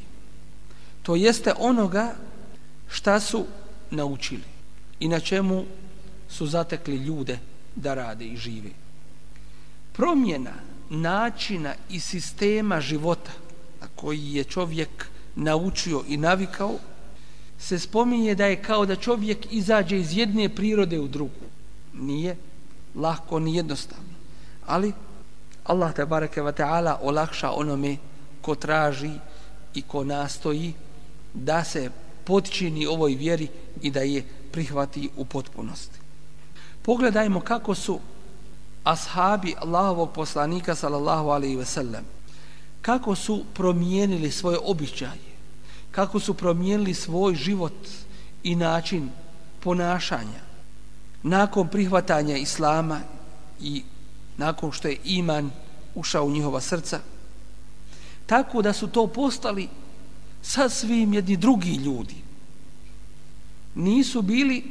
To 1.02 1.16
jeste 1.16 1.52
onoga 1.58 2.14
šta 2.88 3.20
su 3.20 3.46
naučili 3.90 4.44
i 5.00 5.08
na 5.08 5.20
čemu 5.20 5.64
su 6.28 6.46
zatekli 6.46 6.96
ljude 6.96 7.38
da 7.76 7.94
rade 7.94 8.24
i 8.24 8.36
žive. 8.36 8.70
Promjena 9.92 10.52
načina 10.90 11.74
i 11.90 12.00
sistema 12.00 12.80
života 12.80 13.32
na 13.80 13.88
koji 13.94 14.34
je 14.34 14.44
čovjek 14.44 15.06
naučio 15.34 16.04
i 16.08 16.16
navikao 16.16 16.78
se 17.58 17.78
spominje 17.78 18.34
da 18.34 18.46
je 18.46 18.62
kao 18.62 18.86
da 18.86 18.96
čovjek 18.96 19.46
izađe 19.50 19.98
iz 19.98 20.16
jedne 20.16 20.48
prirode 20.48 21.00
u 21.00 21.08
drugu. 21.08 21.46
Nije 21.94 22.36
lahko 22.94 23.38
ni 23.38 23.56
jednostavno. 23.56 24.16
Ali 24.66 24.92
Allah 25.66 25.94
te 25.94 26.06
bareke 26.06 26.42
ve 26.42 26.52
taala 26.52 26.98
olakša 27.02 27.50
onome 27.50 27.96
ko 28.42 28.54
traži 28.54 29.10
i 29.74 29.82
ko 29.82 30.04
nastoji 30.04 30.72
da 31.34 31.64
se 31.64 31.90
potčini 32.24 32.86
ovoj 32.86 33.14
vjeri 33.14 33.48
i 33.82 33.90
da 33.90 34.00
je 34.00 34.24
prihvati 34.52 35.10
u 35.16 35.24
potpunosti. 35.24 35.98
Pogledajmo 36.82 37.40
kako 37.40 37.74
su 37.74 38.00
ashabi 38.84 39.54
Allahovog 39.58 40.12
poslanika 40.12 40.74
sallallahu 40.74 41.28
alaihi 41.28 41.56
ve 41.56 41.64
sellem 41.64 42.04
kako 42.82 43.14
su 43.14 43.44
promijenili 43.54 44.30
svoje 44.30 44.58
običaje 44.64 45.26
kako 45.90 46.20
su 46.20 46.34
promijenili 46.34 46.94
svoj 46.94 47.34
život 47.34 47.88
i 48.42 48.54
način 48.56 49.10
ponašanja 49.60 50.46
nakon 51.22 51.68
prihvatanja 51.68 52.36
islama 52.36 53.00
i 53.60 53.82
nakon 54.36 54.72
što 54.72 54.88
je 54.88 54.98
iman 55.04 55.50
ušao 55.94 56.24
u 56.24 56.30
njihova 56.30 56.60
srca. 56.60 57.00
Tako 58.26 58.62
da 58.62 58.72
su 58.72 58.86
to 58.86 59.06
postali 59.06 59.68
sasvim 60.42 61.14
jedni 61.14 61.36
drugi 61.36 61.74
ljudi. 61.74 62.14
Nisu 63.74 64.22
bili 64.22 64.64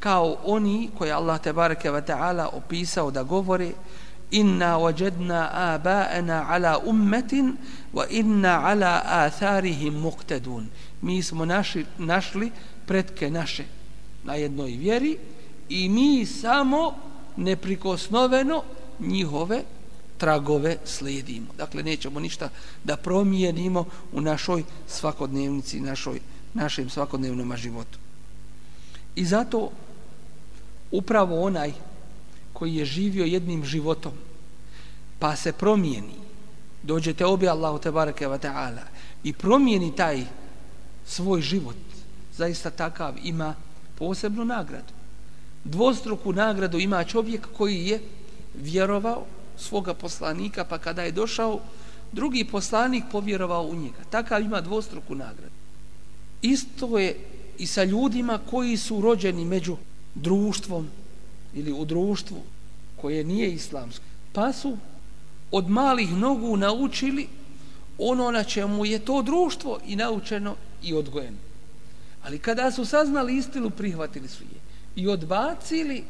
kao 0.00 0.36
oni 0.44 0.90
koje 0.98 1.12
Allah 1.12 1.40
te 1.40 1.52
bareke 1.52 1.90
ve 1.90 2.04
taala 2.04 2.48
opisao 2.52 3.10
da 3.10 3.22
govore 3.22 3.72
inna 4.30 4.78
wajadna 4.78 5.48
abaana 5.52 6.46
ala 6.48 6.78
ummatin 6.86 7.56
wa 7.94 8.06
inna 8.10 8.60
ala 8.64 9.02
atharihim 9.04 9.94
muqtadun. 9.94 10.66
Mi 11.02 11.22
smo 11.22 11.44
naši, 11.44 11.84
našli 11.98 12.50
pretke 12.86 13.30
naše 13.30 13.64
na 14.24 14.34
jednoj 14.34 14.70
vjeri 14.70 15.18
i 15.68 15.88
mi 15.88 16.26
samo 16.26 16.94
neprikosnoveno 17.36 18.62
njihove 19.00 19.62
tragove 20.18 20.76
slijedimo. 20.84 21.46
Dakle, 21.58 21.82
nećemo 21.82 22.20
ništa 22.20 22.48
da 22.84 22.96
promijenimo 22.96 23.84
u 24.12 24.20
našoj 24.20 24.64
svakodnevnici, 24.88 25.80
našoj, 25.80 26.20
našem 26.54 26.90
svakodnevnom 26.90 27.56
životu. 27.56 27.98
I 29.16 29.24
zato 29.24 29.70
upravo 30.90 31.42
onaj 31.42 31.72
koji 32.52 32.74
je 32.74 32.84
živio 32.84 33.24
jednim 33.24 33.64
životom 33.64 34.12
pa 35.18 35.36
se 35.36 35.52
promijeni 35.52 36.14
dođe 36.82 37.14
te 37.14 37.26
obi 37.26 37.48
Allahu 37.48 37.78
te 37.78 37.90
barake 37.90 38.26
wa 38.28 38.38
ta'ala 38.38 38.84
i 39.24 39.32
promijeni 39.32 39.96
taj 39.96 40.24
svoj 41.06 41.40
život 41.40 41.76
zaista 42.36 42.70
takav 42.70 43.14
ima 43.22 43.54
posebnu 43.98 44.44
nagradu 44.44 44.95
dvostruku 45.70 46.32
nagradu 46.32 46.78
ima 46.78 47.04
čovjek 47.04 47.48
koji 47.56 47.86
je 47.86 48.00
vjerovao 48.54 49.24
svoga 49.58 49.94
poslanika 49.94 50.64
pa 50.64 50.78
kada 50.78 51.02
je 51.02 51.12
došao 51.12 51.60
drugi 52.12 52.44
poslanik 52.44 53.04
povjerovao 53.12 53.62
u 53.62 53.74
njega. 53.74 54.04
Takav 54.10 54.42
ima 54.42 54.60
dvostruku 54.60 55.14
nagradu. 55.14 55.54
Isto 56.42 56.98
je 56.98 57.18
i 57.58 57.66
sa 57.66 57.84
ljudima 57.84 58.38
koji 58.50 58.76
su 58.76 59.00
rođeni 59.00 59.44
među 59.44 59.76
društvom 60.14 60.88
ili 61.54 61.72
u 61.72 61.84
društvu 61.84 62.42
koje 62.96 63.24
nije 63.24 63.52
islamsko 63.52 64.04
pa 64.32 64.52
su 64.52 64.78
od 65.50 65.70
malih 65.70 66.12
nogu 66.12 66.56
naučili 66.56 67.28
ono 67.98 68.30
na 68.30 68.44
čemu 68.44 68.84
je 68.84 68.98
to 68.98 69.22
društvo 69.22 69.78
i 69.86 69.96
naučeno 69.96 70.56
i 70.82 70.94
odgojeno. 70.94 71.36
Ali 72.22 72.38
kada 72.38 72.70
su 72.70 72.84
saznali 72.84 73.36
istinu 73.36 73.70
prihvatili 73.70 74.28
su 74.28 74.42
je 74.44 74.55
i 74.96 75.08
odbacili 75.08 76.04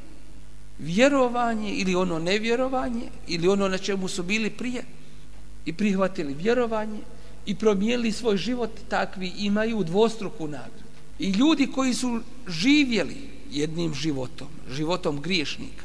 vjerovanje 0.78 1.74
ili 1.74 1.95
ono 1.95 2.18
nevjerovanje 2.18 3.09
ili 3.26 3.49
ono 3.49 3.68
na 3.68 3.78
čemu 3.78 4.09
su 4.09 4.22
bili 4.22 4.51
prije 4.51 4.84
i 5.64 5.72
prihvatili 5.72 6.34
vjerovanje 6.34 6.99
i 7.47 7.55
promijenili 7.55 8.12
svoj 8.12 8.37
život 8.37 8.70
takvi 8.89 9.32
imaju 9.39 9.84
dvostruku 9.84 10.49
nagradu 10.49 10.87
i 11.18 11.30
ljudi 11.30 11.66
koji 11.74 11.95
su 11.95 12.20
živjeli 12.49 13.16
jednim 13.51 13.95
životom, 13.95 14.49
životom 14.70 15.20
griješnika. 15.20 15.84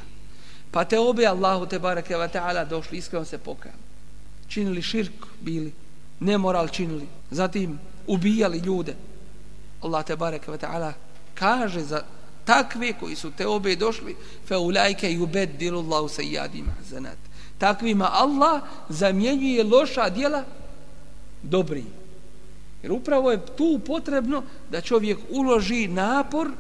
Pa 0.72 0.86
te 0.86 1.00
obe 1.00 1.26
Allahu 1.26 1.66
te 1.66 1.80
barake 1.80 2.16
wa 2.16 2.28
ta'ala 2.28 2.66
došli, 2.70 2.98
iskreno 2.98 3.26
se 3.26 3.38
pokajali. 3.38 3.82
Činili 4.48 4.82
širk, 4.82 5.14
bili, 5.42 5.72
nemoral 6.20 6.68
činili, 6.68 7.08
zatim 7.32 7.80
ubijali 8.08 8.58
ljude. 8.58 8.96
Allah 9.82 10.06
te 10.06 10.16
barake 10.16 10.52
wa 10.52 10.58
ta'ala 10.58 10.94
kaže 11.34 11.84
za 11.84 12.04
takve 12.46 12.94
koji 13.00 13.16
su 13.16 13.32
te 13.32 13.48
obe 13.48 13.76
došli, 13.76 14.16
fe 14.48 14.58
ulajke 14.58 15.10
yubeddilu 15.10 15.86
Allahu 15.86 16.08
sejadima 16.08 16.74
zanat. 16.90 17.18
Takvima 17.58 18.10
Allah 18.12 18.62
zamjenjuje 18.90 19.64
loša 19.64 20.10
djela 20.10 20.44
dobri. 21.44 21.84
Jer 22.84 22.92
upravo 22.92 23.32
je 23.32 23.46
tu 23.58 23.80
potrebno 23.86 24.44
da 24.70 24.82
čovjek 24.82 25.18
uloži 25.30 25.88
napor 25.88 26.52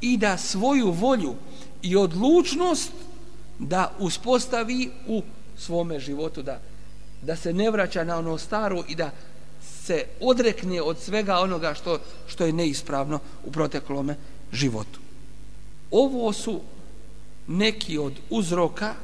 i 0.00 0.16
da 0.16 0.36
svoju 0.36 0.90
volju 0.90 1.34
i 1.82 1.96
odlučnost 1.96 2.92
da 3.58 3.92
uspostavi 3.98 4.90
u 5.06 5.22
svome 5.56 6.00
životu 6.00 6.42
da, 6.42 6.60
da 7.22 7.36
se 7.36 7.52
ne 7.52 7.70
vraća 7.70 8.04
na 8.04 8.18
ono 8.18 8.38
staro 8.38 8.84
i 8.88 8.94
da 8.94 9.10
se 9.84 10.04
odrekne 10.20 10.82
od 10.82 10.98
svega 10.98 11.38
onoga 11.38 11.74
što, 11.74 11.98
što 12.26 12.46
je 12.46 12.52
neispravno 12.52 13.20
u 13.44 13.52
proteklome 13.52 14.16
životu. 14.52 15.03
Ovo 15.94 16.32
su 16.32 16.60
neki 17.46 17.98
od 17.98 18.12
uzroka 18.30 18.94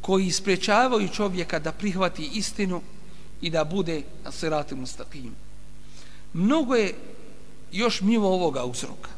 koji 0.00 0.26
isprečavaju 0.26 1.08
čovjeka 1.08 1.58
da 1.58 1.72
prihvati 1.72 2.30
istinu 2.34 2.80
i 3.40 3.50
da 3.50 3.64
bude 3.64 4.02
na 4.24 4.32
siratim 4.32 4.86
stakim. 4.86 5.34
Mnogo 6.32 6.74
je 6.74 6.94
još 7.72 8.00
mimo 8.00 8.28
ovoga 8.28 8.64
uzroka. 8.64 9.10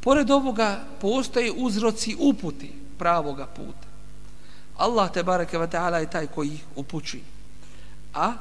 Pored 0.00 0.30
ovoga 0.30 0.84
postoje 1.00 1.52
uzroci 1.52 2.16
uputi 2.18 2.72
pravoga 2.98 3.46
puta. 3.46 3.88
Allah 4.76 5.12
te 5.12 5.22
bareke 5.22 5.58
ve 5.58 5.70
taala 5.70 5.98
je 5.98 6.10
taj 6.10 6.26
koji 6.26 6.58
upućuje. 6.76 7.22
A 8.14 8.32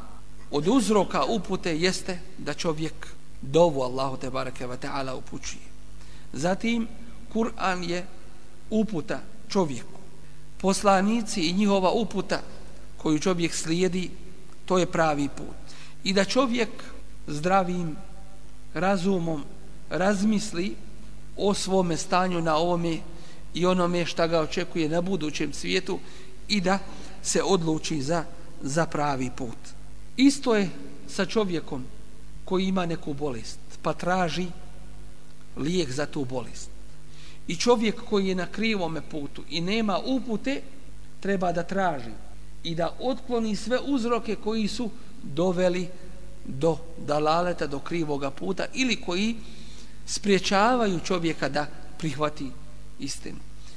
od 0.51 0.67
uzroka 0.67 1.25
upute 1.25 1.77
jeste 1.77 2.19
da 2.37 2.53
čovjek 2.53 3.07
dovu 3.41 3.81
Allahu 3.81 4.17
te 4.17 4.29
bareke 4.29 4.67
ve 4.67 4.77
taala 4.77 5.15
upućuje. 5.15 5.63
Zatim 6.33 6.87
Kur'an 7.33 7.83
je 7.83 8.05
uputa 8.69 9.19
čovjeku. 9.49 9.99
Poslanici 10.61 11.41
i 11.41 11.53
njihova 11.53 11.91
uputa 11.91 12.41
koju 12.97 13.19
čovjek 13.19 13.53
slijedi, 13.53 14.09
to 14.65 14.77
je 14.77 14.85
pravi 14.85 15.29
put. 15.37 15.55
I 16.03 16.13
da 16.13 16.25
čovjek 16.25 16.69
zdravim 17.27 17.95
razumom 18.73 19.43
razmisli 19.89 20.75
o 21.37 21.53
svome 21.53 21.97
stanju 21.97 22.41
na 22.41 22.55
ovome 22.55 22.97
i 23.53 23.65
onome 23.65 24.05
šta 24.05 24.27
ga 24.27 24.39
očekuje 24.39 24.89
na 24.89 25.01
budućem 25.01 25.53
svijetu 25.53 25.99
i 26.47 26.61
da 26.61 26.79
se 27.21 27.43
odluči 27.43 28.01
za, 28.01 28.25
za 28.61 28.85
pravi 28.85 29.29
put. 29.37 29.57
Isto 30.17 30.55
je 30.55 30.69
sa 31.07 31.25
čovjekom 31.25 31.83
koji 32.45 32.65
ima 32.65 32.85
neku 32.85 33.13
bolest, 33.13 33.59
pa 33.81 33.93
traži 33.93 34.47
lijek 35.57 35.91
za 35.91 36.05
tu 36.05 36.25
bolest. 36.25 36.72
I 37.47 37.55
čovjek 37.55 38.03
koji 38.09 38.27
je 38.27 38.35
na 38.35 38.45
krivome 38.45 39.01
putu 39.01 39.43
i 39.49 39.61
nema 39.61 39.99
upute, 40.05 40.61
treba 41.19 41.51
da 41.51 41.63
traži 41.63 42.11
i 42.63 42.75
da 42.75 42.95
otkloni 42.99 43.55
sve 43.55 43.79
uzroke 43.85 44.35
koji 44.35 44.67
su 44.67 44.89
doveli 45.23 45.87
do 46.45 46.77
dalaleta, 46.97 47.67
do 47.67 47.79
krivoga 47.79 48.31
puta 48.31 48.65
ili 48.73 48.95
koji 48.95 49.35
spriječavaju 50.05 50.99
čovjeka 50.99 51.49
da 51.49 51.67
prihvati 51.97 52.51
istinu. 52.99 53.39